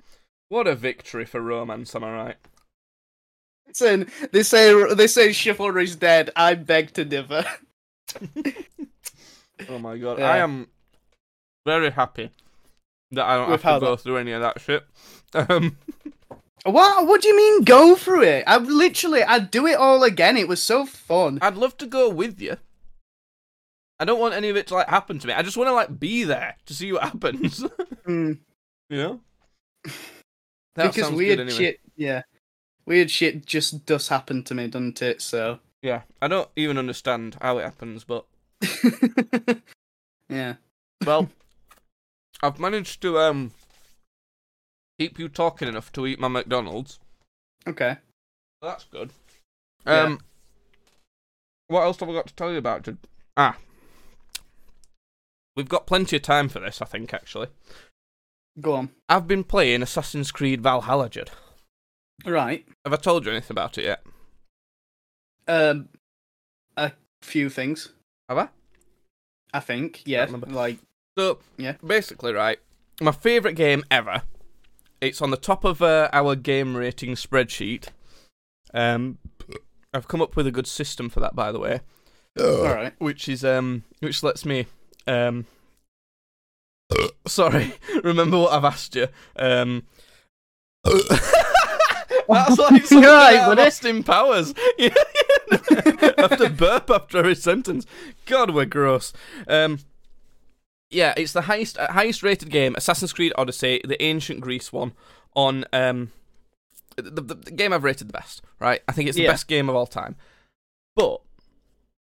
what 0.49 0.67
a 0.67 0.75
victory 0.75 1.25
for 1.25 1.41
romance! 1.41 1.95
Am 1.95 2.05
I 2.05 2.13
right? 2.13 2.37
Listen, 3.67 4.11
they 4.33 4.43
say 4.43 4.95
they 4.95 5.07
say 5.07 5.33
chivalry's 5.33 5.97
dead. 5.97 6.31
I 6.37 6.55
beg 6.55 6.93
to 6.95 7.05
differ. 7.05 7.45
Oh 9.69 9.79
my 9.79 9.97
god, 9.97 10.19
Yeah. 10.19 10.31
I 10.31 10.37
am 10.39 10.69
very 11.65 11.91
happy 11.91 12.31
that 13.13 13.25
I 13.25 13.37
don't 13.37 13.49
have 13.51 13.63
to 13.63 13.81
go 13.81 13.91
that- 13.97 14.03
through 14.03 14.19
any 14.19 14.33
of 14.33 14.43
that 14.43 14.61
shit. 14.61 14.85
Um, 15.35 15.77
What? 16.65 17.07
What 17.07 17.23
do 17.23 17.29
you 17.29 17.37
mean 17.37 17.65
go 17.65 17.97
through 17.97 18.23
it? 18.25 18.45
I 18.47 18.59
literally, 18.59 19.23
I'd 19.23 19.51
do 19.51 19.67
it 19.67 19.77
all 19.77 20.03
again. 20.03 20.37
It 20.37 20.47
was 20.49 20.63
so 20.63 20.85
fun. 20.85 21.39
I'd 21.43 21.57
love 21.57 21.77
to 21.79 21.87
go 21.87 22.09
with 22.11 22.41
you. 22.41 22.57
I 23.99 24.05
don't 24.05 24.21
want 24.21 24.35
any 24.35 24.51
of 24.51 24.57
it 24.57 24.67
to 24.69 24.75
like 24.75 24.89
happen 24.89 25.19
to 25.21 25.27
me. 25.27 25.33
I 25.33 25.43
just 25.43 25.57
want 25.57 25.69
to 25.69 25.73
like 25.73 25.99
be 25.99 26.25
there 26.25 26.57
to 26.67 26.75
see 26.75 26.93
what 26.93 27.03
happens. 27.03 27.65
Mm, 28.07 28.39
you 28.89 28.97
know? 28.99 29.21
That 30.77 30.95
because 30.95 31.11
weird 31.11 31.41
anyway. 31.41 31.57
shit, 31.57 31.81
yeah, 31.97 32.23
weird 32.87 33.11
shit 33.11 33.45
just 33.47 33.85
does 33.87 34.09
happen 34.09 34.45
to 34.45 34.55
me, 34.55 34.69
doesn't 34.69 35.03
it? 35.03 35.21
So, 35.23 35.59
Yeah, 35.83 36.03
I 36.23 36.29
don't 36.29 36.49
even 36.55 36.79
understand 36.79 37.37
how 37.41 37.59
it 37.59 37.65
happens, 37.65 38.05
but 38.05 38.25
yeah. 40.29 40.55
well, 41.05 41.31
I've 42.43 42.61
managed 42.61 43.01
to 43.03 43.19
um 43.19 43.53
keep 44.99 45.19
you 45.19 45.29
talking 45.29 45.69
enough 45.69 45.93
to 45.93 46.07
eat 46.07 46.21
my 46.21 46.29
McDonald's. 46.29 46.99
Okay. 47.67 47.97
That's 48.63 48.85
good. 48.85 49.11
Yeah. 49.87 50.03
Um, 50.03 50.21
what 51.69 51.83
else 51.83 52.01
have 52.01 52.09
I 52.09 52.13
got 52.13 52.27
to 52.29 52.35
tell 52.35 52.53
you 52.53 52.59
about? 52.59 52.89
Ah, 53.37 53.57
we've 55.57 55.69
got 55.69 55.87
plenty 55.87 56.17
of 56.17 56.23
time 56.23 56.49
for 56.49 56.61
this, 56.61 56.81
I 56.81 56.85
think. 56.85 57.13
Actually, 57.13 57.49
Go 58.61 58.75
on. 58.75 58.91
I've 59.09 59.27
been 59.29 59.45
playing 59.45 59.83
Assassin's 59.83 60.31
Creed 60.33 60.63
Valhalla. 60.63 61.09
Jude. 61.11 61.31
Right. 62.25 62.67
Have 62.85 62.93
I 62.95 62.97
told 62.97 63.25
you 63.27 63.33
anything 63.33 63.53
about 63.55 63.77
it 63.79 63.85
yet? 63.85 64.03
Um, 65.49 65.89
a 66.77 66.93
few 67.23 67.49
things. 67.51 67.91
Have 68.29 68.39
I? 68.39 68.49
I 69.53 69.61
think. 69.61 70.03
Yeah. 70.07 70.25
remember. 70.25 70.47
Like. 70.49 70.79
So 71.19 71.39
Yeah. 71.57 71.75
basically, 71.87 72.33
right, 72.33 72.59
my 73.01 73.13
favorite 73.13 73.55
game 73.55 73.85
ever. 73.91 74.23
It's 75.01 75.23
on 75.23 75.31
the 75.31 75.37
top 75.37 75.65
of 75.65 75.81
uh, 75.83 76.09
our 76.13 76.35
game 76.37 76.77
rating 76.77 77.15
spreadsheet. 77.15 77.89
Um, 78.75 79.19
I've 79.95 80.09
come 80.09 80.21
up 80.21 80.37
with 80.37 80.47
a 80.47 80.51
good 80.51 80.67
system 80.67 81.09
for 81.09 81.21
that, 81.21 81.35
by 81.35 81.53
the 81.53 81.59
way, 81.59 81.81
All 82.39 82.65
right. 82.65 82.93
which 82.99 83.29
is 83.29 83.45
um, 83.45 83.85
which 84.01 84.23
lets 84.23 84.45
me 84.45 84.67
um. 85.07 85.47
Sorry, 87.27 87.75
remember 88.05 88.39
what 88.39 88.53
I've 88.53 88.65
asked 88.65 88.95
you. 88.95 89.09
Um, 89.37 89.85
that's 90.85 92.29
like 92.29 92.85
something 92.87 93.03
Right, 93.03 93.37
out. 93.37 93.59
Austin 93.59 94.03
Powers. 94.03 94.55
I 94.79 96.15
have 96.19 96.39
to 96.39 96.51
burp 96.57 96.91
after 96.91 97.19
every 97.19 97.35
sentence. 97.35 97.87
God, 98.27 98.55
we're 98.55 98.65
gross. 98.67 99.13
Um, 99.49 99.81
yeah, 100.91 101.15
it's 101.17 101.33
the 101.33 101.43
highest 101.43 101.79
uh, 101.79 101.93
highest 101.93 102.23
rated 102.23 102.51
game, 102.51 102.75
Assassin's 102.77 103.13
Creed 103.13 103.33
Odyssey, 103.37 103.81
the 103.85 104.01
ancient 104.03 104.41
Greece 104.41 104.73
one, 104.73 104.93
on 105.35 105.65
um, 105.73 106.13
the, 106.97 107.03
the, 107.03 107.35
the 107.35 107.51
game 107.51 107.73
I've 107.73 107.85
rated 107.85 108.09
the 108.09 108.13
best. 108.13 108.43
Right, 108.61 108.81
I 108.89 108.93
think 108.93 109.09
it's 109.09 109.17
the 109.17 109.25
Yeah. 109.25 109.33
best 109.33 109.49
game 109.49 109.69
of 109.69 109.75
all 109.75 109.87
time. 109.89 110.15
But 110.95 111.21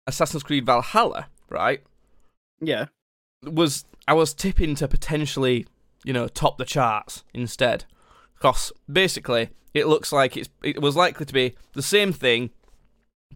Assassin's 0.07 0.43
Creed 0.43 0.65
Valhalla, 0.65 1.27
right, 1.49 1.83
Yeah. 2.59 2.87
Was 3.43 3.85
I 4.07 4.13
was 4.13 4.33
tipping 4.33 4.75
to 4.75 4.87
potentially, 4.87 5.65
you 6.03 6.13
know, 6.13 6.27
top 6.27 6.57
the 6.57 6.65
charts 6.65 7.23
instead, 7.33 7.85
because 8.35 8.71
basically 8.91 9.49
it 9.73 9.87
looks 9.87 10.11
like 10.11 10.37
it's 10.37 10.49
it 10.63 10.81
was 10.81 10.95
likely 10.95 11.25
to 11.25 11.33
be 11.33 11.55
the 11.73 11.81
same 11.81 12.13
thing, 12.13 12.51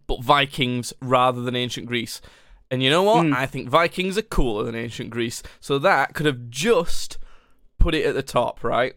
but 0.06 0.22
Vikings 0.22 0.92
rather 1.00 1.42
than 1.42 1.56
ancient 1.56 1.86
Greece. 1.86 2.20
And 2.70 2.82
you 2.82 2.90
know 2.90 3.04
what? 3.04 3.26
Mm. 3.26 3.34
I 3.34 3.46
think 3.46 3.68
Vikings 3.68 4.18
are 4.18 4.22
cooler 4.22 4.64
than 4.64 4.74
ancient 4.74 5.10
Greece, 5.10 5.42
so 5.60 5.78
that 5.78 6.14
could 6.14 6.26
have 6.26 6.50
just 6.50 7.18
put 7.78 7.94
it 7.94 8.04
at 8.04 8.14
the 8.14 8.22
top, 8.22 8.62
right? 8.64 8.94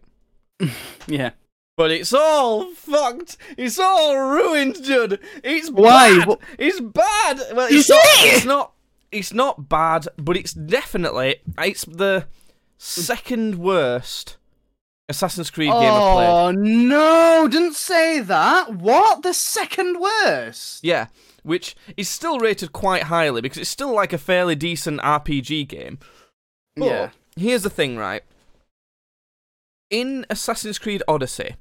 Yeah. 1.07 1.31
But 1.77 1.91
it's 1.91 2.11
all 2.11 2.73
fucked. 2.73 3.37
It's 3.57 3.79
all 3.79 4.17
ruined, 4.17 4.83
Judd. 4.83 5.17
It's 5.45 5.71
Why? 5.71 6.25
bad. 6.25 6.37
It's 6.57 6.81
bad. 6.81 7.41
Well, 7.55 7.69
it's 7.71 7.89
not, 7.89 7.99
it? 8.03 8.35
It's 8.35 8.45
not. 8.45 8.73
It's 9.11 9.33
not 9.33 9.69
bad, 9.69 10.07
but 10.17 10.37
it's 10.37 10.53
definitely. 10.53 11.37
It's 11.57 11.83
the 11.85 12.27
second 12.77 13.55
worst 13.55 14.37
Assassin's 15.09 15.49
Creed 15.49 15.71
game 15.71 15.93
I've 15.93 16.13
played. 16.13 16.29
Oh 16.29 16.51
no! 16.51 17.47
Didn't 17.49 17.73
say 17.75 18.19
that. 18.19 18.75
What? 18.75 19.23
The 19.23 19.33
second 19.33 19.99
worst? 19.99 20.83
Yeah, 20.83 21.07
which 21.43 21.75
is 21.97 22.07
still 22.07 22.37
rated 22.39 22.71
quite 22.71 23.03
highly 23.03 23.41
because 23.41 23.57
it's 23.57 23.69
still 23.69 23.93
like 23.93 24.13
a 24.13 24.17
fairly 24.19 24.55
decent 24.55 25.01
RPG 25.01 25.67
game. 25.67 25.97
But 26.75 26.85
Yeah. 26.85 27.09
here's 27.35 27.63
the 27.63 27.69
thing, 27.71 27.97
right? 27.97 28.23
In 29.89 30.25
Assassin's 30.29 30.77
Creed 30.77 31.01
Odyssey, 31.07 31.55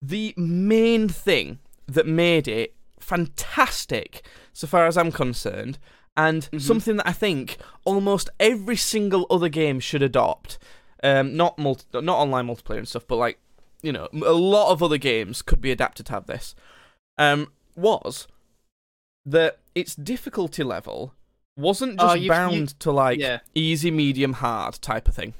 the 0.00 0.32
main 0.36 1.08
thing 1.08 1.58
that 1.88 2.06
made 2.06 2.46
it 2.46 2.76
fantastic, 3.00 4.24
so 4.52 4.66
far 4.68 4.86
as 4.86 4.96
I'm 4.96 5.10
concerned, 5.10 5.78
and 6.16 6.48
Mhm. 6.52 6.60
something 6.60 6.96
that 6.96 7.08
I 7.08 7.12
think 7.12 7.58
almost 7.84 8.30
every 8.40 8.76
single 8.76 9.26
other 9.30 9.48
game 9.48 9.80
should 9.80 10.02
adopt, 10.02 10.58
um, 11.02 11.36
not 11.36 11.58
multi- 11.58 11.86
not 11.92 12.18
online 12.18 12.46
multiplayer 12.48 12.78
and 12.78 12.88
stuff, 12.88 13.06
but 13.06 13.16
like 13.16 13.38
you 13.82 13.92
know, 13.92 14.08
a 14.12 14.32
lot 14.32 14.72
of 14.72 14.82
other 14.82 14.98
games 14.98 15.42
could 15.42 15.60
be 15.60 15.70
adapted 15.70 16.06
to 16.06 16.12
have 16.12 16.26
this. 16.26 16.54
Um, 17.18 17.52
was 17.76 18.26
that 19.24 19.58
its 19.74 19.94
difficulty 19.94 20.64
level 20.64 21.12
wasn't 21.56 21.96
Oh, 22.00 22.06
just 22.08 22.16
you- 22.16 22.22
you- 22.24 22.28
bound 22.30 22.80
to 22.80 22.90
like 22.90 23.20
yeah. 23.20 23.40
easy, 23.54 23.90
medium, 23.90 24.34
hard 24.34 24.74
type 24.80 25.06
of 25.08 25.14
thing. 25.14 25.34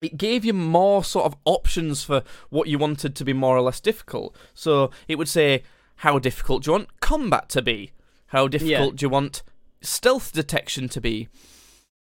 It 0.00 0.16
gave 0.16 0.44
you 0.44 0.52
more 0.54 1.04
sort 1.04 1.26
of 1.26 1.36
options 1.44 2.02
for 2.02 2.24
what 2.50 2.66
you 2.68 2.78
wanted 2.78 3.14
to 3.16 3.24
be 3.24 3.32
more 3.32 3.56
or 3.56 3.60
less 3.62 3.80
difficult. 3.80 4.34
So 4.54 4.90
it 5.06 5.16
would 5.16 5.28
say, 5.28 5.62
how 5.96 6.18
difficult 6.18 6.64
do 6.64 6.70
you 6.70 6.72
want 6.72 7.00
combat 7.00 7.48
to 7.50 7.62
be? 7.62 7.92
How 8.28 8.48
difficult 8.48 8.96
do 8.96 9.04
you 9.06 9.10
want 9.10 9.42
stealth 9.82 10.32
detection 10.32 10.88
to 10.90 11.00
be? 11.00 11.28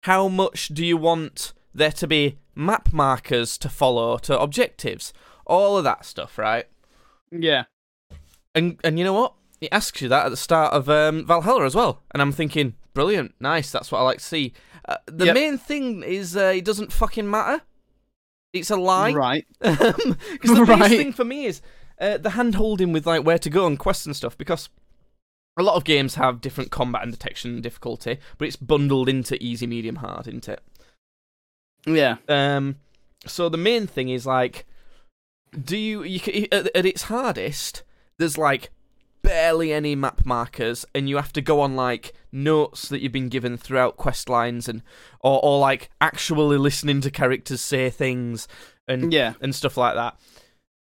How 0.04 0.28
much 0.28 0.70
do 0.70 0.86
you 0.86 0.98
want 0.98 1.54
there 1.74 1.92
to 1.92 2.08
be 2.08 2.38
map 2.56 2.92
markers 2.94 3.58
to 3.60 3.70
follow 3.70 4.18
to 4.20 4.40
objectives? 4.40 5.14
All 5.46 5.78
of 5.78 5.84
that 5.84 6.06
stuff, 6.06 6.38
right? 6.38 6.66
Yeah. 7.32 7.64
And 8.56 8.80
and 8.84 8.98
you 8.98 9.06
know 9.06 9.14
what? 9.14 9.34
It 9.62 9.70
asks 9.72 10.02
you 10.02 10.10
that 10.10 10.26
at 10.26 10.30
the 10.30 10.38
start 10.38 10.74
of 10.74 10.90
um, 10.90 11.26
Valhalla 11.26 11.66
as 11.66 11.76
well. 11.76 12.02
And 12.12 12.22
I'm 12.22 12.32
thinking, 12.32 12.74
brilliant, 12.94 13.36
nice. 13.40 13.72
That's 13.72 13.92
what 13.92 14.00
I 14.00 14.04
like 14.04 14.18
to 14.18 14.24
see. 14.24 14.54
Uh, 14.90 14.98
the 15.06 15.26
Yep. 15.28 15.36
main 15.36 15.58
thing 15.60 16.02
is 16.04 16.36
uh, 16.36 16.54
it 16.56 16.66
doesn't 16.66 16.92
fucking 16.92 17.30
matter. 17.30 17.62
It's 18.54 18.72
a 18.72 18.76
lie. 18.76 19.14
Right. 19.14 19.46
Because 19.62 20.56
the 20.56 20.66
Right. 20.66 20.80
biggest 20.80 20.96
thing 20.96 21.14
for 21.14 21.24
me 21.24 21.46
is 21.46 21.62
uh, 22.02 22.18
the 22.18 22.32
hand 22.32 22.56
holding 22.56 22.92
with 22.92 23.06
like 23.06 23.24
where 23.24 23.38
to 23.38 23.50
go 23.50 23.68
and 23.68 23.78
quests 23.78 24.06
and 24.08 24.16
stuff. 24.16 24.36
Because 24.38 24.68
a 25.58 25.64
lot 25.64 25.76
of 25.76 25.84
games 25.84 26.16
have 26.16 26.42
different 26.42 26.72
combat 26.72 27.04
and 27.04 27.12
detection 27.12 27.62
difficulty, 27.62 28.18
but 28.38 28.48
it's 28.48 28.56
bundled 28.56 29.10
into 29.10 29.42
easy, 29.44 29.68
medium, 29.68 29.98
hard, 29.98 30.28
isn't 30.28 30.48
it? 30.48 30.62
Yeah. 31.86 32.18
Um, 32.28 32.78
so 33.26 33.50
the 33.50 33.58
main 33.58 33.88
thing 33.88 34.10
is 34.10 34.26
like, 34.26 34.66
do 35.60 35.78
you 35.78 36.04
you 36.04 36.48
at, 36.52 36.74
at 36.76 36.86
its 36.86 37.04
hardest? 37.04 37.84
There's 38.18 38.38
like 38.38 38.70
barely 39.24 39.74
any 39.74 39.96
map 39.96 40.26
markers, 40.26 40.86
and 40.96 41.10
you 41.10 41.18
have 41.18 41.34
to 41.34 41.42
go 41.42 41.60
on 41.60 41.76
like 41.76 42.14
notes 42.32 42.88
that 42.90 43.02
you've 43.02 43.12
been 43.12 43.30
given 43.30 43.58
throughout 43.58 43.98
quest 43.98 44.30
lines, 44.30 44.70
and 44.70 44.82
or 45.20 45.44
or 45.44 45.60
like 45.60 45.90
actually 46.00 46.58
listening 46.58 47.02
to 47.02 47.12
characters 47.12 47.62
say 47.62 47.90
things 47.90 48.48
and 48.88 49.12
Yeah. 49.12 49.34
and 49.42 49.54
stuff 49.54 49.76
like 49.76 49.96
that. 49.96 50.18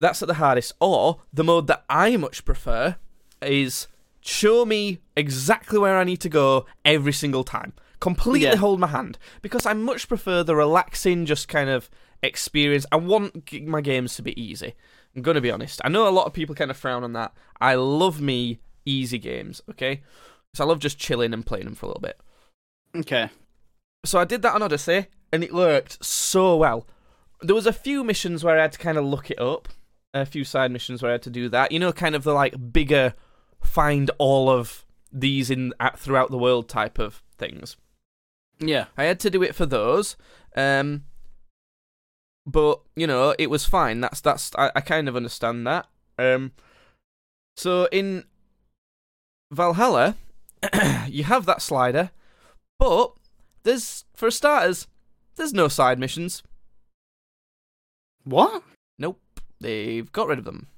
That's 0.00 0.22
at 0.22 0.28
the 0.28 0.34
hardest. 0.34 0.72
Or 0.80 1.20
the 1.32 1.44
mode 1.44 1.66
that 1.66 1.84
I 1.88 2.16
much 2.16 2.44
prefer 2.44 2.96
is 3.42 3.86
show 4.24 4.64
me 4.64 5.00
exactly 5.16 5.78
where 5.78 5.98
I 5.98 6.04
need 6.04 6.20
to 6.22 6.28
go 6.28 6.64
every 6.84 7.12
single 7.12 7.44
time. 7.44 7.74
Completely 8.00 8.48
Yeah. 8.48 8.56
hold 8.56 8.80
my 8.80 8.86
hand 8.88 9.18
because 9.42 9.66
I 9.66 9.72
much 9.74 10.08
prefer 10.08 10.42
the 10.42 10.56
relaxing, 10.56 11.26
just 11.26 11.46
kind 11.48 11.68
of 11.70 11.90
experience. 12.22 12.86
I 12.90 12.96
want 12.96 13.52
my 13.66 13.80
games 13.80 14.16
to 14.16 14.22
be 14.22 14.38
easy. 14.40 14.74
I'm 15.14 15.22
gonna 15.22 15.40
be 15.40 15.50
honest. 15.50 15.80
I 15.84 15.88
know 15.90 16.08
a 16.08 16.10
lot 16.10 16.26
of 16.26 16.32
people 16.32 16.54
kind 16.54 16.70
of 16.70 16.76
frown 16.76 17.04
on 17.04 17.12
that. 17.12 17.32
I 17.60 17.74
love 17.74 18.20
me 18.20 18.60
easy 18.86 19.18
games. 19.18 19.60
Okay, 19.70 20.02
so 20.54 20.64
I 20.64 20.66
love 20.66 20.80
just 20.80 20.98
chilling 20.98 21.32
and 21.32 21.44
playing 21.46 21.66
them 21.66 21.74
for 21.74 21.86
a 21.86 21.88
little 21.90 22.00
bit. 22.00 22.18
Okay. 22.96 23.30
So 24.04 24.18
I 24.18 24.24
did 24.24 24.42
that 24.42 24.54
on 24.54 24.62
Odyssey, 24.62 25.06
and 25.32 25.42
it 25.44 25.52
worked 25.54 26.04
so 26.04 26.56
well. 26.56 26.86
There 27.40 27.54
was 27.54 27.66
a 27.66 27.72
few 27.72 28.04
missions 28.04 28.42
where 28.44 28.58
I 28.58 28.62
had 28.62 28.72
to 28.72 28.78
kind 28.78 28.98
of 28.98 29.04
look 29.04 29.30
it 29.30 29.38
up, 29.38 29.68
a 30.12 30.26
few 30.26 30.44
side 30.44 30.70
missions 30.70 31.02
where 31.02 31.10
I 31.10 31.12
had 31.12 31.22
to 31.22 31.30
do 31.30 31.48
that. 31.50 31.72
You 31.72 31.78
know, 31.78 31.92
kind 31.92 32.14
of 32.14 32.24
the 32.24 32.32
like 32.34 32.72
bigger, 32.72 33.14
find 33.64 34.10
all 34.18 34.48
of 34.48 34.84
these 35.12 35.50
in 35.50 35.72
at, 35.80 35.98
throughout 35.98 36.30
the 36.30 36.38
world 36.38 36.68
type 36.68 36.98
of 36.98 37.22
things. 37.38 37.76
Yeah. 38.58 38.86
I 38.96 39.04
had 39.04 39.20
to 39.20 39.30
do 39.30 39.42
it 39.42 39.54
for 39.54 39.66
those, 39.66 40.16
um, 40.56 41.04
but 42.46 42.80
you 42.94 43.06
know, 43.06 43.34
it 43.38 43.50
was 43.50 43.64
fine. 43.64 44.00
That's 44.00 44.20
that's 44.20 44.50
I, 44.56 44.70
I 44.74 44.80
kind 44.80 45.08
of 45.08 45.16
understand 45.16 45.66
that. 45.66 45.86
Um, 46.18 46.52
so 47.56 47.88
in 47.90 48.24
Valhalla, 49.50 50.16
you 51.08 51.24
have 51.24 51.46
that 51.46 51.62
slider, 51.62 52.10
but 52.78 53.12
there's 53.62 54.04
for 54.14 54.30
starters, 54.30 54.86
there's 55.36 55.54
no 55.54 55.68
side 55.68 55.98
missions. 55.98 56.42
What? 58.24 58.62
Nope, 58.98 59.20
they've 59.60 60.10
got 60.12 60.28
rid 60.28 60.38
of 60.38 60.44
them. 60.44 60.68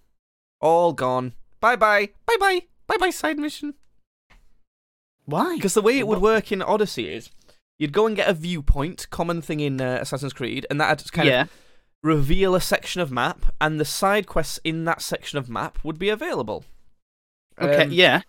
All 0.61 0.93
gone. 0.93 1.35
Bye 1.61 1.77
bye. 1.77 2.11
Bye 2.27 2.37
bye. 2.39 2.76
Bye 2.87 2.97
bye 2.99 3.11
side 3.11 3.39
mission. 3.39 3.75
Why? 5.25 5.57
Because 5.57 5.75
the 5.75 5.83
way 5.83 5.99
it 5.99 6.07
would 6.07 6.21
work 6.21 6.53
in 6.53 6.63
Odyssey 6.63 7.09
is 7.13 7.31
you'd 7.79 7.93
go 7.93 8.07
and 8.07 8.15
get 8.17 8.29
a 8.29 8.35
viewpoint, 8.35 9.09
common 9.11 9.43
thing 9.43 9.61
in 9.61 9.81
uh, 9.81 9.99
Assassin's 10.01 10.33
Creed, 10.33 10.67
and 10.71 10.81
that'd 10.81 11.11
kind 11.13 11.29
yeah. 11.29 11.43
of 11.43 11.51
reveal 12.03 12.55
a 12.55 12.61
section 12.61 13.01
of 13.01 13.11
map, 13.11 13.53
and 13.61 13.81
the 13.81 13.85
side 13.85 14.27
quests 14.27 14.61
in 14.63 14.85
that 14.85 15.03
section 15.03 15.39
of 15.39 15.49
map 15.49 15.79
would 15.83 15.99
be 15.99 16.09
available. 16.09 16.65
Okay. 17.61 17.85
Um, 17.85 17.91
yeah. 17.91 18.23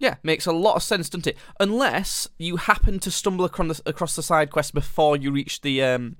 Yeah, 0.00 0.16
makes 0.22 0.44
a 0.46 0.52
lot 0.52 0.76
of 0.76 0.82
sense, 0.82 1.08
doesn't 1.08 1.26
it? 1.26 1.36
Unless 1.60 2.28
you 2.38 2.56
happen 2.56 2.98
to 3.00 3.10
stumble 3.10 3.44
across 3.44 3.78
the, 3.78 3.88
across 3.88 4.16
the 4.16 4.22
side 4.22 4.50
quest 4.50 4.74
before 4.74 5.16
you 5.16 5.30
reach 5.30 5.60
the 5.62 5.82
um 5.82 6.16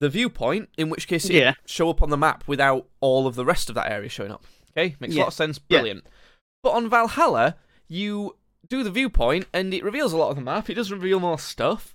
the 0.00 0.08
viewpoint, 0.08 0.70
in 0.76 0.90
which 0.90 1.06
case 1.06 1.26
it 1.26 1.34
Yeah. 1.34 1.54
show 1.66 1.88
up 1.88 2.02
on 2.02 2.10
the 2.10 2.16
map 2.16 2.44
without 2.46 2.86
all 3.00 3.26
of 3.26 3.34
the 3.34 3.44
rest 3.44 3.68
of 3.68 3.74
that 3.76 3.90
area 3.90 4.08
showing 4.08 4.32
up. 4.32 4.44
Okay, 4.76 4.96
makes 5.00 5.14
a 5.14 5.18
lot 5.18 5.28
of 5.28 5.34
sense. 5.34 5.60
Yeah. 5.68 5.82
But 6.66 6.72
on 6.72 6.90
Valhalla, 6.90 7.54
you 7.86 8.34
do 8.68 8.82
the 8.82 8.90
viewpoint, 8.90 9.46
and 9.52 9.72
it 9.72 9.84
reveals 9.84 10.12
a 10.12 10.16
lot 10.16 10.30
of 10.30 10.34
the 10.34 10.42
map. 10.42 10.68
It 10.68 10.74
does 10.74 10.90
reveal 10.90 11.20
more 11.20 11.38
stuff, 11.38 11.94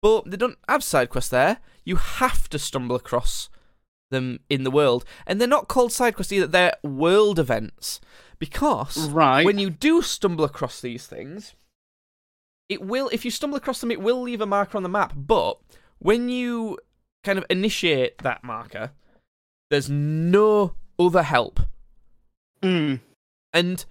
but 0.00 0.30
they 0.30 0.38
don't 0.38 0.56
have 0.66 0.82
side 0.82 1.10
quests 1.10 1.28
there. 1.28 1.58
You 1.84 1.96
have 1.96 2.48
to 2.48 2.58
stumble 2.58 2.96
across 2.96 3.50
them 4.10 4.40
in 4.48 4.64
the 4.64 4.70
world, 4.70 5.04
and 5.26 5.38
they're 5.38 5.46
not 5.46 5.68
called 5.68 5.92
side 5.92 6.14
quests 6.14 6.32
either. 6.32 6.46
They're 6.46 6.72
world 6.82 7.38
events 7.38 8.00
because 8.38 9.10
Right. 9.10 9.44
when 9.44 9.58
you 9.58 9.68
do 9.68 10.00
stumble 10.00 10.46
across 10.46 10.80
these 10.80 11.06
things, 11.06 11.54
it 12.70 12.80
will, 12.80 13.10
if 13.12 13.26
you 13.26 13.30
stumble 13.30 13.58
across 13.58 13.82
them, 13.82 13.90
it 13.90 14.00
will 14.00 14.22
leave 14.22 14.40
a 14.40 14.46
marker 14.46 14.78
on 14.78 14.84
the 14.84 14.88
map. 14.88 15.12
But 15.14 15.58
when 15.98 16.30
you 16.30 16.78
kind 17.24 17.38
of 17.38 17.44
initiate 17.50 18.16
that 18.22 18.42
marker, 18.42 18.92
there's 19.70 19.90
no 19.90 20.76
other 20.98 21.24
help. 21.24 21.60
Mm. 22.62 23.00
And, 23.52 23.84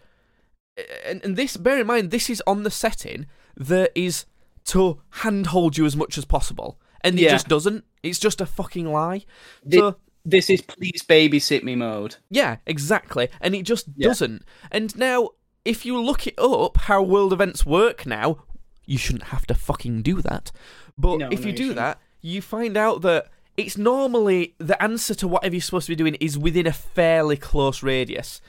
and, 1.05 1.23
and 1.23 1.35
this, 1.35 1.57
bear 1.57 1.79
in 1.79 1.87
mind, 1.87 2.11
this 2.11 2.29
is 2.29 2.41
on 2.47 2.63
the 2.63 2.71
setting 2.71 3.25
that 3.55 3.91
is 3.95 4.25
to 4.65 4.99
handhold 5.11 5.77
you 5.77 5.85
as 5.85 5.95
much 5.95 6.17
as 6.17 6.25
possible. 6.25 6.79
And 7.01 7.17
it 7.17 7.23
Yeah. 7.23 7.31
just 7.31 7.47
doesn't. 7.47 7.85
It's 8.03 8.19
just 8.19 8.41
a 8.41 8.45
fucking 8.45 8.91
lie. 8.91 9.23
Thi- 9.69 9.77
so, 9.77 9.95
This 10.25 10.49
is 10.49 10.61
please 10.61 11.03
babysit 11.07 11.63
me 11.63 11.75
mode. 11.75 12.17
Yeah, 12.29 12.57
exactly. 12.65 13.29
And 13.39 13.55
it 13.55 13.63
just 13.63 13.87
Yeah. 13.95 14.09
doesn't. 14.09 14.43
And 14.71 14.95
now, 14.97 15.29
if 15.63 15.85
you 15.85 15.97
look 16.01 16.27
it 16.27 16.35
up, 16.37 16.77
how 16.77 17.01
world 17.01 17.31
events 17.31 17.65
work 17.65 18.05
now, 18.05 18.43
you 18.85 18.97
shouldn't 18.97 19.25
have 19.25 19.45
to 19.47 19.53
fucking 19.53 20.01
do 20.01 20.21
that. 20.21 20.51
But 20.97 21.17
No, 21.17 21.29
if 21.31 21.41
no, 21.41 21.47
you 21.47 21.53
do 21.53 21.73
that, 21.75 21.99
you 22.21 22.41
find 22.41 22.75
out 22.75 23.01
that 23.03 23.29
it's 23.55 23.77
normally 23.77 24.53
the 24.59 24.81
answer 24.83 25.15
to 25.15 25.27
whatever 25.27 25.55
you're 25.55 25.61
supposed 25.61 25.85
to 25.87 25.91
be 25.91 25.95
doing 25.95 26.15
is 26.15 26.37
within 26.37 26.67
a 26.67 26.73
fairly 26.73 27.37
close 27.37 27.81
radius. 27.81 28.41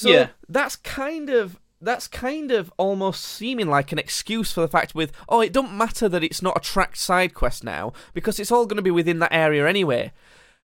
So 0.00 0.08
Yeah. 0.10 0.28
that's 0.48 0.76
kind 0.76 1.28
of 1.30 1.58
that's 1.82 2.06
kind 2.08 2.50
of 2.52 2.70
almost 2.76 3.22
seeming 3.24 3.66
like 3.68 3.90
an 3.92 3.98
excuse 3.98 4.52
for 4.52 4.60
the 4.60 4.68
fact 4.68 4.94
with 4.94 5.12
oh 5.30 5.40
it 5.40 5.52
don't 5.52 5.72
matter 5.72 6.08
that 6.10 6.22
it's 6.22 6.42
not 6.42 6.56
a 6.56 6.60
tracked 6.60 6.98
side 6.98 7.32
quest 7.32 7.64
now 7.64 7.92
because 8.12 8.38
it's 8.38 8.52
all 8.52 8.66
going 8.66 8.76
to 8.76 8.82
be 8.82 8.90
within 8.90 9.18
that 9.20 9.32
area 9.32 9.66
anyway. 9.66 10.12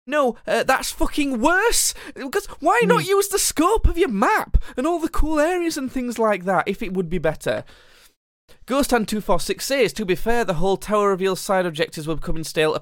No, 0.06 0.36
uh, 0.48 0.64
that's 0.64 0.92
fucking 0.92 1.40
worse. 1.40 1.94
Because 2.14 2.46
why 2.60 2.80
Hmm. 2.82 2.90
not 2.90 3.06
use 3.08 3.30
the 3.30 3.40
scope 3.40 3.88
of 3.88 3.98
your 3.98 4.10
map 4.10 4.58
and 4.76 4.86
all 4.86 5.00
the 5.00 5.08
cool 5.10 5.40
areas 5.40 5.78
and 5.78 5.92
things 5.92 6.20
like 6.20 6.44
that 6.46 6.68
if 6.68 6.82
it 6.84 6.94
would 6.94 7.10
be 7.10 7.20
better? 7.20 7.64
Ghost 8.66 8.92
Hand 8.92 9.10
246 9.10 9.66
says, 9.66 9.94
to 9.94 10.06
be 10.06 10.16
fair, 10.16 10.46
the 10.46 10.54
whole 10.56 10.78
tower 10.78 11.10
reveal 11.10 11.36
side 11.36 11.66
objectives 11.66 12.08
will 12.08 12.16
become 12.16 12.42
stale, 12.46 12.78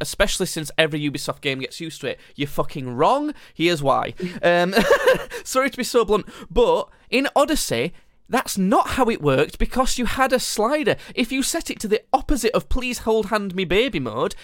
especially 0.00 0.46
since 0.46 0.70
every 0.78 0.98
Ubisoft 1.00 1.42
game 1.42 1.60
gets 1.60 1.78
used 1.78 2.00
to 2.00 2.06
it. 2.06 2.20
You're 2.36 2.48
fucking 2.48 2.88
wrong. 2.96 3.34
Here's 3.54 3.82
why. 3.82 4.14
Um, 4.42 4.74
sorry 5.44 5.70
to 5.70 5.76
be 5.76 5.84
so 5.84 6.04
blunt, 6.04 6.26
but 6.50 6.88
in 7.10 7.28
Odyssey, 7.36 7.92
that's 8.28 8.56
not 8.56 8.90
how 8.90 9.10
it 9.10 9.20
worked 9.20 9.58
because 9.58 9.98
you 9.98 10.06
had 10.06 10.32
a 10.32 10.38
slider. 10.38 10.96
If 11.14 11.30
you 11.30 11.42
set 11.42 11.68
it 11.68 11.78
to 11.80 11.88
the 11.88 12.02
opposite 12.12 12.52
of 12.52 12.68
please 12.68 13.00
hold 13.00 13.26
hand 13.26 13.54
me 13.54 13.64
baby 13.64 14.00
mode, 14.00 14.34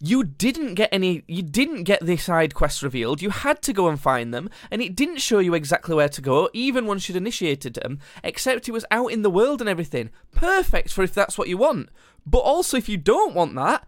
you 0.00 0.24
didn't 0.24 0.74
get 0.74 0.90
any 0.92 1.22
you 1.26 1.42
didn't 1.42 1.84
get 1.84 2.04
the 2.04 2.16
side 2.16 2.54
quests 2.54 2.82
revealed 2.82 3.22
you 3.22 3.30
had 3.30 3.62
to 3.62 3.72
go 3.72 3.88
and 3.88 4.00
find 4.00 4.32
them 4.32 4.50
and 4.70 4.82
it 4.82 4.94
didn't 4.94 5.20
show 5.20 5.38
you 5.38 5.54
exactly 5.54 5.94
where 5.94 6.08
to 6.08 6.20
go 6.20 6.50
even 6.52 6.86
once 6.86 7.08
you'd 7.08 7.16
initiated 7.16 7.74
them 7.74 7.98
except 8.22 8.68
it 8.68 8.72
was 8.72 8.84
out 8.90 9.08
in 9.08 9.22
the 9.22 9.30
world 9.30 9.60
and 9.60 9.70
everything 9.70 10.10
perfect 10.32 10.90
for 10.92 11.02
if 11.02 11.14
that's 11.14 11.38
what 11.38 11.48
you 11.48 11.56
want 11.56 11.88
but 12.26 12.38
also 12.38 12.76
if 12.76 12.88
you 12.88 12.96
don't 12.98 13.34
want 13.34 13.54
that 13.54 13.86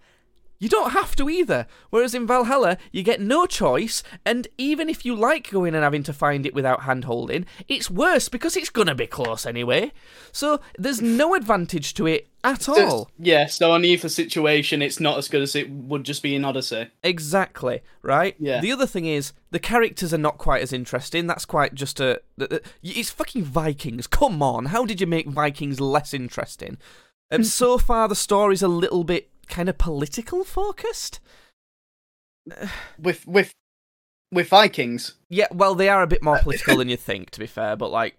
you 0.59 0.69
don't 0.69 0.91
have 0.91 1.15
to 1.17 1.31
either. 1.31 1.67
Whereas 1.91 2.15
in 2.15 2.27
Valhalla, 2.27 2.79
you 2.91 3.03
get 3.03 3.21
no 3.21 3.47
choice, 3.47 4.03
and 4.25 4.49
even 4.59 4.89
if 4.89 5.05
you 5.05 5.15
like 5.15 5.51
going 5.51 5.75
and 5.75 5.85
having 5.85 6.03
to 6.05 6.13
find 6.13 6.45
it 6.45 6.55
without 6.55 6.83
hand 6.83 7.05
holding, 7.05 7.47
it's 7.69 7.91
worse 7.91 8.29
because 8.29 8.57
it's 8.57 8.71
gonna 8.71 8.95
be 8.95 9.07
close 9.07 9.47
anyway. 9.47 9.93
So 10.33 10.61
there's 10.77 11.01
no 11.01 11.35
advantage 11.35 11.95
to 11.95 12.07
it 12.07 12.29
at 12.45 12.68
all. 12.68 13.11
yeah, 13.18 13.47
so 13.47 13.72
on 13.72 13.84
either 13.84 14.09
situation, 14.09 14.80
it's 14.80 15.01
not 15.01 15.18
as 15.18 15.28
good 15.28 15.43
as 15.43 15.57
it 15.57 15.68
would 15.70 16.05
just 16.05 16.22
be 16.22 16.34
in 16.34 16.45
Odyssey. 16.45 16.89
Exactly, 17.03 17.80
right? 18.03 18.36
Yeah. 18.39 18.61
The 18.61 18.72
other 18.72 18.86
thing 18.86 19.07
is, 19.07 19.32
the 19.51 19.59
characters 19.59 20.14
are 20.14 20.18
not 20.18 20.39
quite 20.39 20.62
as 20.62 20.72
interesting. 20.72 21.26
That's 21.26 21.45
quite 21.45 21.74
just 21.74 22.01
a. 22.01 22.20
It's 22.82 23.11
fucking 23.11 23.45
Vikings. 23.45 24.07
Come 24.07 24.43
on. 24.43 24.66
How 24.66 24.84
did 24.84 25.01
you 25.01 25.07
make 25.07 25.26
Vikings 25.26 25.80
less 25.80 26.14
interesting? 26.14 26.78
Um, 27.30 27.45
so 27.45 27.76
far, 27.78 28.09
the 28.09 28.14
story's 28.14 28.62
a 28.62 28.68
little 28.68 29.05
bit 29.05 29.30
kind 29.49 29.68
of 29.68 29.78
political 29.78 30.45
focused. 30.45 31.20
With 32.99 33.26
with 33.26 33.53
with 34.30 34.49
Vikings. 34.49 35.14
Yeah, 35.28 35.47
well, 35.51 35.74
they 35.74 35.89
are 35.89 36.03
a 36.03 36.07
bit 36.07 36.22
more 36.22 36.39
political 36.39 36.76
than 36.76 36.89
you 36.89 36.97
think, 37.09 37.30
to 37.30 37.41
be 37.41 37.47
fair, 37.47 37.76
but 37.76 37.91
like. 37.91 38.16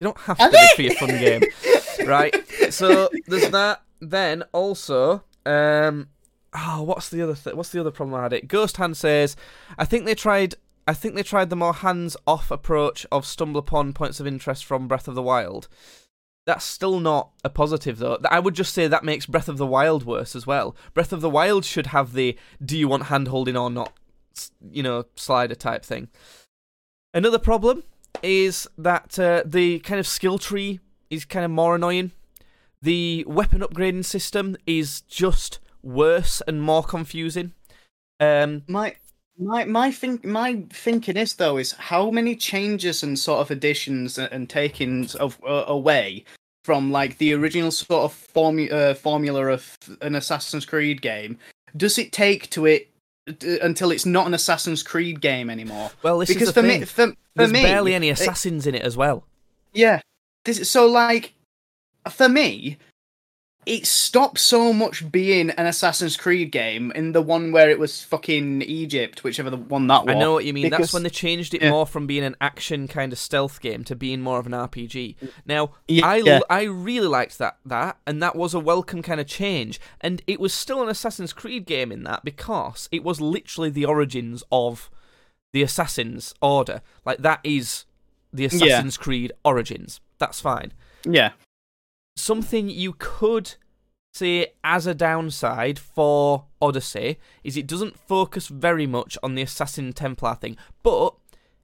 You 0.02 0.08
don't 0.08 0.18
have 0.18 0.42
Are 0.42 0.50
to 0.50 0.52
be 0.52 0.76
for 0.76 0.82
your 0.82 0.94
fun 0.96 1.08
game. 1.08 1.42
right? 2.06 2.36
So 2.72 3.10
there's 3.28 3.50
that. 3.50 3.82
Then 4.02 4.44
also, 4.52 5.24
um, 5.46 6.10
oh, 6.54 6.84
what's 6.84 7.10
the 7.10 7.22
other 7.22 7.36
th- 7.36 7.56
what's 7.56 7.70
the 7.70 7.80
other 7.80 7.92
problem 7.92 8.20
I 8.20 8.24
had? 8.24 8.34
It 8.34 8.48
Ghost 8.48 8.78
Hand 8.78 8.98
says, 8.98 9.36
I 9.78 9.86
think 9.86 10.06
they 10.06 10.16
tried. 10.16 10.56
I 10.88 10.94
think 10.94 11.16
they 11.16 11.24
tried 11.24 11.50
the 11.50 11.56
more 11.56 11.74
hands-off 11.74 12.52
approach 12.52 13.08
of 13.12 13.26
stumble 13.26 13.60
upon 13.60 13.94
points 13.94 14.20
of 14.20 14.28
interest 14.28 14.66
from 14.66 14.88
Breath 14.88 15.08
of 15.08 15.16
the 15.16 15.24
Wild. 15.24 15.68
That's 16.46 16.64
still 16.64 17.00
not 17.00 17.32
a 17.44 17.50
positive, 17.50 17.98
though. 17.98 18.20
I 18.30 18.40
would 18.40 18.54
just 18.54 18.72
say 18.72 18.88
that 18.88 19.04
makes 19.04 19.26
Breath 19.26 19.50
of 19.50 19.58
the 19.58 19.66
Wild 19.66 20.06
worse 20.06 20.36
as 20.36 20.46
well. 20.46 20.76
Breath 20.94 21.12
of 21.12 21.22
the 21.22 21.30
Wild 21.30 21.66
should 21.66 21.88
have 21.88 22.14
the 22.14 22.38
"Do 22.64 22.78
you 22.78 22.88
want 22.88 23.04
hand 23.04 23.30
holding 23.30 23.58
or 23.58 23.70
not?" 23.70 23.94
you 24.70 24.84
know, 24.84 25.06
slider 25.16 25.56
type 25.56 25.84
thing. 25.84 26.10
Another 27.14 27.40
problem 27.40 27.84
is 28.22 28.68
that 28.78 29.18
uh, 29.18 29.44
the 29.46 29.80
kind 29.80 30.00
of 30.00 30.06
skill 30.06 30.38
tree 30.38 30.82
is 31.10 31.26
kind 31.26 31.46
of 31.46 31.52
more 31.52 31.76
annoying. 31.76 32.12
The 32.82 33.24
weapon 33.28 33.62
upgrading 33.62 34.06
system 34.06 34.56
is 34.68 35.02
just 35.02 35.60
worse 35.82 36.42
and 36.48 36.62
more 36.62 36.84
confusing. 36.84 37.54
Um, 38.20 38.64
My 38.68 38.96
my 39.38 39.66
my 39.66 39.92
think 39.92 40.24
my 40.24 40.64
thinking 40.72 41.18
is 41.18 41.34
though 41.36 41.58
is 41.58 41.74
how 41.74 42.10
many 42.12 42.36
changes 42.36 43.04
and 43.04 43.18
sort 43.20 43.42
of 43.42 43.52
additions 43.52 44.18
and, 44.18 44.50
takings 44.50 45.16
of 45.16 45.38
uh, 45.46 45.66
away 45.68 46.24
from 46.64 46.92
like 46.92 47.18
the 47.18 47.34
original 47.34 47.72
sort 47.72 48.06
of 48.12 48.28
formu- 48.34 48.72
uh, 48.72 48.94
formula 48.94 49.48
of 49.48 49.78
an 50.02 50.16
Assassin's 50.16 50.66
Creed 50.66 51.02
game 51.02 51.38
does 51.76 51.98
it 51.98 52.12
take 52.14 52.50
to 52.52 52.66
it 52.66 52.90
uh, 53.28 53.34
until 53.62 53.92
it's 53.92 54.06
not 54.06 54.26
an 54.28 54.34
Assassin's 54.34 54.82
Creed 54.82 55.20
game 55.20 55.50
anymore? 55.50 55.92
well, 56.02 56.20
this 56.20 56.30
because 56.30 56.48
is 56.50 56.54
the 56.54 56.62
for 56.62 56.68
thing. 56.68 56.80
me, 56.80 56.86
for, 56.86 57.08
for 57.08 57.16
There's 57.36 57.52
me, 57.52 57.64
barely 57.64 57.94
any 57.94 58.08
it- 58.08 58.12
assassins 58.20 58.66
in 58.66 58.74
it 58.76 58.84
as 58.84 58.96
well. 58.96 59.26
Yeah. 59.74 60.00
This 60.46 60.70
so 60.70 60.88
like 60.88 61.34
for 62.10 62.30
me, 62.30 62.78
it 63.66 63.88
stopped 63.88 64.40
so 64.40 64.72
much 64.72 65.12
being 65.12 65.50
an 65.50 65.66
Assassin's 65.66 66.18
Creed 66.18 66.52
game 66.52 66.92
in 66.92 67.14
the 67.14 67.22
one 67.22 67.52
where 67.52 67.70
it 67.70 67.80
was 67.80 68.04
fucking 68.04 68.62
Egypt, 68.62 69.24
whichever 69.24 69.50
the 69.50 69.58
one 69.58 69.88
that 69.88 70.06
was. 70.06 70.16
I 70.16 70.20
know 70.20 70.34
what 70.34 70.46
you 70.46 70.54
mean. 70.54 70.70
That's 70.70 70.94
when 70.94 71.04
they 71.04 71.10
changed 71.10 71.54
it 71.56 71.64
yeah. 71.64 71.72
more 71.72 71.88
from 71.88 72.06
being 72.06 72.24
an 72.24 72.36
action 72.40 72.88
kind 72.88 73.12
of 73.12 73.18
stealth 73.18 73.60
game 73.62 73.84
to 73.86 73.96
being 73.96 74.22
more 74.22 74.38
of 74.38 74.46
an 74.46 74.52
RPG. 74.52 75.16
Now, 75.46 75.72
Yeah, 75.88 76.06
I 76.06 76.16
yeah. 76.18 76.40
I 76.50 76.64
really 76.64 77.08
liked 77.08 77.40
that 77.40 77.58
that, 77.66 77.98
and 78.06 78.22
that 78.22 78.36
was 78.36 78.54
a 78.54 78.60
welcome 78.60 79.02
kind 79.02 79.20
of 79.20 79.28
change. 79.28 79.80
And 80.00 80.22
it 80.28 80.40
was 80.40 80.54
still 80.54 80.84
an 80.84 80.90
Assassin's 80.90 81.34
Creed 81.34 81.66
game 81.66 81.92
in 81.92 82.04
that 82.04 82.24
because 82.24 82.88
it 82.92 83.04
was 83.04 83.20
literally 83.20 83.72
the 83.72 83.86
origins 83.86 84.44
of 84.52 84.92
the 85.54 85.64
Assassin's 85.64 86.36
Order. 86.42 86.82
Like 87.04 87.20
that 87.20 87.40
is 87.44 87.86
the 88.32 88.46
Assassin's 88.46 88.98
Creed 88.98 89.32
origins. 89.44 90.02
That's 90.20 90.40
fine. 90.42 90.74
Yeah. 91.04 91.32
something 92.16 92.70
you 92.70 92.94
could 92.98 93.56
say 94.14 94.54
as 94.64 94.88
a 94.88 94.96
downside 94.96 95.78
for 95.78 96.46
Odyssey 96.62 97.18
is 97.44 97.58
it 97.58 97.68
doesn't 97.68 98.00
focus 98.00 98.48
very 98.48 98.88
much 98.88 99.18
on 99.22 99.36
the 99.36 99.42
Assassin 99.42 99.92
Templar 99.94 100.36
thing, 100.36 100.58
but 100.84 101.14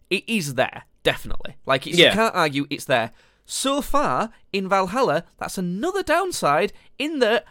it 0.10 0.24
is 0.28 0.56
there, 0.56 0.84
definitely. 1.04 1.56
Like, 1.66 1.88
it's, 1.88 1.98
you 1.98 2.10
can't 2.10 2.36
argue 2.36 2.68
it's 2.70 2.86
there. 2.86 3.12
So 3.46 3.82
far, 3.82 4.32
in 4.52 4.68
Valhalla, 4.68 5.24
that's 5.38 5.58
another 5.58 6.04
downside 6.04 6.74
in 7.00 7.20
that 7.20 7.46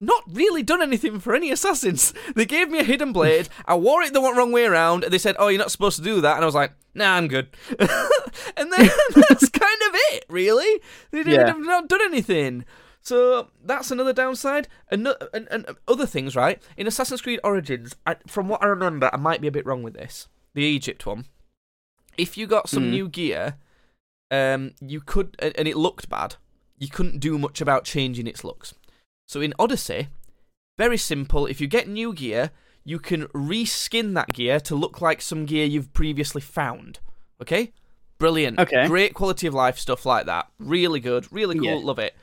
not 0.00 0.22
really 0.28 0.62
done 0.62 0.80
anything 0.82 1.18
for 1.20 1.34
any 1.34 1.50
assassins. 1.50 2.14
They 2.34 2.44
gave 2.46 2.70
me 2.70 2.78
a 2.78 2.84
hidden 2.84 3.12
blade, 3.12 3.48
I 3.66 3.74
wore 3.74 4.02
it 4.02 4.12
the 4.12 4.20
wrong 4.20 4.52
way 4.52 4.64
around, 4.64 5.02
and 5.04 5.12
they 5.12 5.18
said, 5.18 5.36
Oh, 5.38 5.48
you're 5.48 5.58
not 5.58 5.70
supposed 5.72 5.96
to 5.96 6.02
do 6.04 6.20
that. 6.20 6.36
And 6.36 6.42
I 6.44 6.46
was 6.46 6.54
like, 6.54 6.72
Nah, 6.94 7.14
I'm 7.16 7.28
good. 7.28 7.48
and 7.78 8.72
then 8.72 8.90
that's 9.14 9.48
kind 9.48 9.82
of 9.88 9.94
it, 10.12 10.24
really. 10.28 10.80
They 11.10 11.22
didn't, 11.24 11.32
Yeah. 11.40 11.46
have 11.48 11.58
not 11.60 11.88
done 11.88 12.00
anything. 12.02 12.64
So 13.02 13.48
that's 13.64 13.90
another 13.90 14.12
downside. 14.12 14.68
And, 14.90 15.08
and, 15.32 15.48
and 15.50 15.66
other 15.86 16.06
things, 16.06 16.36
right? 16.36 16.62
In 16.76 16.86
Assassin's 16.86 17.22
Creed 17.22 17.40
Origins, 17.42 17.94
I, 18.06 18.16
from 18.26 18.48
what 18.48 18.62
I 18.62 18.66
remember, 18.66 19.10
I 19.12 19.16
might 19.16 19.40
be 19.40 19.48
a 19.48 19.52
bit 19.52 19.66
wrong 19.66 19.82
with 19.82 19.94
this. 19.94 20.28
The 20.54 20.62
Egypt 20.62 21.06
one. 21.06 21.24
If 22.16 22.36
you 22.36 22.46
got 22.46 22.68
some 22.68 22.84
Mhm. 22.84 22.90
new 22.90 23.08
gear, 23.08 23.56
um, 24.30 24.72
you 24.80 25.00
could, 25.00 25.36
and 25.38 25.66
it 25.68 25.76
looked 25.76 26.08
bad. 26.08 26.36
You 26.78 26.88
couldn't 26.88 27.18
do 27.20 27.38
much 27.38 27.60
about 27.60 27.84
changing 27.84 28.26
its 28.26 28.44
looks. 28.44 28.74
So 29.28 29.42
in 29.42 29.52
Odyssey, 29.58 30.08
very 30.78 30.96
simple. 30.96 31.46
If 31.46 31.60
you 31.60 31.66
get 31.66 31.86
new 31.86 32.14
gear, 32.14 32.50
you 32.82 32.98
can 32.98 33.26
reskin 33.28 34.14
that 34.14 34.32
gear 34.32 34.58
to 34.60 34.74
look 34.74 35.02
like 35.02 35.20
some 35.20 35.44
gear 35.44 35.66
you've 35.66 35.92
previously 35.92 36.40
found. 36.40 37.00
Okay? 37.42 37.72
Brilliant. 38.18 38.58
Okay. 38.58 38.86
Great 38.86 39.12
quality 39.12 39.46
of 39.46 39.52
life 39.52 39.78
stuff 39.78 40.06
like 40.06 40.26
that. 40.26 40.48
Really 40.58 40.98
good. 40.98 41.30
Really 41.30 41.56
cool. 41.56 41.64
Yeah. 41.66 41.74
Love 41.74 41.98
it. 41.98 42.16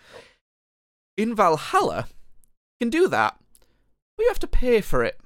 In 1.15 1.35
Valhalla, 1.35 2.07
you 2.09 2.87
can 2.87 2.89
do 2.89 3.07
that, 3.07 3.37
but 4.17 4.23
you 4.23 4.29
have 4.29 4.39
to 4.39 4.47
pay 4.47 4.81
for 4.81 5.03
it. 5.03 5.19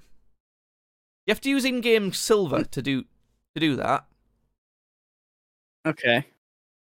You 1.26 1.32
have 1.32 1.42
to 1.42 1.50
use 1.50 1.64
in-game 1.64 2.12
silver 2.12 2.64
to 2.64 2.82
do 2.82 3.06
to 3.56 3.60
do 3.60 3.76
that. 3.78 4.06
Okay. 5.88 6.26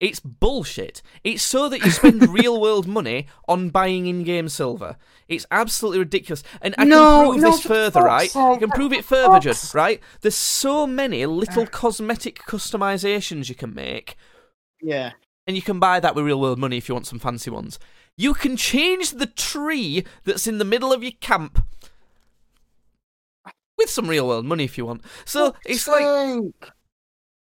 It's 0.04 0.20
bullshit. 0.20 1.00
It's 1.24 1.42
so 1.42 1.70
that 1.70 1.82
you 1.82 1.90
spend 1.90 2.28
real 2.40 2.60
world 2.60 2.86
money 2.86 3.26
on 3.48 3.70
buying 3.70 4.06
in 4.06 4.22
game 4.22 4.50
silver. 4.50 4.96
It's 5.28 5.46
absolutely 5.50 6.00
ridiculous. 6.00 6.42
And 6.60 6.74
I 6.76 6.84
No, 6.84 6.98
can 6.98 7.30
prove 7.30 7.40
no, 7.42 7.50
this 7.52 7.60
further, 7.62 8.02
right? 8.02 8.36
I 8.36 8.56
can 8.58 8.68
prove 8.70 8.92
it 8.92 9.04
further, 9.06 9.40
Judd, 9.40 9.56
fuck's- 9.56 9.74
right? 9.74 10.00
There's 10.20 10.34
so 10.34 10.86
many 10.86 11.24
little 11.24 11.66
cosmetic 11.66 12.40
customizations 12.40 13.48
you 13.48 13.54
can 13.54 13.74
make, 13.74 14.16
Yeah. 14.82 15.12
and 15.46 15.56
you 15.56 15.62
can 15.62 15.78
buy 15.80 16.00
that 16.00 16.14
with 16.14 16.26
real 16.26 16.38
world 16.40 16.58
money 16.58 16.76
if 16.76 16.86
you 16.88 16.94
want 16.94 17.06
some 17.06 17.18
fancy 17.18 17.48
ones. 17.50 17.78
You 18.16 18.34
can 18.34 18.58
change 18.58 19.12
the 19.12 19.26
tree 19.26 20.04
that's 20.24 20.46
in 20.46 20.58
the 20.58 20.64
middle 20.66 20.92
of 20.92 21.02
your 21.02 21.12
camp 21.20 21.64
with 23.78 23.88
some 23.88 24.08
real 24.08 24.28
world 24.28 24.44
money 24.44 24.64
if 24.64 24.76
you 24.76 24.84
want. 24.86 25.02
So 25.24 25.54
it's 25.64 25.88
like 25.88 26.44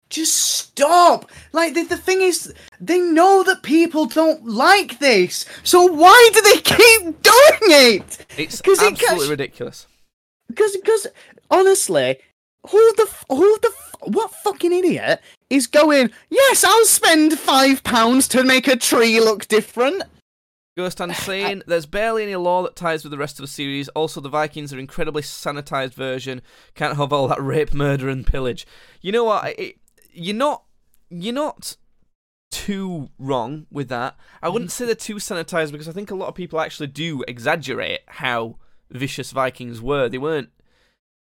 Just 0.09 0.35
stop! 0.37 1.29
Like 1.53 1.75
the, 1.75 1.83
the 1.83 1.97
thing 1.97 2.21
is, 2.21 2.51
they 2.81 2.99
know 2.99 3.43
that 3.43 3.61
people 3.61 4.05
don't 4.05 4.43
like 4.45 4.97
this, 4.99 5.45
so 5.63 5.85
why 5.85 6.29
do 6.33 6.41
they 6.41 6.57
keep 6.61 7.01
doing 7.21 7.59
it? 7.69 8.25
it's 8.37 8.59
'Cause 8.61 8.81
it 8.81 8.93
absolutely 8.93 9.29
ridiculous. 9.29 9.85
Because, 10.47 10.75
because 10.77 11.07
honestly, 11.51 12.17
who 12.69 12.93
the 12.95 13.03
f- 13.07 13.25
who 13.29 13.57
the 13.61 13.71
what 14.01 14.31
fucking 14.43 14.73
idiot 14.73 15.21
is 15.49 15.67
going? 15.67 16.09
Yes, 16.29 16.63
I'll 16.63 16.85
spend 16.85 17.37
five 17.37 17.83
pounds 17.83 18.27
to 18.29 18.43
make 18.43 18.67
a 18.67 18.75
tree 18.75 19.19
look 19.19 19.47
different. 19.47 20.01
Ghost 20.75 20.99
and 21.01 21.13
saying 21.15 21.61
there's 21.67 21.85
barely 21.85 22.23
any 22.23 22.35
lore 22.35 22.63
that 22.63 22.75
ties 22.75 23.03
with 23.03 23.11
the 23.11 23.17
rest 23.17 23.37
of 23.37 23.43
the 23.43 23.47
series. 23.51 23.89
Also, 23.89 24.21
the 24.21 24.29
Vikings 24.29 24.71
are 24.73 24.77
an 24.77 24.81
incredibly 24.81 25.21
sanitized 25.21 25.93
version. 25.93 26.41
Can't 26.73 26.97
have 26.97 27.13
all 27.13 27.27
that 27.27 27.43
rape, 27.43 27.73
murder, 27.73 28.09
and 28.09 28.25
pillage. 28.25 28.65
You 29.01 29.11
know 29.11 29.25
what? 29.25 29.59
It, 29.59 29.77
you're 30.11 30.35
not. 30.35 30.63
You're 31.09 31.33
not 31.33 31.75
too 32.51 33.09
wrong 33.17 33.65
with 33.71 33.89
that. 33.89 34.15
I 34.41 34.49
wouldn't 34.49 34.71
say 34.71 34.85
they're 34.85 34.95
too 34.95 35.15
sanitized 35.15 35.71
because 35.71 35.87
I 35.87 35.91
think 35.91 36.11
a 36.11 36.15
lot 36.15 36.27
of 36.27 36.35
people 36.35 36.59
actually 36.59 36.87
do 36.87 37.23
exaggerate 37.27 38.01
how 38.07 38.57
vicious 38.91 39.31
Vikings 39.31 39.81
were. 39.81 40.09
They 40.09 40.17
weren't. 40.17 40.49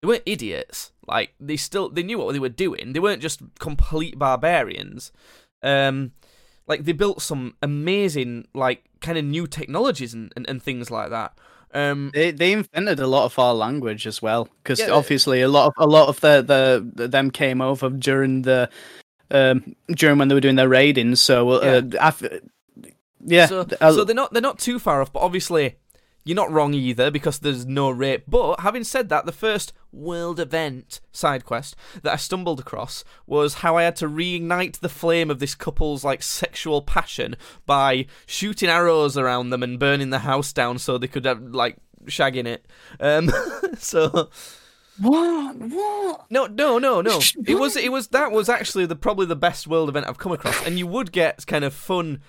They 0.01 0.07
weren't 0.07 0.23
idiots. 0.25 0.91
Like 1.07 1.33
they 1.39 1.57
still 1.57 1.89
they 1.89 2.03
knew 2.03 2.17
what 2.17 2.33
they 2.33 2.39
were 2.39 2.49
doing. 2.49 2.93
They 2.93 2.99
weren't 2.99 3.21
just 3.21 3.41
complete 3.59 4.17
barbarians. 4.17 5.11
Um, 5.63 6.11
like 6.67 6.83
they 6.83 6.91
built 6.91 7.21
some 7.21 7.55
amazing 7.61 8.47
like 8.53 8.86
kind 9.01 9.17
of 9.17 9.25
new 9.25 9.47
technologies 9.47 10.13
and, 10.13 10.33
and, 10.36 10.47
and 10.49 10.61
things 10.61 10.89
like 10.89 11.09
that. 11.09 11.38
Um, 11.76 12.11
They 12.13 12.32
they 12.32 12.53
invented 12.53 12.99
a 12.99 13.07
lot 13.07 13.26
of 13.26 13.38
our 13.38 13.53
language 13.53 14.07
as 14.07 14.21
well, 14.21 14.47
because 14.63 14.80
Yeah, 14.80 14.91
obviously 14.91 15.41
a 15.41 15.47
lot 15.49 15.67
of 15.67 15.73
a 15.78 15.86
lot 15.86 16.07
of 16.07 16.19
the, 16.21 16.41
the 16.41 16.89
the 16.95 17.07
them 17.07 17.32
came 17.32 17.61
over 17.61 17.89
during 17.89 18.43
the 18.43 18.69
um 19.30 19.76
during 19.88 20.17
when 20.17 20.30
they 20.30 20.36
were 20.36 20.41
doing 20.41 20.55
their 20.55 20.69
raiding. 20.69 21.15
So 21.15 21.49
uh, 21.49 21.82
af- 21.99 22.23
yeah, 23.28 23.47
so, 23.47 23.65
so 23.80 24.03
they're 24.05 24.15
not 24.15 24.32
they're 24.32 24.41
not 24.41 24.59
too 24.59 24.80
far 24.80 25.01
off, 25.01 25.11
but 25.11 25.19
obviously 25.19 25.76
you're 26.26 26.36
not 26.36 26.51
wrong 26.51 26.73
either 26.73 27.11
because 27.11 27.39
there's 27.39 27.65
no 27.65 27.89
rape. 27.91 28.23
But 28.28 28.61
having 28.61 28.84
said 28.84 29.09
that, 29.09 29.26
the 29.26 29.32
first 29.32 29.71
world 29.91 30.39
event 30.39 30.99
side 31.11 31.45
quest 31.45 31.76
that 32.01 32.13
I 32.13 32.17
stumbled 32.17 32.59
across 32.59 33.03
was 33.28 33.55
how 33.55 33.78
I 33.78 33.84
had 33.84 33.95
to 33.97 34.09
reignite 34.09 34.80
the 34.80 34.89
flame 34.89 35.30
of 35.30 35.39
this 35.39 35.55
couple's 35.55 36.03
like 36.03 36.23
sexual 36.23 36.82
passion 36.82 37.36
by 37.65 38.07
shooting 38.26 38.69
arrows 38.69 39.17
around 39.17 39.51
them 39.51 39.63
and 39.63 39.80
burning 39.80 40.09
the 40.09 40.19
house 40.19 40.51
down 40.51 40.80
so 40.80 40.97
they 40.97 41.07
could 41.07 41.26
have 41.26 41.41
like 41.41 41.78
shagging 42.05 42.47
it. 42.47 42.65
Um, 42.99 43.32
so 43.78 44.30
what 44.99 45.55
what? 45.57 46.26
No, 46.32 46.47
no, 46.47 46.80
no, 46.80 47.01
no. 47.01 47.19
It 47.45 47.55
was, 47.55 47.76
it 47.76 47.91
was. 47.91 48.07
That 48.09 48.32
was 48.32 48.49
actually 48.49 48.86
the 48.86 48.95
probably 48.95 49.26
the 49.26 49.36
best 49.36 49.67
world 49.67 49.89
event 49.89 50.07
I've 50.07 50.17
come 50.17 50.32
across, 50.32 50.65
and 50.65 50.80
you 50.80 50.88
would 50.88 51.11
get 51.11 51.45
kind 51.45 51.63
of 51.63 51.73
fun, 51.73 52.21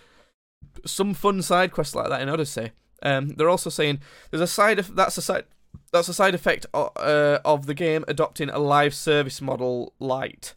some 0.85 1.15
fun 1.15 1.43
side 1.43 1.73
quests 1.73 1.95
like 1.95 2.09
that 2.09 2.21
in 2.21 2.29
Odyssey. 2.29 2.73
Um, 3.03 3.29
they're 3.31 3.49
also 3.51 3.71
saying 3.71 4.01
there's 4.31 4.41
a 4.41 4.47
side. 4.47 4.79
Of, 4.79 4.95
that's 4.97 5.19
a 5.19 5.23
side. 5.23 5.45
That's 5.93 6.09
a 6.09 6.15
side 6.15 6.35
effect 6.35 6.67
uh, 6.75 7.39
of 7.45 7.67
the 7.67 7.75
game 7.75 8.05
adopting 8.09 8.49
a 8.51 8.59
live 8.59 8.95
service 8.95 9.41
model 9.41 9.93
light. 9.99 10.55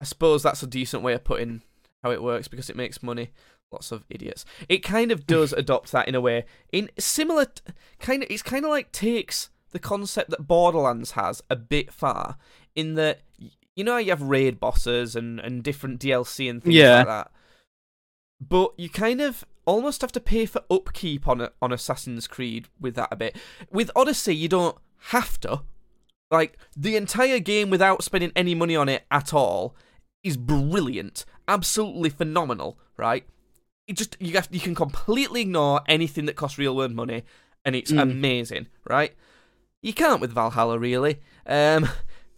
I 0.00 0.04
suppose 0.04 0.42
that's 0.42 0.62
a 0.62 0.66
decent 0.66 1.02
way 1.02 1.12
of 1.14 1.24
putting 1.24 1.62
how 2.02 2.10
it 2.10 2.22
works 2.22 2.48
because 2.48 2.70
it 2.70 2.76
makes 2.76 3.02
money. 3.02 3.30
Lots 3.72 3.90
of 3.92 4.04
idiots. 4.08 4.44
It 4.68 4.78
kind 4.78 5.10
of 5.10 5.26
does 5.26 5.52
adopt 5.54 5.90
that 5.92 6.06
in 6.06 6.14
a 6.14 6.20
way. 6.20 6.44
In 6.72 6.90
similar, 6.98 7.46
t- 7.46 7.62
kind 7.98 8.22
of, 8.22 8.30
it's 8.30 8.42
kind 8.42 8.64
of 8.64 8.70
like 8.70 8.92
takes 8.92 9.50
the 9.72 9.78
concept 9.80 10.30
that 10.30 10.46
Borderlands 10.46 11.12
has 11.12 11.42
a 11.50 11.56
bit 11.56 11.92
far. 11.92 12.36
In 12.76 12.94
that, 12.94 13.20
you 13.74 13.82
know, 13.82 13.92
how 13.92 13.98
you 13.98 14.10
have 14.10 14.22
raid 14.22 14.60
bosses 14.60 15.16
and 15.16 15.40
and 15.40 15.62
different 15.64 16.00
DLC 16.00 16.48
and 16.48 16.62
things 16.62 16.74
Yeah. 16.76 16.98
like 16.98 17.06
that. 17.06 17.30
But 18.40 18.72
you 18.78 18.88
kind 18.88 19.20
of 19.20 19.44
almost 19.66 20.00
have 20.00 20.12
to 20.12 20.20
pay 20.20 20.46
for 20.46 20.62
upkeep 20.70 21.26
on 21.28 21.40
a, 21.40 21.52
on 21.62 21.72
Assassin's 21.72 22.26
Creed 22.26 22.68
with 22.80 22.94
that 22.96 23.08
a 23.10 23.16
bit. 23.16 23.36
With 23.70 23.90
Odyssey, 23.96 24.34
you 24.34 24.48
don't 24.48 24.76
have 25.08 25.40
to. 25.40 25.62
Like 26.30 26.58
the 26.76 26.96
entire 26.96 27.38
game 27.38 27.70
without 27.70 28.02
spending 28.02 28.32
any 28.34 28.54
money 28.54 28.74
on 28.76 28.88
it 28.88 29.04
at 29.10 29.32
all 29.32 29.76
is 30.22 30.36
brilliant, 30.36 31.24
absolutely 31.46 32.10
phenomenal, 32.10 32.78
right? 32.96 33.24
It 33.86 33.96
just 33.96 34.16
you 34.20 34.32
have 34.34 34.48
you 34.50 34.60
can 34.60 34.74
completely 34.74 35.42
ignore 35.42 35.82
anything 35.86 36.24
that 36.26 36.36
costs 36.36 36.58
real 36.58 36.74
world 36.74 36.92
money, 36.92 37.24
and 37.64 37.76
it's 37.76 37.92
Mm. 37.92 38.00
amazing, 38.02 38.66
right? 38.88 39.14
You 39.82 39.92
can't 39.92 40.20
with 40.20 40.32
Valhalla 40.32 40.78
really, 40.78 41.20
um, 41.46 41.88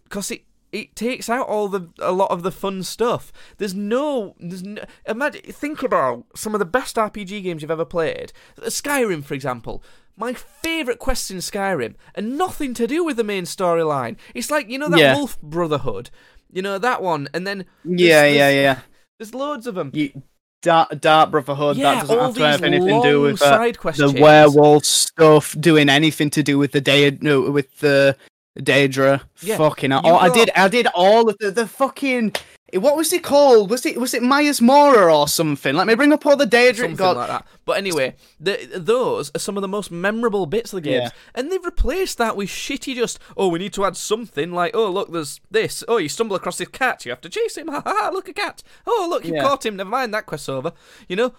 because 0.03 0.29
it 0.31 0.43
it 0.81 0.95
takes 0.95 1.29
out 1.29 1.47
all 1.47 1.67
the 1.67 1.89
a 1.99 2.11
lot 2.11 2.31
of 2.31 2.43
the 2.43 2.51
fun 2.51 2.83
stuff. 2.83 3.31
There's 3.57 3.73
no 3.73 4.35
there's 4.39 4.63
no, 4.63 4.83
imagine 5.07 5.41
think 5.43 5.83
about 5.83 6.25
some 6.35 6.53
of 6.55 6.59
the 6.59 6.65
best 6.65 6.95
RPG 6.95 7.43
games 7.43 7.61
you've 7.61 7.71
ever 7.71 7.85
played. 7.85 8.31
Skyrim, 8.59 9.23
for 9.23 9.33
example. 9.33 9.83
My 10.19 10.33
favourite 10.33 10.97
quests 10.97 11.29
in 11.29 11.37
Skyrim, 11.37 11.93
and 12.15 12.37
nothing 12.39 12.73
to 12.73 12.87
do 12.87 13.03
with 13.03 13.17
the 13.17 13.23
main 13.23 13.43
storyline. 13.43 14.17
It's 14.33 14.49
like 14.49 14.67
you 14.69 14.79
know 14.79 14.89
that 14.89 14.99
Yeah. 14.99 15.15
Wolf 15.15 15.39
Brotherhood, 15.41 16.09
you 16.51 16.61
know 16.63 16.79
that 16.79 17.03
one, 17.03 17.27
and 17.35 17.45
then 17.45 17.65
there's- 17.85 17.99
Yeah, 18.01 18.21
there's- 18.21 18.35
yeah, 18.35 18.49
yeah. 18.49 18.79
There's 19.19 19.33
loads 19.35 19.67
of 19.67 19.75
them. 19.75 19.91
You, 19.93 20.23
Dark, 20.63 20.99
Dark 21.01 21.29
Brotherhood. 21.29 21.77
yeah, 21.77 21.93
that 21.93 22.01
doesn't 22.07 22.19
have 22.19 22.33
to 22.35 22.47
have 22.47 22.63
anything 22.63 22.99
to 23.01 23.07
do 23.07 23.21
with 23.21 23.41
uh, 23.43 23.45
side 23.57 23.77
quest 23.77 23.99
the 23.99 24.11
werewolf 24.11 24.85
stuff. 24.85 25.55
Doing 25.59 25.87
anything 25.87 26.31
to 26.31 26.41
do 26.41 26.57
with 26.57 26.71
the 26.71 26.81
day, 26.81 27.15
no, 27.21 27.51
with 27.51 27.77
the 27.79 28.17
Daedra. 28.57 29.21
Yeah, 29.41 29.57
Fucking. 29.57 29.91
Oh, 29.93 30.17
I 30.17 30.29
did. 30.29 30.49
I 30.55 30.67
did 30.67 30.87
all 30.95 31.29
of 31.29 31.37
the 31.39 31.51
the 31.51 31.67
fucking. 31.67 32.33
What 32.73 32.97
was 32.97 33.13
it 33.13 33.23
called? 33.23 33.69
Was 33.69 33.85
it 33.85 33.97
was 33.97 34.13
it 34.13 34.21
Myers 34.21 34.59
Mora 34.61 35.15
or 35.15 35.27
something? 35.29 35.73
Let 35.73 35.87
me 35.87 35.95
bring 35.95 36.11
up 36.11 36.25
all 36.25 36.35
the 36.35 36.45
Daedra. 36.45 36.75
something 36.79 36.95
God, 36.97 37.15
like 37.15 37.27
that. 37.29 37.47
But 37.63 37.77
anyway, 37.77 38.15
the, 38.41 38.69
those 38.75 39.31
are 39.33 39.39
some 39.39 39.55
of 39.57 39.61
the 39.61 39.69
most 39.69 39.89
memorable 39.89 40.45
bits 40.47 40.73
of 40.73 40.77
the 40.77 40.89
games, 40.89 41.03
Yeah. 41.13 41.19
and 41.33 41.49
they've 41.49 41.63
replaced 41.63 42.17
that 42.17 42.35
with 42.35 42.49
shitty 42.49 42.93
just. 42.95 43.19
Oh, 43.37 43.47
we 43.47 43.59
need 43.59 43.71
to 43.73 43.85
add 43.85 43.95
something 43.95 44.51
like, 44.51 44.75
oh 44.75 44.89
look, 44.91 45.13
there's 45.13 45.39
this. 45.49 45.81
Oh, 45.87 45.95
you 45.95 46.09
stumble 46.09 46.35
across 46.35 46.57
this 46.57 46.67
cat, 46.67 47.05
you 47.05 47.11
have 47.11 47.21
to 47.21 47.29
chase 47.29 47.55
him. 47.57 47.69
Ha 47.69 47.81
ha 47.85 47.93
ha! 47.97 48.09
Look 48.11 48.27
a 48.27 48.33
cat. 48.33 48.63
Oh 48.85 49.07
look, 49.09 49.23
you 49.23 49.35
Yeah. 49.35 49.43
caught 49.43 49.65
him. 49.65 49.77
Never 49.77 49.89
mind, 49.89 50.13
that 50.13 50.25
quest's 50.25 50.49
over. 50.49 50.73
You 51.07 51.15
know. 51.15 51.33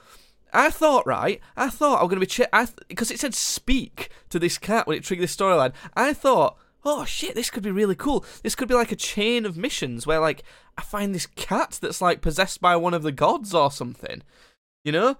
I 0.50 0.70
thought, 0.70 1.06
right? 1.06 1.42
I 1.58 1.68
thought 1.68 1.98
I 1.98 2.02
was 2.04 2.08
going 2.08 2.20
to 2.20 2.26
be 2.26 2.26
ch- 2.26 2.48
I 2.54 2.66
because 2.88 3.10
it 3.10 3.20
said 3.20 3.34
speak 3.34 4.08
to 4.30 4.38
this 4.38 4.56
cat 4.56 4.86
when 4.86 4.96
it 4.96 5.04
triggered 5.04 5.24
this 5.24 5.36
storyline. 5.36 5.74
I 5.94 6.14
thought, 6.14 6.56
oh 6.88 7.04
shit, 7.04 7.34
this 7.34 7.50
could 7.50 7.62
be 7.62 7.70
really 7.70 7.94
cool. 7.94 8.24
This 8.42 8.54
could 8.54 8.68
be 8.68 8.74
like 8.74 8.92
a 8.92 8.96
chain 8.96 9.44
of 9.44 9.56
missions 9.56 10.06
where 10.06 10.20
like 10.20 10.42
I 10.76 10.82
find 10.82 11.14
this 11.14 11.26
cat 11.26 11.78
that's 11.82 12.00
like 12.00 12.20
possessed 12.20 12.60
by 12.60 12.76
one 12.76 12.94
of 12.94 13.02
the 13.02 13.12
gods 13.12 13.54
or 13.54 13.70
something. 13.70 14.22
You 14.84 14.92
know? 14.92 15.16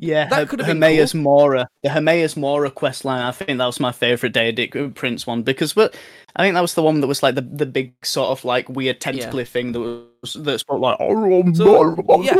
Yeah, 0.00 0.28
That 0.28 0.36
Her- 0.36 0.46
could 0.46 0.60
have 0.60 0.68
been 0.68 0.76
Hermaeus 0.76 1.12
Mora. 1.12 1.68
The 1.82 1.90
Hermaeus 1.90 2.36
Mora 2.36 2.70
quest 2.70 3.04
line, 3.04 3.20
I 3.20 3.32
think 3.32 3.58
that 3.58 3.66
was 3.66 3.80
my 3.80 3.90
favourite 3.90 4.32
Day 4.32 4.52
Daedric 4.52 4.94
Prince 4.94 5.26
one 5.26 5.42
because 5.42 5.72
but 5.72 5.96
I 6.36 6.44
think 6.44 6.54
that 6.54 6.60
was 6.60 6.74
the 6.74 6.84
one 6.84 7.00
that 7.00 7.08
was 7.08 7.20
like 7.20 7.34
the, 7.34 7.40
the 7.42 7.66
big 7.66 7.94
sort 8.04 8.28
of 8.28 8.44
like 8.44 8.68
weird 8.68 9.00
tentacly 9.00 9.44
thing 9.44 9.72
that 9.72 9.80
was 9.80 10.34
that 10.34 10.60
spoke 10.60 10.80
like 10.80 10.98
oh, 11.00 11.52
So, 11.52 12.20
yeah, 12.22 12.34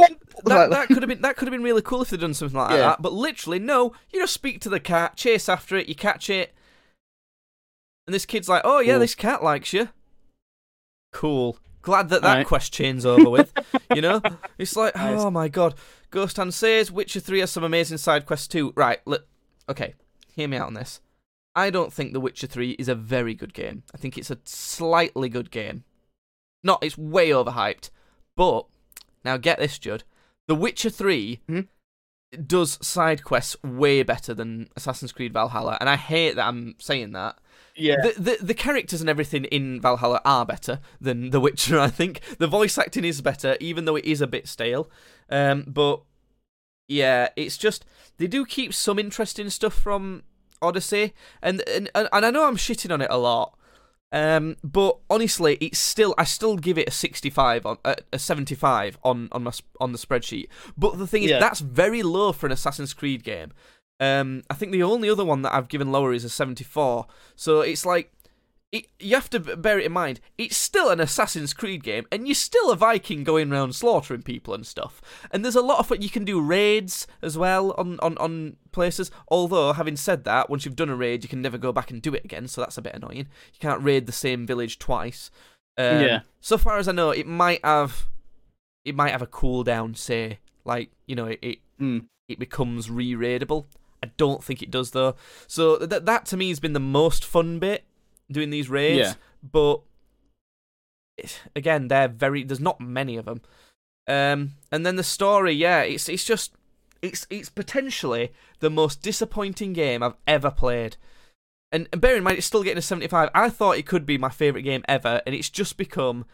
that, 0.44 0.70
that 0.70 0.86
could 0.86 1.02
have 1.02 1.08
been 1.08 1.22
that 1.22 1.36
could 1.36 1.48
have 1.48 1.52
been 1.52 1.64
really 1.64 1.82
cool 1.82 2.02
if 2.02 2.10
they'd 2.10 2.20
done 2.20 2.32
something 2.34 2.56
like 2.56 2.70
Yeah. 2.70 2.76
that. 2.76 3.02
But 3.02 3.12
literally, 3.12 3.58
no. 3.58 3.92
You 4.12 4.20
just 4.20 4.34
speak 4.34 4.60
to 4.60 4.68
the 4.68 4.78
cat, 4.78 5.16
chase 5.16 5.48
after 5.48 5.76
it, 5.76 5.88
you 5.88 5.96
catch 5.96 6.30
it, 6.30 6.54
and 8.08 8.14
this 8.14 8.24
kid's 8.26 8.48
like, 8.48 8.62
"Oh 8.64 8.80
yeah, 8.80 8.96
this 8.98 9.14
cat 9.14 9.44
likes 9.44 9.72
you." 9.72 9.90
Cool. 11.12 11.58
Glad 11.82 12.08
that 12.08 12.22
that 12.22 12.34
Right. 12.38 12.46
quest 12.46 12.72
chain's 12.72 13.06
over 13.06 13.30
with. 13.30 13.52
you 13.94 14.00
know, 14.02 14.20
it's 14.58 14.76
like, 14.76 14.94
Nice. 14.96 15.20
oh 15.20 15.30
my 15.30 15.48
god. 15.48 15.74
Ghost 16.10 16.36
Hand 16.38 16.52
says 16.54 16.90
Witcher 16.90 17.20
Three 17.20 17.40
has 17.40 17.50
some 17.50 17.64
amazing 17.64 17.98
side 17.98 18.26
quests 18.26 18.48
too. 18.48 18.72
Right. 18.76 18.98
Look. 19.06 19.26
Okay. 19.68 19.94
Hear 20.34 20.48
me 20.48 20.56
out 20.56 20.66
on 20.68 20.74
this. 20.74 21.00
I 21.54 21.70
don't 21.70 21.92
think 21.92 22.12
The 22.12 22.20
Witcher 22.20 22.46
3 22.46 22.72
is 22.72 22.88
a 22.88 22.94
very 22.94 23.34
good 23.34 23.52
game. 23.52 23.82
I 23.92 23.96
think 23.98 24.16
it's 24.16 24.30
a 24.30 24.38
slightly 24.44 25.28
good 25.28 25.50
game. 25.50 25.82
Not, 26.62 26.84
it's 26.84 26.96
way 26.96 27.30
overhyped. 27.30 27.90
But, 28.36 28.66
now 29.24 29.36
get 29.38 29.58
this, 29.58 29.76
Judd. 29.76 30.04
The 30.46 30.54
Witcher 30.54 30.90
3 30.90 31.40
Hmm? 31.48 31.60
does 32.46 32.78
side 32.86 33.24
quests 33.24 33.56
way 33.64 34.04
better 34.04 34.34
than 34.34 34.68
Assassin's 34.76 35.10
Creed 35.10 35.32
Valhalla, 35.32 35.76
and 35.80 35.88
I 35.88 35.96
hate 35.96 36.36
that 36.36 36.46
I'm 36.46 36.76
saying 36.78 37.10
that. 37.12 37.38
Yeah, 37.78 37.96
The, 38.02 38.20
the 38.20 38.44
the 38.46 38.54
characters 38.54 39.00
and 39.00 39.08
everything 39.08 39.44
in 39.46 39.80
Valhalla 39.80 40.20
are 40.24 40.44
better 40.44 40.80
than 41.00 41.30
The 41.30 41.40
Witcher, 41.40 41.78
I 41.88 41.88
think. 41.88 42.20
The 42.38 42.46
voice 42.46 42.76
acting 42.78 43.04
is 43.04 43.20
better, 43.20 43.56
even 43.60 43.84
though 43.84 43.96
it 43.96 44.04
is 44.04 44.20
a 44.20 44.26
bit 44.26 44.48
stale. 44.48 44.90
Um, 45.30 45.64
but 45.66 46.02
yeah, 46.86 47.28
it's 47.36 47.56
just 47.58 47.84
they 48.16 48.26
do 48.26 48.44
keep 48.46 48.72
some 48.74 48.98
interesting 48.98 49.50
stuff 49.50 49.74
from 49.74 50.22
Odyssey, 50.62 51.14
and 51.42 51.62
and 51.68 51.90
and 51.94 52.08
I 52.12 52.30
know 52.30 52.46
I'm 52.46 52.56
shitting 52.56 52.92
on 52.92 53.00
it 53.02 53.08
a 53.10 53.18
lot. 53.18 53.54
Um, 54.10 54.56
but 54.64 54.96
honestly, 55.10 55.58
it's 55.60 55.78
still 55.78 56.14
I 56.16 56.24
still 56.24 56.56
give 56.56 56.78
it 56.78 56.88
a 56.88 56.90
65 56.90 57.66
on 57.66 57.76
uh, 57.84 57.96
a 58.10 58.18
75 58.18 58.96
on 59.04 59.28
on 59.32 59.42
my 59.44 59.52
on 59.80 59.92
the 59.92 59.98
spreadsheet. 59.98 60.48
But 60.78 60.98
the 60.98 61.06
thing 61.06 61.24
is, 61.24 61.30
Yeah. 61.30 61.40
that's 61.40 61.60
very 61.60 62.02
low 62.02 62.32
for 62.32 62.46
an 62.46 62.52
Assassin's 62.52 62.94
Creed 62.94 63.22
game. 63.22 63.52
Um, 64.00 64.42
I 64.48 64.54
think 64.54 64.72
the 64.72 64.82
only 64.82 65.10
other 65.10 65.24
one 65.24 65.42
that 65.42 65.54
I've 65.54 65.68
given 65.68 65.90
lower 65.90 66.12
is 66.12 66.24
a 66.24 66.28
74. 66.28 67.06
So 67.36 67.60
it's 67.62 67.84
like, 67.84 68.12
it, 68.70 68.86
you 69.00 69.14
have 69.14 69.30
to 69.30 69.40
bear 69.40 69.78
it 69.78 69.86
in 69.86 69.92
mind. 69.92 70.20
It's 70.36 70.56
still 70.56 70.90
an 70.90 71.00
Assassin's 71.00 71.54
Creed 71.54 71.82
game, 71.82 72.06
and 72.12 72.28
you're 72.28 72.34
still 72.34 72.70
a 72.70 72.76
Viking 72.76 73.24
going 73.24 73.50
around 73.50 73.74
slaughtering 73.74 74.20
people 74.22 74.52
and 74.52 74.66
stuff. 74.66 75.00
And 75.30 75.42
there's 75.42 75.56
a 75.56 75.62
lot 75.62 75.78
of 75.78 75.88
what 75.88 76.02
you 76.02 76.10
can 76.10 76.24
do 76.26 76.38
raids 76.40 77.06
as 77.22 77.38
well 77.38 77.72
on, 77.78 77.98
on, 78.00 78.18
on 78.18 78.56
places. 78.70 79.10
Although, 79.28 79.72
having 79.72 79.96
said 79.96 80.24
that, 80.24 80.50
once 80.50 80.64
you've 80.66 80.76
done 80.76 80.90
a 80.90 80.96
raid, 80.96 81.22
you 81.24 81.30
can 81.30 81.40
never 81.40 81.56
go 81.56 81.72
back 81.72 81.90
and 81.90 82.02
do 82.02 82.12
it 82.14 82.26
again. 82.26 82.46
So 82.46 82.60
that's 82.60 82.76
a 82.76 82.82
bit 82.82 82.94
annoying. 82.94 83.26
You 83.54 83.58
can't 83.60 83.82
raid 83.82 84.04
the 84.04 84.12
same 84.12 84.46
village 84.46 84.78
twice. 84.78 85.30
Um, 85.78 86.02
Yeah. 86.02 86.20
So 86.42 86.58
far 86.58 86.76
as 86.76 86.88
I 86.88 86.92
know, 86.92 87.10
it 87.10 87.26
might 87.26 87.64
have, 87.64 88.06
it 88.84 88.94
might 88.94 89.12
have 89.12 89.22
a 89.22 89.26
cooldown. 89.26 89.96
Say, 89.96 90.40
like 90.66 90.90
you 91.06 91.16
know, 91.16 91.26
it, 91.26 91.38
it 91.40 91.58
Mm. 91.80 92.04
it 92.28 92.38
becomes 92.38 92.90
re-raidable. 92.90 93.64
I 94.02 94.10
don't 94.16 94.42
think 94.42 94.62
it 94.62 94.70
does 94.70 94.92
though. 94.92 95.16
So 95.46 95.76
that 95.78 96.06
that 96.06 96.26
to 96.26 96.36
me 96.36 96.48
has 96.48 96.60
been 96.60 96.72
the 96.72 96.80
most 96.80 97.24
fun 97.24 97.58
bit 97.58 97.84
doing 98.30 98.50
these 98.50 98.68
raids. 98.68 98.98
Yeah. 98.98 99.14
But 99.42 99.80
again, 101.56 101.88
they're 101.88 102.08
very. 102.08 102.44
There's 102.44 102.60
not 102.60 102.80
many 102.80 103.16
of 103.16 103.24
them. 103.24 103.40
Um, 104.06 104.52
and 104.72 104.86
then 104.86 104.96
the 104.96 105.02
story, 105.02 105.52
yeah, 105.52 105.82
it's 105.82 106.08
it's 106.08 106.24
just 106.24 106.52
it's 107.02 107.26
it's 107.30 107.50
potentially 107.50 108.32
the 108.60 108.70
most 108.70 109.02
disappointing 109.02 109.72
game 109.72 110.02
I've 110.02 110.16
ever 110.26 110.50
played. 110.50 110.96
And, 111.70 111.86
and 111.92 112.00
bear 112.00 112.16
in 112.16 112.24
mind, 112.24 112.38
it's 112.38 112.46
still 112.46 112.62
getting 112.62 112.78
a 112.78 112.82
75. 112.82 113.28
I 113.34 113.50
thought 113.50 113.76
it 113.76 113.84
could 113.84 114.06
be 114.06 114.16
my 114.16 114.30
favorite 114.30 114.62
game 114.62 114.84
ever, 114.88 115.20
and 115.26 115.34
it's 115.34 115.50
just 115.50 115.76
become 115.76 116.24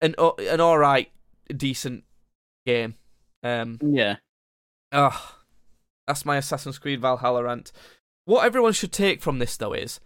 an 0.00 0.14
an 0.18 0.60
all 0.60 0.78
right, 0.78 1.10
decent 1.54 2.04
game. 2.64 2.94
Um, 3.42 3.78
yeah. 3.82 4.16
Ugh. 4.92 5.20
That's 6.06 6.24
my 6.24 6.36
Assassin's 6.36 6.78
Creed 6.78 7.00
Valhalla 7.00 7.44
rant. 7.44 7.72
What 8.24 8.44
everyone 8.44 8.72
should 8.72 8.92
take 8.92 9.20
from 9.22 9.38
this, 9.38 9.56
though, 9.56 9.72
is 9.72 10.00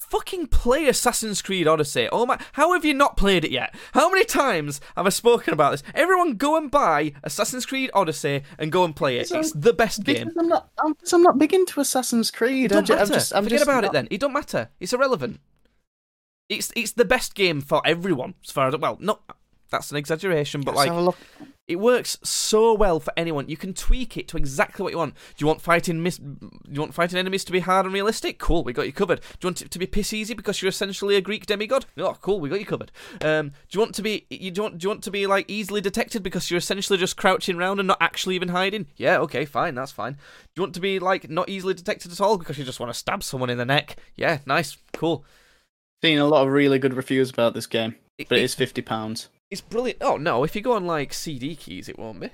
fucking 0.00 0.46
play 0.46 0.86
Assassin's 0.86 1.42
Creed 1.42 1.68
Odyssey. 1.68 2.08
Oh 2.10 2.24
my! 2.26 2.38
How 2.54 2.72
have 2.72 2.84
you 2.84 2.94
not 2.94 3.16
played 3.16 3.44
it 3.44 3.50
yet? 3.50 3.74
How 3.92 4.10
many 4.10 4.24
times 4.24 4.80
have 4.96 5.06
I 5.06 5.10
spoken 5.10 5.52
about 5.52 5.72
this? 5.72 5.82
Everyone, 5.94 6.34
go 6.34 6.56
and 6.56 6.70
buy 6.70 7.12
Assassin's 7.22 7.66
Creed 7.66 7.90
Odyssey 7.94 8.42
and 8.58 8.72
go 8.72 8.84
and 8.84 8.96
play 8.96 9.18
it. 9.18 9.30
It's 9.30 9.52
the 9.52 9.72
best 9.72 10.04
Because 10.04 10.24
game. 10.24 10.32
I'm 10.38 10.48
not, 10.48 10.70
I'm, 10.82 10.94
I'm 11.12 11.22
not 11.22 11.38
big 11.38 11.52
into 11.52 11.80
Assassin's 11.80 12.30
Creed. 12.30 12.66
It 12.66 12.68
don't 12.74 12.90
I'm 12.90 12.96
matter. 12.96 13.14
just, 13.14 13.34
I'm 13.34 13.44
Forget 13.44 13.58
just 13.58 13.68
about 13.68 13.84
it 13.84 13.92
then. 13.92 14.08
It 14.10 14.20
don't 14.20 14.32
matter. 14.32 14.70
It's 14.80 14.92
irrelevant. 14.92 15.40
It's 16.48 16.72
it's 16.74 16.92
the 16.92 17.04
best 17.04 17.34
game 17.34 17.60
for 17.60 17.80
everyone, 17.86 18.34
as 18.44 18.50
far 18.50 18.68
as 18.68 18.76
well. 18.76 18.96
Not 19.00 19.22
that's 19.70 19.90
an 19.90 19.96
exaggeration, 19.96 20.62
but 20.62 20.74
Let's 20.74 20.78
like 20.78 20.88
have 20.88 20.96
a 20.98 21.02
look. 21.04 21.16
It 21.68 21.78
works 21.78 22.18
so 22.24 22.74
well 22.74 22.98
for 22.98 23.12
anyone. 23.16 23.48
You 23.48 23.56
can 23.56 23.72
tweak 23.74 24.16
it 24.16 24.26
to 24.28 24.36
exactly 24.36 24.82
what 24.82 24.90
you 24.92 24.98
want. 24.98 25.14
Do 25.14 25.20
you 25.42 25.46
want 25.46 25.60
fighting 25.62 26.02
mis- 26.02 26.16
Do 26.18 26.48
you 26.68 26.80
want 26.80 26.94
fighting 26.94 27.16
enemies 27.16 27.44
to 27.44 27.52
be 27.52 27.60
hard 27.60 27.86
and 27.86 27.94
realistic? 27.94 28.40
Cool, 28.40 28.64
we 28.64 28.72
got 28.72 28.86
you 28.86 28.92
covered. 28.92 29.20
Do 29.20 29.26
you 29.42 29.48
want 29.48 29.62
it 29.62 29.70
to 29.70 29.78
be 29.78 29.86
piss 29.86 30.12
easy 30.12 30.34
because 30.34 30.60
you're 30.60 30.68
essentially 30.70 31.14
a 31.14 31.20
Greek 31.20 31.46
demigod? 31.46 31.86
Oh, 31.96 32.16
cool, 32.20 32.40
we 32.40 32.48
got 32.48 32.58
you 32.58 32.66
covered. 32.66 32.90
Um, 33.20 33.50
do 33.50 33.54
you 33.70 33.80
want 33.80 33.94
to 33.94 34.02
be 34.02 34.26
you 34.30 34.50
do 34.50 34.58
you 34.58 34.62
want, 34.64 34.78
do 34.78 34.84
you 34.84 34.88
want 34.88 35.04
to 35.04 35.12
be 35.12 35.28
like 35.28 35.44
easily 35.48 35.80
detected 35.80 36.24
because 36.24 36.50
you're 36.50 36.58
essentially 36.58 36.98
just 36.98 37.16
crouching 37.16 37.56
around 37.56 37.78
and 37.78 37.86
not 37.86 37.98
actually 38.00 38.34
even 38.34 38.48
hiding? 38.48 38.88
Yeah, 38.96 39.18
okay, 39.20 39.44
fine, 39.44 39.76
that's 39.76 39.92
fine. 39.92 40.14
Do 40.14 40.18
you 40.56 40.62
want 40.64 40.74
to 40.74 40.80
be 40.80 40.98
like 40.98 41.30
not 41.30 41.48
easily 41.48 41.74
detected 41.74 42.10
at 42.10 42.20
all 42.20 42.36
because 42.36 42.58
you 42.58 42.64
just 42.64 42.80
want 42.80 42.92
to 42.92 42.98
stab 42.98 43.22
someone 43.22 43.48
in 43.48 43.58
the 43.58 43.64
neck? 43.64 43.94
Yeah, 44.16 44.38
nice, 44.44 44.76
cool. 44.92 45.24
Seen 46.02 46.18
a 46.18 46.26
lot 46.26 46.44
of 46.46 46.52
really 46.52 46.80
good 46.80 46.94
reviews 46.94 47.30
about 47.30 47.54
this 47.54 47.68
game, 47.68 47.94
but 48.28 48.38
it- 48.38 48.42
it's 48.42 48.54
fifty 48.54 48.82
pounds. 48.82 49.28
It's 49.50 49.60
brilliant. 49.60 49.98
Oh 50.02 50.16
no, 50.16 50.44
if 50.44 50.54
you 50.54 50.62
go 50.62 50.72
on 50.72 50.86
like 50.86 51.12
CD 51.12 51.54
keys, 51.56 51.88
it 51.88 51.98
won't 51.98 52.20
be. 52.20 52.30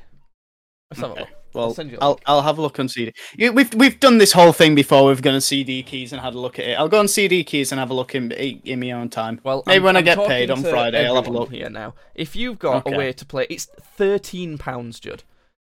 Let's 0.90 1.00
have 1.00 1.10
a 1.12 1.14
look. 1.20 1.28
Well, 1.52 1.72
send 1.74 1.90
you 1.90 1.96
a 1.96 2.00
I'll 2.00 2.10
link. 2.10 2.22
I'll 2.26 2.42
have 2.42 2.58
a 2.58 2.62
look 2.62 2.78
on 2.78 2.88
CD. 2.88 3.12
You, 3.36 3.52
we've 3.52 3.72
we've 3.74 3.98
done 3.98 4.18
this 4.18 4.32
whole 4.32 4.52
thing 4.52 4.74
before. 4.74 5.06
We've 5.08 5.22
gone 5.22 5.34
on 5.34 5.40
CD 5.40 5.82
keys 5.82 6.12
and 6.12 6.20
had 6.20 6.34
a 6.34 6.38
look 6.38 6.58
at 6.58 6.66
it. 6.66 6.74
I'll 6.78 6.88
go 6.88 7.00
on 7.00 7.08
CD 7.08 7.42
keys 7.44 7.72
and 7.72 7.78
have 7.78 7.90
a 7.90 7.94
look 7.94 8.14
in 8.14 8.30
in 8.32 8.78
my 8.80 8.90
own 8.92 9.08
time. 9.08 9.40
Well, 9.42 9.62
maybe 9.66 9.74
I'm- 9.76 9.82
when 9.84 9.96
I 9.96 10.00
I'm 10.00 10.04
get 10.04 10.14
talking 10.16 10.28
paid 10.30 10.50
on 10.50 10.62
to 10.62 10.70
Friday, 10.70 11.06
I'll 11.06 11.14
have 11.16 11.24
a 11.24 11.28
everyone 11.28 11.40
look. 11.42 11.50
here 11.52 11.70
now. 11.70 11.94
If 12.14 12.36
you've 12.36 12.58
got 12.58 12.86
Okay. 12.86 12.94
a 12.94 12.98
way 12.98 13.12
to 13.12 13.24
play, 13.24 13.46
it's 13.50 13.64
thirteen 13.80 14.58
pounds, 14.58 15.00
Judd. 15.00 15.22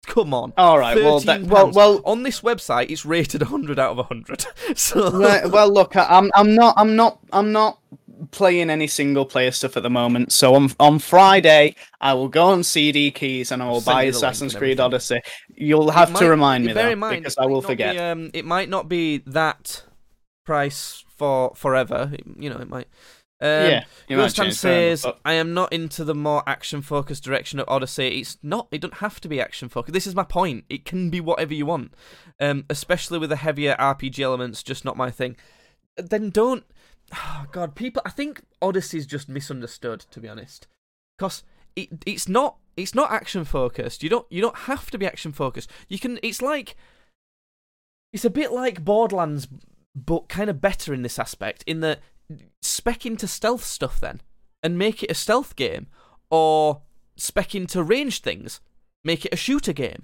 Come 0.05 0.33
on. 0.33 0.53
All 0.57 0.79
right. 0.79 0.95
Well, 0.95 1.19
that, 1.21 1.43
well, 1.43 1.67
£13. 1.69 1.73
well, 1.75 2.01
on 2.05 2.23
this 2.23 2.39
website, 2.41 2.89
it's 2.89 3.05
rated 3.05 3.41
100 3.41 3.77
out 3.77 3.91
of 3.91 3.97
100. 3.97 4.45
so 4.77 5.11
well, 5.19 5.49
well, 5.49 5.71
look, 5.73 5.95
I- 5.95 6.05
I'm, 6.17 6.31
I'm 6.35 6.55
not, 6.55 6.73
I'm 6.77 6.95
not, 6.95 7.19
I'm 7.33 7.51
not 7.51 7.79
playing 8.31 8.69
any 8.69 8.87
single 8.87 9.25
player 9.25 9.51
stuff 9.51 9.77
at 9.77 9.83
the 9.83 9.89
moment. 9.89 10.31
So 10.31 10.55
on 10.55 10.71
on 10.79 10.99
Friday, 10.99 11.75
I 12.01 12.13
will 12.13 12.27
go 12.29 12.45
on 12.47 12.63
CD 12.63 13.11
keys 13.11 13.51
and 13.51 13.61
I 13.63 13.67
will 13.67 13.81
Send 13.81 13.85
buy 13.95 14.03
you 14.03 14.11
the 14.11 14.17
link 14.19 14.23
Assassin's 14.31 14.55
Creed. 14.55 14.79
Odyssey. 14.79 15.21
You'll 15.55 15.91
have 15.91 16.11
It 16.11 16.17
to 16.17 16.29
remind 16.29 16.65
me 16.65 16.73
though, 16.73 16.95
mind, 16.95 17.21
because 17.23 17.37
I 17.37 17.45
will 17.45 17.61
forget. 17.61 17.95
Be, 17.95 17.99
um, 17.99 18.31
it 18.33 18.45
might 18.45 18.69
not 18.69 18.89
be 18.89 19.19
that 19.27 19.83
price 20.45 21.03
for 21.15 21.53
forever. 21.55 22.09
It- 22.13 22.23
you 22.37 22.49
know, 22.49 22.57
it 22.57 22.69
might. 22.69 22.87
Um, 23.41 23.47
yeah, 23.71 23.83
you 24.09 24.17
might 24.17 24.31
Ghostan 24.31 24.43
change, 24.43 24.59
fair 24.59 24.71
enough, 24.89 24.99
says, 24.99 25.01
but- 25.03 25.19
"I 25.23 25.33
am 25.35 25.53
not 25.53 25.71
into 25.71 26.03
the 26.03 26.13
more 26.13 26.43
action-focused 26.45 27.23
direction 27.23 27.57
of 27.61 27.69
Odyssey. 27.69 28.19
It's 28.19 28.37
not. 28.43 28.67
It 28.69 28.81
don't 28.81 28.95
have 28.95 29.21
to 29.21 29.29
be 29.29 29.39
action-focused. 29.39 29.93
This 29.93 30.07
is 30.07 30.13
my 30.13 30.23
point. 30.25 30.65
It 30.69 30.83
can 30.83 31.09
be 31.09 31.21
whatever 31.21 31.53
you 31.53 31.65
want, 31.65 31.93
um, 32.41 32.65
especially 32.69 33.17
with 33.17 33.29
the 33.29 33.37
heavier 33.37 33.77
RPG 33.79 34.21
elements. 34.23 34.61
Just 34.61 34.83
not 34.83 34.97
my 34.97 35.09
thing. 35.09 35.37
Then 35.95 36.31
don't. 36.31 36.65
Oh 37.13 37.45
God, 37.51 37.75
people. 37.75 38.01
I 38.05 38.09
think 38.09 38.41
Odyssey's 38.61 39.05
just 39.05 39.29
misunderstood. 39.29 40.05
To 40.11 40.19
be 40.19 40.27
honest, 40.27 40.67
because 41.17 41.43
it 41.75 41.89
it's 42.05 42.27
not 42.27 42.57
it's 42.77 42.95
not 42.95 43.11
action-focused. 43.11 44.03
You 44.03 44.09
don't 44.09 44.27
you 44.29 44.41
don't 44.41 44.57
have 44.57 44.91
to 44.91 44.97
be 44.97 45.05
action-focused. 45.05 45.69
You 45.87 45.99
can. 45.99 46.19
It's 46.23 46.41
like 46.41 46.75
it's 48.13 48.25
a 48.25 48.29
bit 48.29 48.51
like 48.51 48.83
Borderlands, 48.83 49.47
but 49.95 50.29
kind 50.29 50.49
of 50.49 50.61
better 50.61 50.93
in 50.93 51.01
this 51.01 51.19
aspect. 51.19 51.63
In 51.65 51.79
that 51.81 51.99
spec 52.61 53.05
into 53.05 53.27
stealth 53.27 53.63
stuff 53.63 53.99
then 53.99 54.21
and 54.61 54.77
make 54.77 55.03
it 55.03 55.11
a 55.11 55.15
stealth 55.15 55.55
game 55.55 55.87
or 56.29 56.81
spec 57.15 57.55
into 57.55 57.83
ranged 57.83 58.23
things 58.23 58.61
make 59.03 59.25
it 59.25 59.33
a 59.33 59.37
shooter 59.37 59.73
game 59.73 60.03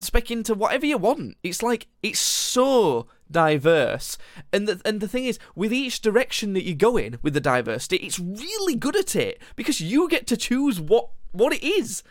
spec 0.00 0.30
into 0.30 0.54
whatever 0.54 0.86
you 0.86 0.98
want 0.98 1.36
it's 1.42 1.62
like 1.62 1.86
it's 2.02 2.20
so 2.20 3.06
diverse 3.30 4.18
and 4.52 4.66
the, 4.66 4.80
and 4.84 5.00
the 5.00 5.08
thing 5.08 5.24
is 5.24 5.38
with 5.54 5.72
each 5.72 6.00
direction 6.00 6.52
that 6.52 6.64
you 6.64 6.74
go 6.74 6.96
in 6.96 7.18
with 7.22 7.34
the 7.34 7.40
diversity 7.40 7.96
it's 7.96 8.18
really 8.18 8.74
good 8.74 8.96
at 8.96 9.14
it 9.14 9.40
because 9.56 9.80
you 9.80 10.08
get 10.08 10.26
to 10.26 10.36
choose 10.36 10.80
what 10.80 11.10
what 11.32 11.52
it 11.52 11.62
is 11.62 12.02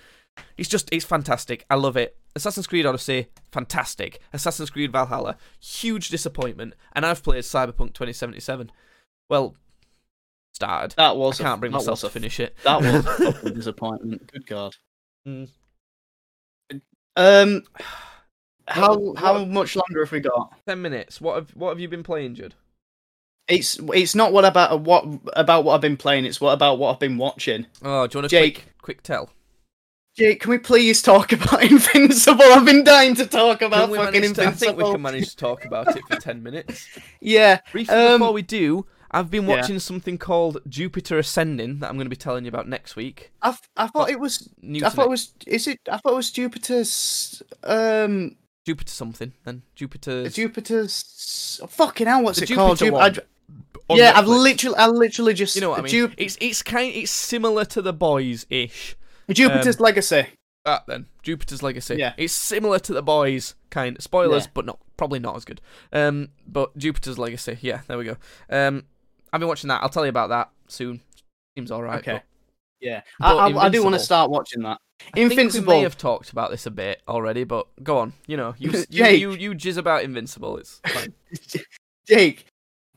it's 0.58 0.70
just 0.70 0.88
it's 0.94 1.04
fantastic 1.04 1.66
i 1.70 1.76
love 1.76 1.98
it 1.98 2.18
assassin's 2.36 2.68
creed 2.68 2.86
odyssey 2.86 3.28
fantastic 3.52 4.22
assassin's 4.32 4.70
creed 4.70 4.92
valhalla 4.92 5.36
huge 5.60 6.10
disappointment 6.10 6.74
and 6.94 7.06
i've 7.06 7.22
played 7.22 7.44
cyberpunk 7.44 7.94
2077 7.94 8.72
well, 9.30 9.56
started. 10.54 10.96
that 10.98 11.16
was 11.16 11.40
I 11.40 11.44
can't 11.44 11.60
bring 11.60 11.72
myself 11.72 12.02
to 12.02 12.10
finish 12.10 12.40
it. 12.40 12.56
That 12.64 12.82
was 12.82 13.44
a 13.44 13.50
disappointment. 13.54 14.32
Good 14.32 14.48
God. 14.48 14.76
Mm. 15.28 15.50
Um, 17.16 17.64
how 18.70 18.96
What- 18.98 19.18
how 19.20 19.34
what- 19.40 19.48
much 19.50 19.76
longer 19.76 20.04
have 20.06 20.12
we 20.12 20.20
got? 20.20 20.54
Ten 20.68 20.82
minutes. 20.82 21.20
What 21.20 21.36
have 21.36 21.50
what 21.52 21.70
have 21.70 21.80
you 21.80 21.88
been 21.88 22.04
playing, 22.04 22.36
Judd? 22.36 22.56
It's 23.48 23.80
it's 23.94 24.14
not 24.16 24.32
what 24.32 24.46
about 24.46 24.82
what 24.82 25.06
about 25.34 25.64
what 25.64 25.74
I've 25.76 25.82
been 25.82 25.98
playing. 25.98 26.26
It's 26.26 26.40
what 26.40 26.52
about 26.54 26.78
what 26.78 26.94
I've 26.94 27.00
been 27.00 27.18
watching. 27.18 27.66
Oh, 27.84 28.06
do 28.08 28.18
you 28.18 28.22
want 28.22 28.26
a 28.26 28.30
Jake. 28.30 28.56
quick 28.56 28.78
quick 28.82 29.04
tell? 29.04 29.32
Jake, 30.18 30.42
can 30.42 30.52
we 30.52 30.58
please 30.58 31.02
talk 31.02 31.32
about 31.38 31.64
Invincible? 31.64 32.44
I've 32.44 32.66
been 32.66 32.84
dying 32.84 33.16
to 33.16 33.26
talk 33.26 33.62
about 33.62 33.90
fucking 33.90 33.96
manage 34.22 34.36
to- 34.36 34.42
I 34.42 34.46
Invincible. 34.46 34.54
think 34.54 34.78
we 34.78 34.92
can 34.92 35.02
manage 35.02 35.30
to 35.32 35.36
talk 35.38 35.66
about 35.66 35.96
it 35.96 36.04
for 36.08 36.18
ten 36.18 36.44
minutes. 36.44 36.88
Yeah, 37.22 37.60
Briefly 37.72 37.96
Um, 37.96 38.20
before 38.20 38.34
we 38.34 38.42
do, 38.44 38.86
I've 39.12 39.32
been 39.32 39.48
yeah. 39.48 39.56
watching 39.58 39.80
something 39.80 40.18
called 40.20 40.60
Jupiter 40.68 41.18
Ascending 41.18 41.80
that 41.80 41.90
I'm 41.90 41.96
going 41.96 42.06
to 42.06 42.10
be 42.10 42.16
telling 42.16 42.46
you 42.46 42.50
about 42.50 42.68
next 42.68 42.96
week. 42.96 43.32
I, 43.42 43.58
I 43.76 43.88
thought 43.88 44.10
it 44.12 44.20
was. 44.20 44.50
New 44.62 44.86
I 44.86 44.90
thought 44.90 45.06
it 45.08 45.10
was. 45.10 45.34
Is 45.48 45.68
it? 45.68 45.80
I 45.92 45.98
thought 45.98 46.14
it 46.14 46.16
was 46.18 46.32
Jupiter's. 46.32 47.42
Um, 47.64 48.36
Jupiter 48.70 48.92
something. 48.92 49.34
Then 49.46 49.64
Jupiter's. 49.76 50.36
Jupiter's. 50.36 51.60
Fucking 51.70 52.06
hell! 52.06 52.24
What's 52.24 52.38
The 52.40 52.46
it 52.46 52.56
called? 52.56 52.78
Jupiter 52.78 52.92
Ju- 52.92 52.94
one. 52.94 53.04
I 53.04 53.10
d- 53.10 53.22
on 53.88 53.98
yeah, 53.98 54.14
I've 54.16 54.28
literally, 54.28 54.76
I 54.78 54.86
literally 54.88 55.34
just. 55.34 55.56
You 55.56 55.62
know 55.62 55.72
what 55.72 55.80
I 55.80 55.82
mean? 55.82 55.90
Ju- 55.92 56.12
it's 56.18 56.38
it's 56.40 56.62
kind 56.62 56.94
it's 56.94 57.10
similar 57.12 57.66
to 57.66 57.82
the 57.82 57.94
boys 57.94 58.46
ish. 58.52 58.96
Jupiter's 59.32 59.78
um, 59.80 59.84
Legacy. 59.84 60.28
That 60.66 60.84
then 60.88 61.08
Jupiter's 61.24 61.64
Legacy. 61.64 61.96
Yeah. 61.96 62.14
it's 62.18 62.32
similar 62.34 62.78
to 62.80 62.94
the 62.94 63.02
boys 63.02 63.56
kind. 63.72 64.00
Spoilers, 64.02 64.46
Yeah. 64.46 64.52
but 64.54 64.66
not 64.68 64.78
probably 64.98 65.18
not 65.20 65.36
as 65.36 65.46
good. 65.46 65.62
Um, 65.92 66.30
but 66.48 66.78
Jupiter's 66.78 67.18
Legacy. 67.18 67.58
Yeah, 67.62 67.82
there 67.88 67.98
we 67.98 68.06
go. 68.06 68.18
Um, 68.52 68.84
I've 69.34 69.40
been 69.40 69.48
watching 69.50 69.70
that. 69.70 69.82
I'll 69.82 69.90
tell 69.90 70.06
you 70.06 70.10
about 70.10 70.30
that 70.30 70.52
soon. 70.68 71.02
Seems 71.58 71.72
all 71.72 71.82
right. 71.82 72.00
Okay. 72.00 72.14
but 72.14 72.24
Yeah, 72.82 73.02
but 73.20 73.36
I, 73.36 73.50
I, 73.50 73.66
I 73.66 73.70
do 73.70 73.82
want 73.84 73.96
to 73.96 74.00
start 74.00 74.30
watching 74.30 74.62
that. 74.62 74.78
I 75.02 75.12
think 75.18 75.32
Invincible. 75.32 75.74
we 75.74 75.78
may 75.80 75.84
have 75.84 75.98
talked 75.98 76.32
about 76.32 76.52
this 76.52 76.66
a 76.66 76.72
bit 76.72 77.02
already, 77.08 77.44
but 77.44 77.68
go 77.84 77.98
on. 77.98 78.14
You 78.28 78.38
know, 78.38 78.56
you 78.58 78.72
you 78.90 79.06
you, 79.06 79.32
you 79.32 79.52
jizz 79.52 79.78
about 79.78 80.04
Invincible. 80.04 80.58
It's 80.58 80.82
fine. 80.88 81.14
Jake, 82.08 82.46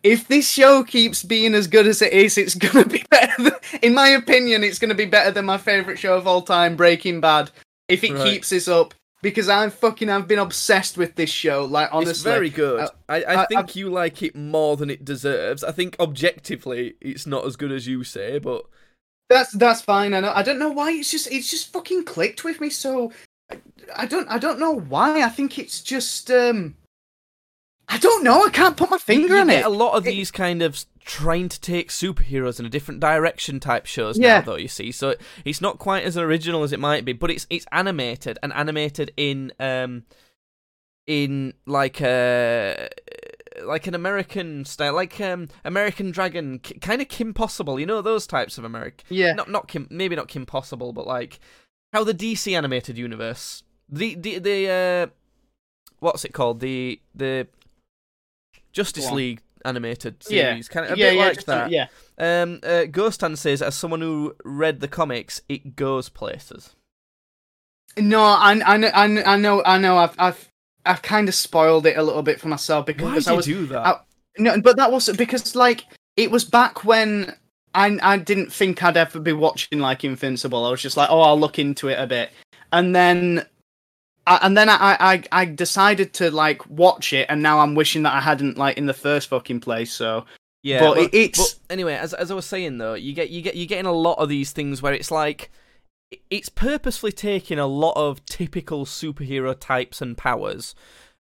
if 0.02 0.26
this 0.28 0.50
show 0.50 0.82
keeps 0.84 1.22
being 1.22 1.54
as 1.54 1.66
good 1.66 1.86
as 1.86 2.02
it 2.02 2.12
is, 2.12 2.36
it's 2.38 2.54
gonna 2.54 2.86
be 2.86 3.04
better. 3.10 3.42
Than, 3.42 3.52
in 3.82 3.94
my 3.94 4.08
opinion, 4.08 4.64
it's 4.64 4.78
gonna 4.78 4.94
be 4.94 5.04
better 5.06 5.30
than 5.30 5.44
my 5.44 5.58
favorite 5.58 5.98
show 5.98 6.16
of 6.16 6.26
all 6.26 6.42
time, 6.42 6.76
Breaking 6.76 7.20
Bad. 7.20 7.50
If 7.88 8.04
it 8.04 8.12
Right. 8.12 8.24
keeps 8.24 8.50
this 8.50 8.68
up, 8.68 8.94
because 9.22 9.48
I'm 9.48 9.70
fucking, 9.70 10.08
I've 10.10 10.26
been 10.26 10.38
obsessed 10.38 10.96
with 10.96 11.14
this 11.14 11.30
show. 11.30 11.64
Like 11.64 11.88
honestly, 11.92 12.10
it's 12.10 12.22
very 12.22 12.50
good. 12.50 12.80
uh, 12.80 12.88
I, 13.08 13.22
I 13.22 13.42
I- 13.42 13.46
think 13.46 13.58
I've- 13.60 13.78
you 13.78 13.88
like 13.90 14.22
it 14.22 14.34
more 14.34 14.76
than 14.76 14.90
it 14.90 15.04
deserves. 15.04 15.62
I 15.62 15.72
think 15.72 15.96
objectively, 16.00 16.94
it's 17.00 17.26
not 17.26 17.46
as 17.46 17.56
good 17.56 17.70
as 17.72 17.86
you 17.86 18.02
say, 18.04 18.38
but 18.38 18.64
That's 19.32 19.52
that's 19.52 19.80
fine. 19.82 20.14
I 20.14 20.20
know. 20.20 20.32
I 20.34 20.42
don't 20.42 20.58
know 20.58 20.70
why. 20.70 20.90
It's 20.92 21.10
just 21.10 21.30
it's 21.30 21.50
just 21.50 21.72
fucking 21.72 22.04
clicked 22.04 22.44
with 22.44 22.60
me. 22.60 22.70
So 22.70 23.12
I, 23.96 24.06
don't 24.06 24.28
I 24.28 24.38
don't 24.38 24.58
know 24.60 24.72
why. 24.72 25.22
I 25.22 25.28
think 25.28 25.58
it's 25.58 25.80
just 25.82 26.30
um. 26.30 26.76
I 27.88 27.98
don't 27.98 28.24
know. 28.24 28.44
I 28.46 28.50
can't 28.50 28.76
put 28.76 28.90
my 28.90 28.96
finger 28.98 29.34
you 29.34 29.40
on 29.40 29.48
get 29.48 29.60
it. 29.60 29.66
a 29.66 29.68
lot 29.68 29.94
of 29.94 30.06
It- 30.06 30.10
these 30.12 30.30
kind 30.30 30.62
of 30.62 30.84
trying 31.04 31.48
to 31.48 31.60
take 31.60 31.90
superheroes 31.90 32.60
in 32.60 32.64
a 32.64 32.68
different 32.70 33.00
direction 33.00 33.58
type 33.58 33.86
shows 33.86 34.16
Yeah. 34.18 34.38
now, 34.38 34.44
though. 34.46 34.56
You 34.56 34.68
see, 34.68 34.92
so 34.92 35.14
it's 35.44 35.60
not 35.60 35.78
quite 35.78 36.04
as 36.04 36.16
original 36.16 36.62
as 36.62 36.72
it 36.72 36.78
might 36.80 37.04
be, 37.04 37.12
but 37.12 37.30
it's 37.30 37.46
it's 37.50 37.66
animated 37.72 38.38
and 38.42 38.52
animated 38.52 39.12
in 39.16 39.52
um 39.60 40.04
in 41.06 41.52
like 41.66 42.00
a 42.00 42.88
like 43.64 43.86
an 43.86 43.94
American 43.94 44.64
style, 44.64 44.94
like 44.94 45.20
um 45.20 45.48
American 45.64 46.10
Dragon, 46.10 46.58
k- 46.58 46.78
kind 46.78 47.02
of 47.02 47.08
Kim 47.08 47.34
Possible. 47.34 47.78
You 47.78 47.86
know 47.86 48.02
those 48.02 48.26
types 48.26 48.58
of 48.58 48.64
American. 48.64 49.04
Yeah. 49.08 49.32
Not 49.34 49.50
not 49.50 49.68
Kim, 49.68 49.86
maybe 49.90 50.16
not 50.16 50.28
Kim 50.28 50.46
Possible, 50.46 50.92
but 50.92 51.06
like 51.06 51.40
how 51.92 52.04
the 52.04 52.14
DC 52.14 52.56
animated 52.56 52.96
universe, 52.98 53.62
the 53.88 54.14
the 54.14 54.38
the 54.38 54.68
uh, 55.10 55.12
what's 56.00 56.24
it 56.24 56.32
called? 56.32 56.60
The 56.60 57.00
the 57.14 57.48
Justice 58.72 59.04
Go 59.04 59.10
on. 59.10 59.16
League 59.16 59.42
animated 59.64 60.16
Yeah. 60.28 60.50
series, 60.50 60.68
kind 60.68 60.86
of 60.86 60.92
a 60.92 60.98
yeah, 60.98 61.10
bit 61.10 61.16
yeah, 61.16 61.24
like 61.24 61.44
that. 61.44 61.70
Yeah. 61.70 61.86
Um, 62.18 62.60
uh, 62.62 62.84
Ghostan 62.90 63.36
says, 63.36 63.62
as 63.62 63.74
someone 63.74 64.00
who 64.00 64.34
read 64.44 64.80
the 64.80 64.88
comics, 64.88 65.40
it 65.48 65.76
goes 65.76 66.08
places. 66.08 66.74
No, 67.98 68.22
I, 68.22 68.60
I, 68.64 68.76
know, 68.78 68.90
I 68.94 69.06
know, 69.06 69.22
I 69.24 69.36
know, 69.36 69.62
I 69.64 69.78
know. 69.78 69.98
I've, 69.98 70.14
I've, 70.18 70.50
I've 70.84 71.02
kind 71.02 71.28
of 71.28 71.34
spoiled 71.34 71.86
it 71.86 71.96
a 71.96 72.02
little 72.02 72.22
bit 72.22 72.40
for 72.40 72.48
myself 72.48 72.86
because 72.86 73.26
Why 73.26 73.30
I 73.30 73.34
you 73.34 73.36
was 73.36 73.46
do 73.46 73.66
that? 73.66 73.86
I- 73.86 74.00
no, 74.38 74.60
but 74.60 74.76
that 74.76 74.90
was 74.90 75.08
because 75.16 75.54
like 75.54 75.84
it 76.16 76.30
was 76.30 76.44
back 76.44 76.84
when 76.84 77.34
I, 77.74 77.98
I 78.02 78.16
didn't 78.18 78.52
think 78.52 78.82
I'd 78.82 78.96
ever 78.96 79.20
be 79.20 79.32
watching 79.32 79.78
like 79.78 80.04
Invincible. 80.04 80.64
I 80.64 80.70
was 80.70 80.80
just 80.82 80.96
like, 80.96 81.10
oh, 81.10 81.20
I'll 81.20 81.38
look 81.38 81.58
into 81.58 81.88
it 81.88 81.98
a 81.98 82.06
bit, 82.06 82.30
and 82.72 82.94
then, 82.96 83.44
I, 84.26 84.38
and 84.42 84.56
then 84.56 84.68
I, 84.68 84.96
I, 85.00 85.22
I 85.32 85.44
decided 85.46 86.12
to 86.14 86.30
like 86.30 86.66
watch 86.68 87.12
it, 87.12 87.26
and 87.28 87.42
now 87.42 87.60
I'm 87.60 87.74
wishing 87.74 88.02
that 88.04 88.14
I 88.14 88.20
hadn't 88.20 88.56
like 88.58 88.76
in 88.78 88.86
the 88.86 88.94
first 88.94 89.28
fucking 89.28 89.60
place. 89.60 89.92
So 89.92 90.24
yeah, 90.62 90.80
but 90.80 90.98
it- 90.98 91.14
it's- 91.14 91.54
but 91.54 91.72
anyway, 91.72 91.94
as 91.94 92.14
as 92.14 92.30
I 92.30 92.34
was 92.34 92.46
saying 92.46 92.78
though, 92.78 92.94
you 92.94 93.12
get 93.12 93.30
you 93.30 93.42
get 93.42 93.56
you're 93.56 93.66
getting 93.66 93.86
a 93.86 93.92
lot 93.92 94.18
of 94.18 94.28
these 94.28 94.52
things 94.52 94.80
where 94.82 94.92
it's 94.94 95.10
like 95.10 95.50
it's 96.30 96.48
purposefully 96.48 97.12
taking 97.12 97.58
a 97.58 97.66
lot 97.66 97.96
of 97.96 98.24
typical 98.26 98.84
superhero 98.86 99.56
types 99.58 100.00
and 100.00 100.16
powers 100.16 100.74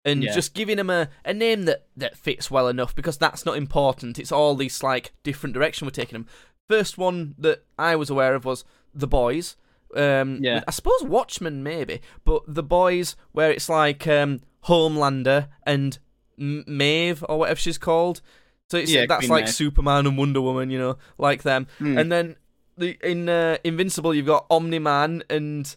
and 0.04 0.24
Yeah. 0.24 0.34
just 0.34 0.54
giving 0.54 0.78
them 0.78 0.90
a, 0.90 1.10
a 1.24 1.34
name 1.34 1.64
that, 1.66 1.86
that 1.98 2.18
fits 2.18 2.52
well 2.52 2.68
enough 2.68 2.96
because 2.96 3.18
that's 3.18 3.46
not 3.46 3.58
important. 3.58 4.20
It's 4.20 4.32
all 4.32 4.56
these 4.56 4.84
like 4.84 5.14
different 5.24 5.54
direction 5.54 5.86
we're 5.88 5.92
taking 5.92 6.14
them. 6.20 6.28
First 6.70 6.98
one 6.98 7.36
that 7.38 7.64
I 7.78 7.96
was 7.96 8.10
aware 8.10 8.36
of 8.36 8.46
was 8.46 8.64
The 8.94 9.08
Boys. 9.08 9.56
Um, 9.96 10.40
Yeah. 10.44 10.62
I 10.68 10.72
suppose 10.72 11.04
Watchmen 11.04 11.64
maybe, 11.64 12.02
but 12.24 12.44
The 12.48 12.64
Boys 12.64 13.16
where 13.32 13.52
it's 13.52 13.70
like 13.70 14.06
um, 14.08 14.42
Homelander 14.66 15.48
and 15.64 15.98
M- 16.40 16.64
Maeve 16.68 17.24
or 17.30 17.40
whatever 17.40 17.60
she's 17.60 17.78
called. 17.78 18.22
So 18.70 18.78
it's 18.78 18.92
Yeah, 18.92 19.06
that's 19.08 19.30
like 19.30 19.46
Maeve. 19.46 19.54
Superman 19.54 20.06
and 20.08 20.18
Wonder 20.18 20.42
Woman, 20.42 20.70
you 20.70 20.80
know, 20.80 20.98
like 21.18 21.44
them. 21.44 21.68
Hmm. 21.78 21.98
And 21.98 22.12
then 22.12 22.36
the 22.78 22.98
in 23.04 23.30
uh, 23.30 23.58
Invincible 23.64 24.14
you've 24.14 24.26
got 24.26 24.46
Omni 24.50 24.80
Man 24.80 25.24
and 25.30 25.76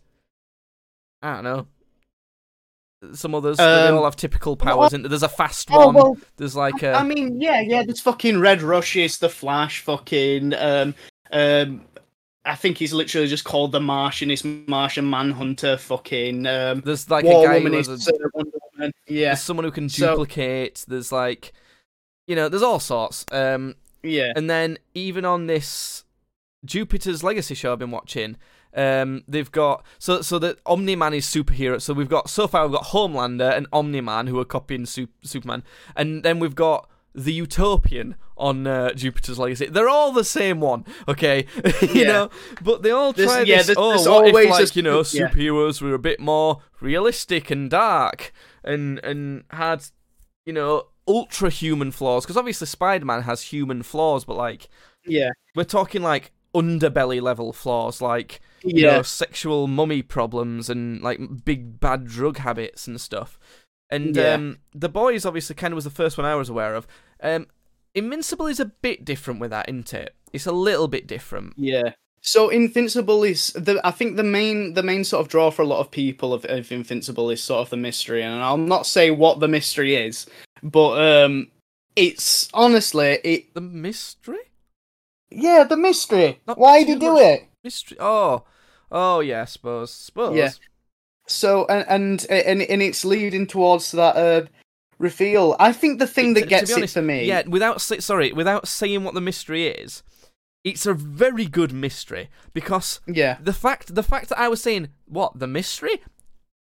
I 1.22 1.34
don't 1.34 1.44
know 1.44 1.66
some 3.12 3.34
others. 3.34 3.57
but 3.59 3.82
they 3.82 3.88
Um, 3.88 3.96
all 3.99 4.05
have 4.05 4.16
typical 4.16 4.57
powers. 4.57 4.92
and 4.92 5.05
there's 5.05 5.22
a 5.22 5.28
fast 5.28 5.68
oh 5.70 5.86
one. 5.86 5.94
well, 5.94 6.16
There's 6.36 6.57
like 6.57 6.82
I 6.82 7.01
a 7.01 7.05
mean, 7.05 7.40
yeah, 7.40 7.61
yeah. 7.61 7.82
There's 7.84 8.01
fucking 8.01 8.40
Red 8.40 8.61
Rushes, 8.62 9.18
The 9.18 9.28
Flash, 9.28 9.80
fucking 9.82 10.55
um, 10.55 10.94
um, 11.30 11.82
I 12.44 12.55
think 12.57 12.78
he's 12.78 12.92
literally 12.92 13.28
just 13.28 13.44
called 13.44 13.70
the 13.72 13.78
Martian. 13.80 14.30
It's 14.32 14.42
Martian 14.44 15.09
Manhunter. 15.09 15.76
Fucking 15.76 16.46
um, 16.46 16.80
There's 16.84 17.09
like 17.11 17.24
War 17.24 17.44
a 17.44 17.46
guy 17.49 17.55
Woman 17.59 17.74
who 17.74 17.78
is 17.78 17.88
a, 18.09 18.12
uh, 18.12 18.28
Wonder 18.34 18.51
Woman. 18.74 18.92
Yeah, 19.07 19.28
there's 19.28 19.42
someone 19.42 19.64
who 19.64 19.70
can 19.70 19.88
So- 19.88 20.11
duplicate. 20.11 20.84
There's 20.88 21.12
like, 21.12 21.53
you 22.26 22.34
know, 22.34 22.49
there's 22.49 22.62
all 22.62 22.80
sorts. 22.80 23.24
Um, 23.30 23.76
yeah, 24.03 24.32
and 24.34 24.49
then 24.51 24.78
even 24.94 25.24
on 25.24 25.46
this 25.46 26.03
Jupiter's 26.64 27.22
Legacy 27.22 27.54
show 27.54 27.72
I've 27.72 27.78
been 27.78 27.90
watching, 27.90 28.36
um, 28.74 29.22
they've 29.28 29.50
got 29.50 29.84
so 29.98 30.20
so 30.22 30.38
that 30.40 30.59
Omni 30.66 30.96
Man 30.96 31.14
is 31.14 31.26
superhero. 31.26 31.80
So 31.80 31.94
we've 31.94 32.09
got 32.09 32.28
so 32.28 32.46
far 32.46 32.66
we've 32.66 32.72
got 32.76 32.86
Homelander 32.88 33.56
and 33.56 33.66
Omni 33.72 34.00
Man 34.00 34.26
who 34.26 34.38
are 34.38 34.44
copying 34.44 34.84
Sup- 34.86 35.09
Superman, 35.22 35.62
and 35.96 36.22
then 36.22 36.38
we've 36.38 36.54
got 36.54 36.88
the 37.14 37.32
Utopian 37.32 38.14
on 38.36 38.66
uh, 38.66 38.92
Jupiter's 38.92 39.38
Legacy. 39.38 39.66
They're 39.66 39.88
all 39.88 40.12
the 40.12 40.22
same 40.22 40.61
one, 40.61 40.84
okay? 41.09 41.46
you 41.82 41.88
Yeah. 42.02 42.06
know, 42.06 42.30
but 42.62 42.82
they 42.82 42.90
all 42.90 43.12
try 43.12 43.40
yeah, 43.42 43.62
this. 43.62 43.74
oh, 43.76 43.96
what 43.98 44.06
always 44.06 44.44
if 44.44 44.50
like 44.50 44.76
you 44.76 44.82
know 44.82 44.98
yeah. 44.98 45.28
superheroes 45.28 45.80
were 45.82 45.94
a 45.94 45.98
bit 45.98 46.20
more 46.20 46.61
realistic 46.80 47.50
and 47.50 47.70
dark 47.70 48.32
and 48.62 48.98
and 49.00 49.44
had 49.50 49.86
you 50.46 50.52
know 50.52 50.88
ultra 51.09 51.50
human 51.50 51.90
flaws? 51.90 52.24
Because 52.24 52.36
obviously 52.36 52.66
Spider 52.66 53.04
Man 53.06 53.22
has 53.22 53.42
human 53.42 53.82
flaws, 53.82 54.24
but 54.24 54.36
like 54.36 54.68
yeah, 55.06 55.30
we're 55.56 55.64
talking 55.64 56.02
like 56.02 56.30
underbelly 56.55 57.20
level 57.20 57.53
flaws, 57.53 58.01
like 58.03 58.40
you 58.64 58.82
yeah, 58.82 58.96
know, 58.96 59.03
sexual 59.03 59.66
mummy 59.66 60.03
problems 60.03 60.68
and 60.70 61.01
like 61.03 61.20
big 61.44 61.78
bad 61.80 62.07
drug 62.07 62.38
habits 62.38 62.86
and 62.86 63.01
stuff. 63.01 63.38
And 63.90 64.16
Yeah. 64.16 64.34
um, 64.34 64.59
the 64.74 64.88
boys 64.88 65.24
obviously 65.24 65.55
kind 65.57 65.72
of 65.72 65.76
was 65.76 65.84
the 65.84 65.90
first 65.90 66.18
one 66.18 66.26
I 66.26 66.34
was 66.34 66.49
aware 66.49 66.74
of. 66.74 66.86
Um, 67.22 67.46
Invincible 67.94 68.46
is 68.46 68.61
a 68.61 68.66
bit 68.66 69.05
different 69.05 69.40
with 69.40 69.51
that, 69.51 69.68
isn't 69.68 69.94
it? 69.94 70.14
It's 70.32 70.46
a 70.46 70.53
little 70.53 70.88
bit 70.88 71.07
different. 71.07 71.55
yeah. 71.57 71.92
So 72.20 72.49
Invincible 72.49 73.22
is 73.22 73.53
the 73.53 73.80
I 73.84 73.92
think 73.92 74.16
the 74.16 74.24
main 74.24 74.74
the 74.74 74.82
main 74.82 75.05
sort 75.05 75.20
of 75.24 75.28
draw 75.28 75.51
for 75.53 75.62
a 75.62 75.66
lot 75.66 75.78
of 75.80 75.90
people 75.90 76.34
of, 76.34 76.44
of 76.46 76.70
Invincible 76.72 77.30
is 77.30 77.42
sort 77.42 77.61
of 77.62 77.70
the 77.70 77.76
mystery, 77.76 78.22
and 78.24 78.42
I'll 78.42 78.57
not 78.57 78.86
say 78.86 79.11
what 79.12 79.38
the 79.38 79.46
mystery 79.49 79.94
is, 79.94 80.26
but 80.62 80.99
um, 81.24 81.49
it's 81.94 82.49
honestly 82.53 83.20
it. 83.22 83.55
The 83.55 83.61
mystery, 83.61 84.47
Yeah, 85.31 85.64
the 85.64 85.76
mystery. 85.76 86.41
Not 86.47 86.59
Why 86.59 86.85
did 86.85 87.01
do 87.01 87.07
do 87.07 87.12
much- 87.14 87.22
it? 87.22 87.45
mystery. 87.64 87.99
Oh, 88.01 88.45
oh 88.91 89.20
yeah, 89.20 89.43
I 89.43 89.45
suppose, 89.47 89.91
suppose. 89.93 90.37
Yeah. 90.37 90.51
So 91.26 91.66
and 91.66 91.85
and 91.89 92.26
and, 92.31 92.62
and 92.62 92.83
it's 92.83 93.05
leading 93.05 93.47
towards 93.47 93.93
that 93.93 94.16
uh, 94.16 94.47
reveal. 94.99 95.57
I 95.61 95.72
think 95.72 95.99
the 95.99 96.07
thing 96.07 96.35
that 96.35 96.49
gets 96.49 96.72
honest, 96.72 96.97
it 96.97 97.01
for 97.01 97.05
me. 97.05 97.24
Yeah, 97.26 97.43
without 97.47 97.81
sorry, 97.81 98.33
without 98.33 98.66
saying 98.66 99.05
what 99.05 99.14
the 99.14 99.20
mystery 99.20 99.66
is, 99.66 100.03
it's 100.64 100.87
a 100.87 100.95
very 100.95 101.45
good 101.47 101.72
mystery 101.72 102.31
because 102.55 103.01
yeah, 103.07 103.37
the 103.43 103.53
fact 103.53 103.95
the 103.95 104.03
fact 104.03 104.31
that 104.31 104.39
I 104.39 104.49
was 104.49 104.62
saying 104.62 104.89
what 105.07 105.39
the 105.39 105.47
mystery 105.47 106.01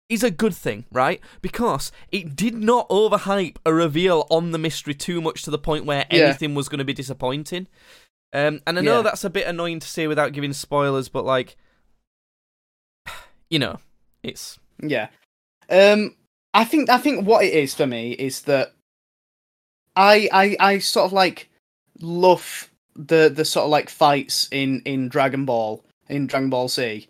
is 0.09 0.23
a 0.23 0.31
good 0.31 0.55
thing, 0.55 0.85
right? 0.91 1.19
Because 1.41 1.91
it 2.11 2.35
did 2.35 2.53
not 2.55 2.87
overhype 2.89 3.57
a 3.65 3.73
reveal 3.73 4.25
on 4.29 4.51
the 4.51 4.57
mystery 4.57 4.93
too 4.93 5.19
much 5.21 5.43
to 5.43 5.51
the 5.51 5.57
point 5.57 5.85
where 5.85 6.05
Yeah. 6.09 6.25
anything 6.25 6.55
was 6.55 6.69
going 6.69 6.79
to 6.79 6.85
be 6.85 6.93
disappointing. 6.93 7.67
Um, 8.33 8.61
and 8.67 8.77
I 8.77 8.81
know 8.81 8.97
Yeah. 8.97 9.01
that's 9.03 9.23
a 9.23 9.29
bit 9.29 9.47
annoying 9.47 9.79
to 9.79 9.87
say 9.87 10.07
without 10.07 10.33
giving 10.33 10.53
spoilers, 10.53 11.07
but 11.09 11.23
like, 11.25 11.55
you 13.49 13.59
know, 13.59 13.79
it's 14.23 14.59
yeah. 14.81 15.07
Um, 15.69 16.15
I 16.53 16.63
think 16.65 16.89
I 16.89 16.97
think 16.97 17.25
what 17.25 17.43
it 17.45 17.53
is 17.53 17.73
for 17.73 17.87
me 17.87 18.11
is 18.13 18.41
that 18.43 18.73
I 19.95 20.29
I 20.31 20.57
I 20.59 20.79
sort 20.79 21.05
of 21.05 21.13
like 21.13 21.49
love 21.99 22.69
the 22.95 23.29
the 23.33 23.45
sort 23.45 23.65
of 23.65 23.69
like 23.69 23.89
fights 23.89 24.47
in 24.51 24.81
in 24.85 25.07
Dragon 25.09 25.45
Ball 25.45 25.83
in 26.09 26.27
Dragon 26.27 26.49
Ball 26.49 26.67
Z, 26.67 27.07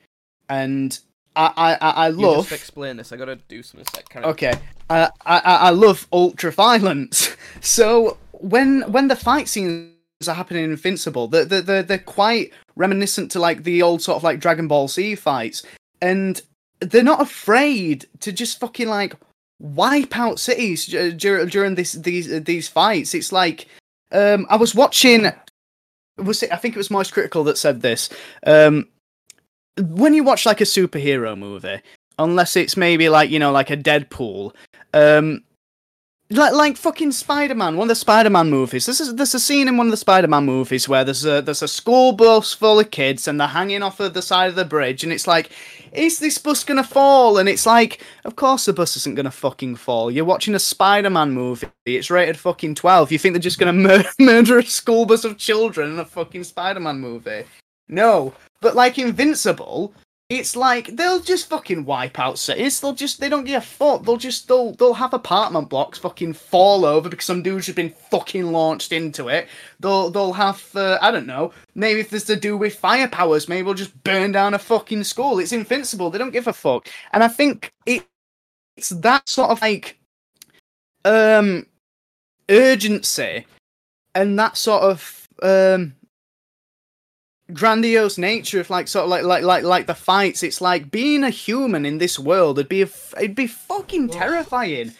and 0.49 0.99
I 1.35 1.51
I 1.57 1.73
I 1.75 1.89
I 1.89 2.07
you 2.09 2.15
love. 2.15 2.49
just 2.49 2.51
explain 2.51 2.97
this. 2.97 3.11
I 3.11 3.17
gotta 3.17 3.35
do 3.47 3.61
some 3.63 3.81
a 3.81 3.85
Sec. 3.93 4.07
Carry. 4.09 4.25
Okay, 4.25 4.53
I 4.89 5.09
I 5.25 5.39
I 5.39 5.69
love 5.71 6.07
ultra 6.11 6.51
violence. 6.51 7.35
So 7.61 8.17
when 8.33 8.81
when 8.91 9.07
the 9.07 9.15
fight 9.15 9.47
scenes 9.47 9.91
are 10.25 10.33
happening 10.33 10.63
in 10.63 10.71
Invincible, 10.71 11.27
they're, 11.27 11.45
they're 11.45 11.83
they're 11.83 11.99
quite 11.99 12.51
reminiscent 12.75 13.29
to 13.31 13.39
like 13.39 13.63
the 13.63 13.83
old 13.83 14.01
sort 14.01 14.15
of 14.15 14.23
like 14.23 14.39
Dragon 14.39 14.67
Ball 14.67 14.87
Z 14.87 15.15
fights, 15.15 15.63
and 16.01 16.41
they're 16.79 17.03
not 17.03 17.21
afraid 17.21 18.07
to 18.21 18.31
just 18.31 18.59
fucking 18.59 18.87
like 18.87 19.13
wipe 19.59 20.17
out 20.17 20.39
cities 20.39 20.87
dur- 20.87 21.11
dur- 21.11 21.45
during 21.45 21.75
this 21.75 21.91
these 21.91 22.43
these 22.43 22.67
fights. 22.67 23.13
It's 23.13 23.31
like 23.31 23.67
um 24.11 24.47
I 24.49 24.55
was 24.55 24.73
watching. 24.73 25.31
Was 26.17 26.41
it? 26.41 26.51
I 26.51 26.55
think 26.55 26.73
it 26.73 26.79
was 26.79 26.89
Moist 26.89 27.13
Critical 27.13 27.43
that 27.43 27.59
said 27.59 27.81
this. 27.81 28.09
Um, 28.47 28.87
when 29.77 30.15
you 30.15 30.23
watch 30.23 30.47
like 30.47 30.61
a 30.61 30.63
superhero 30.63 31.37
movie, 31.37 31.79
unless 32.17 32.55
it's 32.55 32.75
maybe 32.75 33.07
like 33.07 33.29
you 33.29 33.37
know 33.37 33.51
like 33.51 33.69
a 33.69 33.77
Deadpool, 33.77 34.55
um, 34.95 35.43
like 36.29 36.53
like 36.53 36.77
fucking 36.77 37.13
Spider 37.13 37.55
Man, 37.55 37.77
one 37.77 37.85
of 37.85 37.89
the 37.89 37.95
Spider 37.95 38.29
Man 38.29 38.49
movies. 38.49 38.85
This 38.85 38.99
is 38.99 39.15
there's 39.15 39.33
a 39.33 39.39
scene 39.39 39.67
in 39.67 39.77
one 39.77 39.87
of 39.87 39.91
the 39.91 39.97
Spider 39.97 40.27
Man 40.27 40.45
movies 40.45 40.89
where 40.89 41.03
there's 41.05 41.25
a 41.25 41.41
there's 41.41 41.61
a 41.61 41.67
school 41.67 42.11
bus 42.11 42.53
full 42.53 42.79
of 42.79 42.91
kids 42.91 43.27
and 43.27 43.39
they're 43.39 43.47
hanging 43.47 43.81
off 43.81 43.99
of 43.99 44.13
the 44.13 44.21
side 44.21 44.49
of 44.49 44.55
the 44.55 44.65
bridge, 44.65 45.03
and 45.03 45.13
it's 45.13 45.27
like, 45.27 45.49
is 45.93 46.19
this 46.19 46.37
bus 46.37 46.63
gonna 46.63 46.83
fall? 46.83 47.37
And 47.37 47.47
it's 47.47 47.65
like, 47.65 48.03
of 48.25 48.35
course 48.35 48.65
the 48.65 48.73
bus 48.73 48.97
isn't 48.97 49.15
gonna 49.15 49.31
fucking 49.31 49.77
fall. 49.77 50.11
You're 50.11 50.25
watching 50.25 50.55
a 50.55 50.59
Spider 50.59 51.09
Man 51.09 51.31
movie. 51.31 51.67
It's 51.85 52.09
rated 52.09 52.37
fucking 52.37 52.75
twelve. 52.75 53.11
You 53.11 53.19
think 53.19 53.33
they're 53.33 53.39
just 53.39 53.59
gonna 53.59 53.73
mur- 53.73 54.03
murder 54.19 54.59
a 54.59 54.63
school 54.63 55.05
bus 55.05 55.23
of 55.23 55.37
children 55.37 55.93
in 55.93 55.99
a 55.99 56.05
fucking 56.05 56.43
Spider 56.43 56.81
Man 56.81 56.99
movie? 56.99 57.45
No, 57.87 58.33
but 58.59 58.75
like 58.75 58.99
Invincible, 58.99 59.93
it's 60.29 60.57
like 60.57 60.87
they'll 60.87 61.21
just 61.21 61.47
fucking 61.47 61.85
wipe 61.85 62.19
out 62.19 62.37
cities. 62.37 62.81
They'll 62.81 62.93
just 62.93 63.21
they 63.21 63.29
don't 63.29 63.45
give 63.45 63.63
a 63.63 63.65
fuck. 63.65 64.03
They'll 64.03 64.17
just 64.17 64.49
they'll 64.49 64.73
they'll 64.73 64.93
have 64.93 65.13
apartment 65.13 65.69
blocks 65.69 65.97
fucking 65.99 66.33
fall 66.33 66.83
over 66.83 67.07
because 67.07 67.25
some 67.25 67.41
dude's 67.41 67.67
just 67.67 67.77
been 67.77 67.93
fucking 68.11 68.51
launched 68.51 68.91
into 68.91 69.29
it. 69.29 69.47
They'll 69.79 70.09
they'll 70.09 70.33
have 70.33 70.63
uh, 70.75 70.97
I 71.01 71.11
don't 71.11 71.27
know. 71.27 71.53
Maybe 71.75 72.01
if 72.01 72.09
there's 72.09 72.25
to 72.25 72.35
do 72.35 72.57
with 72.57 72.75
fire 72.75 73.07
powers, 73.07 73.47
maybe 73.47 73.63
we'll 73.63 73.73
just 73.73 74.03
burn 74.03 74.33
down 74.33 74.53
a 74.53 74.59
fucking 74.59 75.05
school. 75.05 75.39
It's 75.39 75.53
invincible. 75.53 76.09
They 76.09 76.17
don't 76.17 76.31
give 76.31 76.47
a 76.47 76.53
fuck. 76.53 76.89
And 77.13 77.23
I 77.23 77.29
think 77.29 77.71
it 77.85 78.05
it's 78.75 78.89
that 78.89 79.29
sort 79.29 79.51
of 79.51 79.61
like 79.61 79.97
um 81.05 81.65
urgency 82.49 83.45
and 84.13 84.37
that 84.37 84.57
sort 84.57 84.83
of 84.83 85.27
um 85.41 85.93
grandiose 87.53 88.17
nature 88.17 88.59
of 88.59 88.69
like 88.69 88.87
sort 88.87 89.03
of 89.03 89.09
like 89.09 89.23
like 89.23 89.43
like 89.43 89.63
like 89.63 89.87
the 89.87 89.95
fights. 89.95 90.43
It's 90.43 90.61
like 90.61 90.91
being 90.91 91.23
a 91.23 91.29
human 91.29 91.85
in 91.85 91.97
this 91.97 92.17
world 92.19 92.59
it'd 92.59 92.69
be 92.69 92.81
a, 92.81 92.85
f- 92.85 93.13
it'd 93.17 93.35
be 93.35 93.47
fucking 93.47 94.09
terrifying. 94.09 94.93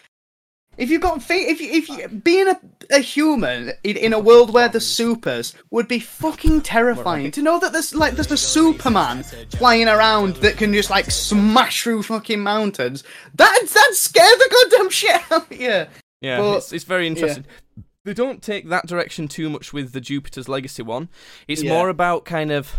If 0.77 0.91
you've 0.91 1.01
got 1.01 1.23
fa- 1.23 1.33
if 1.33 1.59
you, 1.59 1.71
if 1.71 1.89
you 1.89 2.07
being 2.07 2.47
a, 2.47 2.59
a 2.91 2.99
human 2.99 3.71
in, 3.83 3.97
in 3.97 4.13
a 4.13 4.19
world 4.19 4.53
where 4.53 4.69
the 4.69 4.79
supers 4.79 5.55
would 5.71 5.87
be 5.87 5.99
fucking 5.99 6.61
terrifying. 6.61 7.31
to 7.31 7.41
know 7.41 7.59
that 7.59 7.73
there's 7.73 7.95
like 7.95 8.13
there's 8.13 8.31
a 8.31 8.37
superman 8.37 9.23
flying 9.57 9.87
around 9.87 10.35
that 10.37 10.57
can 10.57 10.71
just 10.73 10.91
like 10.91 11.09
smash 11.09 11.81
through 11.81 12.03
fucking 12.03 12.39
mountains 12.41 13.03
that 13.33 13.59
that 13.73 13.89
scare 13.93 14.37
the 14.37 14.49
goddamn 14.69 14.89
shit 14.91 15.31
out 15.31 15.51
of 15.51 15.59
you. 15.59 15.85
Yeah, 16.21 16.37
But- 16.39 16.57
it's, 16.57 16.73
it's 16.73 16.83
very 16.85 17.07
interesting. 17.07 17.45
They 18.07 18.13
don't 18.13 18.41
take 18.41 18.69
that 18.69 18.87
direction 18.87 19.27
too 19.27 19.49
much 19.49 19.73
with 19.73 19.91
the 19.91 19.99
Jupiter's 19.99 20.47
Legacy 20.47 20.81
one. 20.81 21.09
It's 21.45 21.61
Yeah. 21.61 21.73
more 21.73 21.89
about 21.89 22.23
kind 22.23 22.51
of 22.51 22.73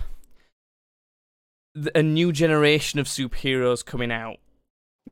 a 1.95 2.03
new 2.03 2.33
generation 2.33 2.99
of 2.99 3.07
superheroes 3.07 3.85
coming 3.85 4.11
out. 4.11 4.39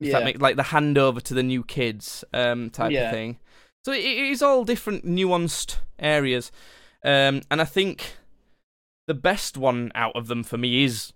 Yeah 0.01 0.25
make, 0.25 0.41
like 0.41 0.57
the 0.57 0.62
handover 0.62 1.21
to 1.23 1.35
the 1.35 1.43
new 1.43 1.62
kids 1.62 2.25
um, 2.33 2.71
type 2.71 2.93
Yeah. 2.93 3.05
of 3.05 3.11
thing. 3.11 3.39
So 3.85 3.93
it, 3.93 4.05
is 4.05 4.41
all 4.41 4.64
different, 4.64 5.05
nuanced 5.05 5.81
areas, 5.99 6.51
um, 7.05 7.43
and 7.51 7.61
I 7.61 7.67
think 7.67 8.17
the 9.07 9.14
best 9.14 9.59
one 9.59 9.93
out 9.95 10.17
of 10.17 10.29
them 10.29 10.43
for 10.43 10.57
me 10.57 10.85
is 10.85 11.12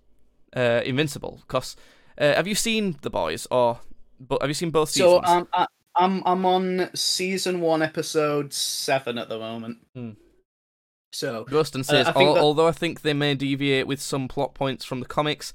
uh, 0.55 0.81
Invincible. 0.85 1.41
Because 1.47 1.75
uh, 2.19 2.35
have 2.35 2.47
you 2.47 2.55
seen 2.55 2.97
the 3.01 3.09
boys, 3.09 3.47
or 3.49 3.79
but 4.19 4.41
have 4.41 4.49
you 4.49 4.53
seen 4.53 4.69
both 4.69 4.89
seasons? 4.89 5.25
So 5.25 5.33
um, 5.33 5.47
I, 5.53 5.65
I'm 5.95 6.23
I'm 6.25 6.45
on 6.45 6.89
season 6.95 7.61
one, 7.61 7.81
episode 7.81 8.53
seven 8.53 9.17
at 9.17 9.29
the 9.29 9.37
moment. 9.39 9.79
Hmm. 9.95 10.11
So 11.13 11.43
Ghoston 11.45 11.83
says, 11.83 12.07
I 12.07 12.11
"Al- 12.23 12.35
that- 12.35 12.41
although 12.41 12.67
I 12.67 12.71
think 12.71 13.01
they 13.01 13.13
may 13.13 13.35
deviate 13.35 13.87
with 13.87 14.01
some 14.01 14.27
plot 14.27 14.53
points 14.53 14.85
from 14.85 15.01
the 15.01 15.05
comics, 15.05 15.51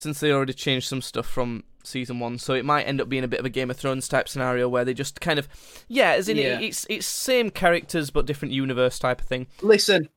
since 0.00 0.20
they 0.20 0.30
already 0.30 0.52
changed 0.52 0.86
some 0.88 1.00
stuff 1.00 1.26
from 1.26 1.64
season 1.82 2.20
one, 2.20 2.38
so 2.38 2.52
it 2.52 2.66
might 2.66 2.82
end 2.82 3.00
up 3.00 3.08
being 3.08 3.24
a 3.24 3.28
bit 3.28 3.40
of 3.40 3.46
a 3.46 3.50
Game 3.50 3.70
of 3.70 3.78
Thrones 3.78 4.06
type 4.08 4.28
scenario 4.28 4.68
where 4.68 4.84
they 4.84 4.92
just 4.92 5.22
kind 5.22 5.38
of, 5.38 5.48
yeah, 5.88 6.10
as 6.10 6.28
in 6.28 6.36
Yeah. 6.36 6.58
It, 6.58 6.64
it's 6.64 6.86
it's 6.90 7.06
same 7.06 7.50
characters 7.50 8.10
but 8.10 8.26
different 8.26 8.52
universe 8.52 8.98
type 8.98 9.22
of 9.22 9.26
thing. 9.26 9.46
listen, 9.62 10.10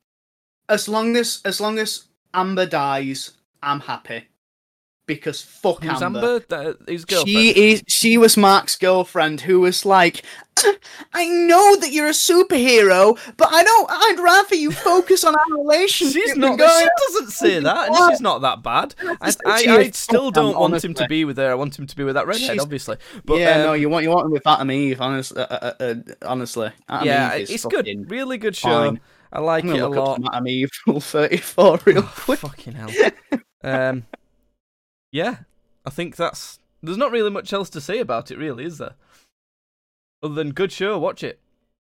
as 0.67 0.89
long 0.89 1.15
as 1.15 1.41
as 1.45 1.61
long 1.61 1.79
as 1.79 2.07
Amber 2.33 2.65
dies, 2.65 3.31
I'm 3.63 3.79
happy. 3.81 4.27
Because 5.07 5.41
fuck 5.41 5.83
Who's 5.83 6.01
Amber. 6.01 6.41
Amber? 6.49 6.77
His 6.87 7.03
girlfriend. 7.05 7.27
She 7.37 7.71
is. 7.71 7.83
She 7.87 8.17
was 8.17 8.37
Mark's 8.37 8.77
girlfriend, 8.77 9.41
who 9.41 9.59
was 9.59 9.85
like, 9.85 10.23
"I 11.13 11.25
know 11.25 11.75
that 11.77 11.91
you're 11.91 12.07
a 12.07 12.11
superhero, 12.11 13.17
but 13.35 13.49
I 13.51 13.63
don't. 13.63 13.89
I'd 13.89 14.19
rather 14.23 14.55
you 14.55 14.71
focus 14.89 15.23
on 15.23 15.35
our 15.35 15.57
relationship." 15.57 16.21
She's 16.21 16.37
not. 16.37 16.57
going- 16.57 16.69
She 16.79 16.87
doesn't 17.07 17.31
say 17.33 17.59
that, 17.59 17.87
and 17.89 17.97
she's 18.11 18.21
not 18.21 18.41
that 18.41 18.61
bad. 18.63 18.95
I, 19.21 19.33
I, 19.45 19.77
I 19.77 19.89
still 19.89 20.31
don't 20.31 20.57
want 20.57 20.81
him 20.83 20.93
to 20.93 21.07
be 21.07 21.25
with 21.25 21.37
her. 21.37 21.51
I 21.51 21.55
want 21.55 21.77
him 21.77 21.87
to 21.87 21.95
be 21.95 22.03
with 22.03 22.15
that 22.15 22.27
redhead, 22.27 22.51
She's- 22.51 22.61
obviously. 22.61 22.97
But 23.25 23.39
yeah, 23.39 23.55
um, 23.55 23.61
no, 23.63 23.73
you 23.73 23.89
want 23.89 24.03
you 24.03 24.11
want 24.11 24.27
him 24.27 24.31
with 24.31 24.45
Atom 24.47 24.71
Eve, 24.71 25.01
honestly. 25.01 25.41
Uh, 25.41 25.45
uh, 25.55 25.73
uh, 25.79 25.95
honestly, 26.25 26.71
Atom 26.87 27.07
yeah, 27.07 27.35
Eve 27.35 27.41
is 27.41 27.49
it's 27.51 27.65
good. 27.65 27.89
Really 28.09 28.37
good 28.37 28.55
show. 28.55 28.91
fine. 28.91 29.01
I 29.33 29.39
like 29.39 29.65
it 29.65 29.79
a 29.79 29.87
lot. 29.89 30.21
Atom 30.31 30.47
Eve 30.47 30.69
Rule 30.85 31.01
Thirty 31.01 31.37
Four 31.37 31.79
real 31.85 31.99
Oh, 31.99 32.13
quick. 32.15 32.39
fucking 32.39 32.73
hell. 32.73 33.11
um, 33.63 34.05
yeah, 35.11 35.37
I 35.85 35.89
think 35.89 36.15
that's. 36.15 36.59
There's 36.83 36.97
not 36.97 37.11
really 37.11 37.29
much 37.29 37.53
else 37.53 37.69
to 37.71 37.81
say 37.81 37.99
about 37.99 38.31
it, 38.31 38.37
really, 38.37 38.65
is 38.65 38.77
there? 38.79 38.95
Other 40.23 40.33
than 40.35 40.51
good 40.51 40.71
show, 40.71 40.97
watch 40.99 41.23
it. 41.23 41.39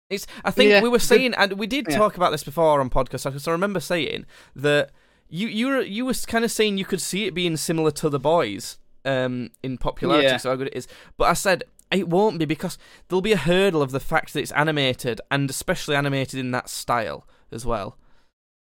It's. 0.10 0.28
I 0.44 0.52
think 0.52 0.70
Yeah, 0.70 0.82
we 0.82 0.90
were 0.90 0.98
good- 0.98 1.04
saying, 1.06 1.34
and 1.36 1.54
we 1.54 1.68
did 1.68 1.88
yeah. 1.90 1.98
talk 1.98 2.16
about 2.18 2.32
this 2.32 2.44
before 2.44 2.80
on 2.80 2.90
podcast. 2.90 3.26
Because 3.26 3.48
I 3.48 3.52
remember 3.52 3.80
saying 3.80 4.26
that 4.56 4.92
you 5.30 5.48
you 5.48 5.68
were 5.68 5.82
you 5.82 6.06
were 6.06 6.14
kind 6.28 6.46
of 6.46 6.52
saying 6.52 6.78
you 6.78 6.86
could 6.86 7.02
see 7.02 7.26
it 7.26 7.34
being 7.34 7.58
similar 7.58 7.92
to 7.92 8.10
the 8.10 8.20
boys, 8.20 8.78
um, 9.06 9.50
in 9.64 9.78
popularity, 9.78 10.28
Yeah. 10.28 10.38
so 10.38 10.50
how 10.52 10.56
good 10.56 10.68
it 10.68 10.76
is. 10.76 10.88
But 11.18 11.26
I 11.26 11.34
said 11.34 11.64
it 11.92 12.08
won't 12.10 12.40
be 12.40 12.46
because 12.46 12.78
there'll 13.08 13.22
be 13.22 13.32
a 13.32 13.38
hurdle 13.38 13.82
of 13.82 13.92
the 13.92 14.00
fact 14.00 14.34
that 14.34 14.40
it's 14.42 14.52
animated 14.52 15.22
and 15.32 15.50
especially 15.50 15.96
animated 15.96 16.40
in 16.40 16.52
that 16.52 16.68
style 16.70 17.28
as 17.52 17.66
well. 17.66 17.98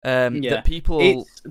Um, 0.06 0.43
Yeah. 0.43 0.51
that 0.56 0.66
people 0.66 0.99
It's, 1.01 1.41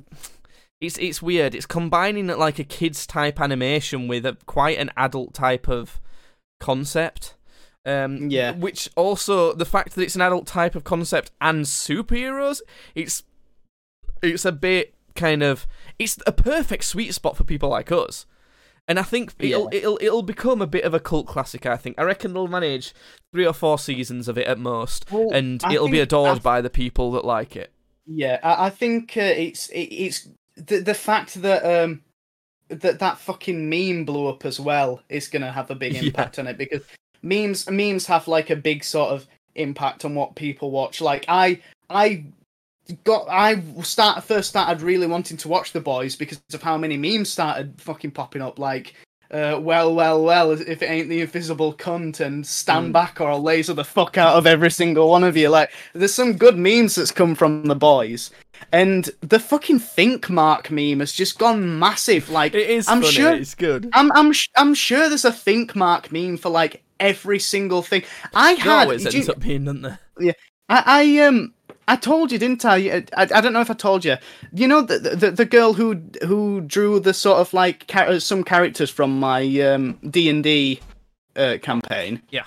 it's 0.82 0.98
it's 0.98 1.22
weird. 1.22 1.54
It's 1.54 1.64
combining 1.66 2.26
like 2.26 2.58
a 2.58 2.64
kids 2.64 3.06
type 3.06 3.40
animation 3.40 4.08
with 4.08 4.26
a 4.26 4.36
quite 4.46 4.78
an 4.78 4.90
adult 4.96 5.32
type 5.32 5.68
of 5.68 6.00
concept. 6.60 7.34
Um, 7.86 8.28
Yeah. 8.30 8.52
Which 8.52 8.90
also 8.96 9.52
the 9.54 9.64
fact 9.64 9.94
that 9.94 10.02
it's 10.02 10.14
an 10.16 10.22
adult 10.22 10.46
type 10.46 10.74
of 10.74 10.84
concept 10.84 11.30
and 11.40 11.64
superheroes, 11.64 12.60
it's 12.94 13.22
it's 14.22 14.44
a 14.44 14.52
bit 14.52 14.94
kind 15.14 15.42
of 15.42 15.66
it's 15.98 16.18
a 16.26 16.32
perfect 16.32 16.84
sweet 16.84 17.14
spot 17.14 17.36
for 17.36 17.44
people 17.44 17.68
like 17.68 17.90
us. 17.92 18.26
And 18.88 18.98
I 18.98 19.02
think 19.02 19.34
it'll 19.38 19.68
Yeah. 19.72 19.78
it'll 19.78 19.98
it'll 20.00 20.22
become 20.22 20.60
a 20.60 20.66
bit 20.66 20.84
of 20.84 20.94
a 20.94 21.00
cult 21.00 21.26
classic. 21.26 21.66
I 21.66 21.76
think. 21.76 21.96
I 21.98 22.02
reckon 22.02 22.32
they'll 22.32 22.48
manage 22.48 22.92
three 23.32 23.46
or 23.46 23.52
four 23.52 23.78
seasons 23.78 24.26
of 24.28 24.36
it 24.36 24.46
at 24.46 24.58
most, 24.58 25.10
Well, 25.10 25.30
and 25.32 25.60
I 25.64 25.74
it'll 25.74 25.88
be 25.88 26.00
adored 26.00 26.42
by 26.42 26.60
the 26.60 26.70
people 26.70 27.12
that 27.12 27.24
like 27.24 27.54
it. 27.56 27.72
Yeah, 28.06 28.40
I, 28.42 28.66
I 28.66 28.70
think 28.70 29.16
uh, 29.16 29.20
it's 29.20 29.68
it, 29.68 29.82
it's 29.82 30.28
the 30.66 30.80
the 30.80 30.94
fact 30.94 31.40
that 31.42 31.64
um 31.64 32.02
that 32.68 32.98
that 32.98 33.18
fucking 33.18 33.68
meme 33.68 34.04
blew 34.04 34.28
up 34.28 34.44
as 34.44 34.58
well 34.58 35.02
is 35.08 35.28
gonna 35.28 35.52
have 35.52 35.70
a 35.70 35.74
big 35.74 35.92
Yeah. 35.94 36.02
impact 36.02 36.38
on 36.38 36.46
it 36.46 36.58
because 36.58 36.82
memes 37.22 37.68
memes 37.70 38.06
have 38.06 38.28
like 38.28 38.50
a 38.50 38.56
big 38.56 38.84
sort 38.84 39.10
of 39.10 39.26
impact 39.54 40.04
on 40.04 40.14
what 40.14 40.34
people 40.34 40.70
watch. 40.70 41.00
Like 41.00 41.24
I 41.28 41.60
I 41.90 42.24
got 43.04 43.26
I 43.28 43.60
start 43.82 44.24
first 44.24 44.48
started 44.50 44.82
really 44.82 45.06
wanting 45.06 45.36
to 45.38 45.48
watch 45.48 45.72
the 45.72 45.80
boys 45.80 46.16
because 46.16 46.40
of 46.52 46.62
how 46.62 46.76
many 46.78 46.96
memes 46.96 47.28
started 47.30 47.80
fucking 47.80 48.12
popping 48.12 48.42
up 48.42 48.58
like. 48.58 48.94
Uh, 49.30 49.58
well, 49.58 49.94
well, 49.94 50.22
well, 50.22 50.50
if 50.50 50.82
it 50.82 50.90
ain't 50.90 51.08
the 51.08 51.22
invisible 51.22 51.72
cunt 51.72 52.20
and 52.20 52.46
stand 52.46 52.90
Mm. 52.90 52.92
back 52.92 53.18
or 53.18 53.30
I'll 53.30 53.40
laser 53.42 53.72
the 53.72 53.82
fuck 53.82 54.18
out 54.18 54.36
of 54.36 54.46
every 54.46 54.70
single 54.70 55.08
one 55.08 55.24
of 55.24 55.38
you. 55.38 55.48
Like, 55.48 55.70
there's 55.94 56.12
some 56.12 56.34
good 56.34 56.58
memes 56.58 56.96
that's 56.96 57.10
come 57.10 57.34
from 57.34 57.64
the 57.64 57.74
boys. 57.74 58.30
And 58.70 59.10
the 59.20 59.38
fucking 59.40 59.78
think 59.80 60.30
mark 60.30 60.70
meme 60.70 61.00
has 61.00 61.12
just 61.12 61.38
gone 61.38 61.78
massive. 61.78 62.28
Like, 62.30 62.54
It 62.54 62.70
is 62.70 62.88
I'm 62.88 63.00
funny. 63.02 63.12
sure- 63.12 63.32
it's 63.34 63.54
good. 63.54 63.88
I'm, 63.92 64.12
I'm, 64.12 64.32
sh- 64.32 64.48
I'm 64.56 64.74
sure 64.74 65.08
there's 65.08 65.24
a 65.24 65.32
think 65.32 65.74
mark 65.74 66.12
meme 66.12 66.36
for 66.36 66.48
like 66.50 66.82
every 67.00 67.38
single 67.38 67.82
thing. 67.82 68.04
I 68.34 68.54
There 68.54 68.64
had, 68.64 68.82
always 68.84 69.04
ends 69.06 69.26
you- 69.26 69.32
up 69.32 69.40
being, 69.40 69.64
doesn't 69.64 69.82
there? 69.82 69.98
I, 70.68 70.82
I, 70.86 71.18
um, 71.26 71.52
I 71.88 71.96
told 71.96 72.30
you, 72.30 72.38
didn't 72.38 72.64
I? 72.64 73.04
I? 73.16 73.22
I 73.34 73.40
don't 73.40 73.52
know 73.52 73.60
if 73.60 73.70
I 73.70 73.74
told 73.74 74.04
you. 74.04 74.16
You 74.54 74.68
know 74.68 74.82
the 74.82 74.98
the, 75.00 75.30
the 75.32 75.44
girl 75.44 75.72
who 75.72 76.00
who 76.24 76.60
drew 76.60 77.00
the 77.00 77.12
sort 77.12 77.38
of 77.38 77.52
like 77.52 77.90
some 78.20 78.44
characters 78.44 78.88
from 78.88 79.18
my 79.18 79.42
um 79.60 79.98
D 80.08 80.30
and 80.30 80.44
D 80.44 80.80
uh, 81.34 81.58
campaign. 81.60 82.22
Yeah. 82.30 82.44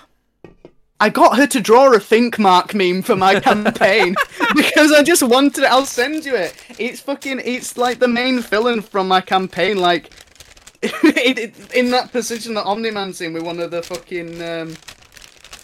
I 0.98 1.10
got 1.10 1.36
her 1.36 1.46
to 1.48 1.60
draw 1.60 1.92
a 1.92 2.00
think 2.00 2.38
mark 2.38 2.74
meme 2.74 3.02
for 3.02 3.16
my 3.16 3.38
campaign 3.50 4.14
because 4.54 4.92
I 4.92 5.02
just 5.02 5.22
wanted 5.22 5.64
it. 5.64 5.70
I'll 5.70 5.84
send 5.84 6.24
you 6.24 6.34
it. 6.34 6.54
It's 6.78 7.00
fucking. 7.00 7.42
It's 7.44 7.76
like 7.76 7.98
the 7.98 8.08
main 8.08 8.40
villain 8.40 8.80
from 8.80 9.08
my 9.08 9.20
campaign. 9.20 9.78
Like 9.78 10.10
it, 10.82 11.38
it- 11.38 11.72
in 11.74 11.90
that 11.90 12.12
position 12.12 12.54
that 12.54 12.64
Omni-Man's 12.64 13.20
in 13.20 13.32
with 13.34 13.42
one 13.42 13.60
of 13.60 13.70
the 13.70 13.82
fucking 13.82 14.42
um, 14.42 14.74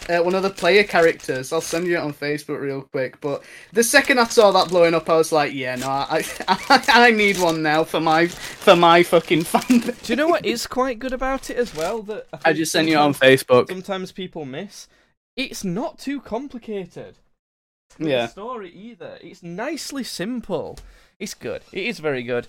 uh, 0.09 0.21
one 0.21 0.35
of 0.35 0.43
the 0.43 0.49
player 0.51 0.83
characters. 0.83 1.51
I'll 1.51 1.61
send 1.61 1.87
you 1.87 1.95
it 1.95 1.99
on 2.01 2.13
Facebook 2.13 2.59
real 2.61 2.83
quick. 2.83 3.19
But 3.19 3.41
the 3.71 3.83
second 3.83 4.19
I 4.19 4.25
saw 4.25 4.51
that 4.51 4.67
blowing 4.69 4.93
up, 4.93 5.09
I 5.09 5.15
was 5.17 5.31
like, 5.31 5.51
yeah, 5.53 5.75
no, 5.77 5.87
I 5.89 6.23
I, 6.47 6.83
I 6.89 7.11
need 7.11 7.39
one 7.39 7.63
now 7.63 7.83
for 7.83 7.99
my 7.99 8.27
for 8.27 8.75
my 8.75 9.01
fucking 9.01 9.45
fan. 9.45 9.79
Do 9.79 9.93
you 10.05 10.15
know 10.15 10.27
what 10.27 10.45
is 10.45 10.67
quite 10.67 10.99
good 10.99 11.13
about 11.13 11.49
it 11.49 11.57
as 11.57 11.73
well? 11.73 12.03
That 12.03 12.27
I, 12.33 12.49
I 12.49 12.53
just 12.53 12.71
sent 12.71 12.87
you 12.87 12.95
it 12.97 12.99
on 12.99 13.15
Facebook. 13.15 13.67
Sometimes 13.69 14.11
people 14.11 14.45
miss. 14.45 14.87
It's 15.35 15.63
not 15.63 15.97
too 15.99 16.21
complicated. 16.21 17.17
Yeah. 17.97 18.27
Story 18.27 18.71
either. 18.71 19.17
It's 19.21 19.43
nicely 19.43 20.03
simple. 20.03 20.79
It's 21.19 21.33
good. 21.33 21.61
It 21.71 21.85
is 21.85 21.99
very 21.99 22.23
good. 22.23 22.47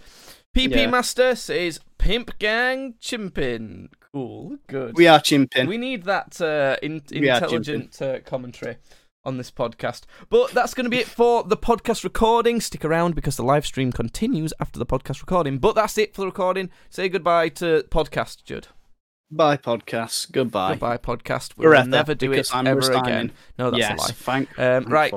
PP 0.55 0.71
Yeah. 0.77 0.91
Master 0.91 1.35
says 1.35 1.81
Pimp 1.99 2.39
Gang 2.39 2.95
Chimpin. 3.01 3.89
Cool. 4.13 4.59
Good. 4.69 4.97
We 4.97 5.07
are 5.07 5.19
chimping. 5.19 5.67
We 5.67 5.79
need 5.79 6.05
that 6.05 6.41
uh, 6.41 6.77
in- 6.83 7.03
intelligent 7.11 8.01
uh, 8.01 8.21
commentary 8.21 8.77
on 9.25 9.39
this 9.39 9.51
podcast. 9.51 10.03
But 10.29 10.53
that's 10.53 10.75
going 10.75 10.85
to 10.85 10.91
be 10.91 10.99
it 10.99 11.07
for 11.09 11.43
the 11.43 11.57
podcast 11.57 12.05
recording. 12.05 12.61
Stick 12.61 12.85
around 12.85 13.15
because 13.15 13.37
the 13.37 13.43
live 13.43 13.67
stream 13.67 13.91
continues 13.93 14.53
after 14.61 14.79
the 14.79 14.87
podcast 14.87 15.21
recording. 15.21 15.59
But 15.59 15.75
that's 15.75 15.99
it 15.99 16.15
for 16.15 16.21
the 16.23 16.27
recording. 16.27 16.71
Say 16.91 17.09
goodbye 17.09 17.49
to 17.51 17.85
podcast, 17.91 18.45
Judd. 18.45 18.69
Bye, 19.31 19.57
podcast. 19.57 20.31
Goodbye. 20.33 20.73
Goodbye, 20.73 20.99
podcast. 20.99 21.57
We'll 21.57 21.85
never 21.87 22.15
do 22.15 22.33
it 22.33 22.55
I'm 22.55 22.67
ever 22.67 22.79
resigning. 22.79 23.05
again. 23.07 23.33
No, 23.59 23.71
that's 23.71 23.81
yes, 23.81 23.99
a 23.99 24.03
lie. 24.03 24.09
thank. 24.09 24.59
Um, 24.59 24.85
right. 24.85 25.13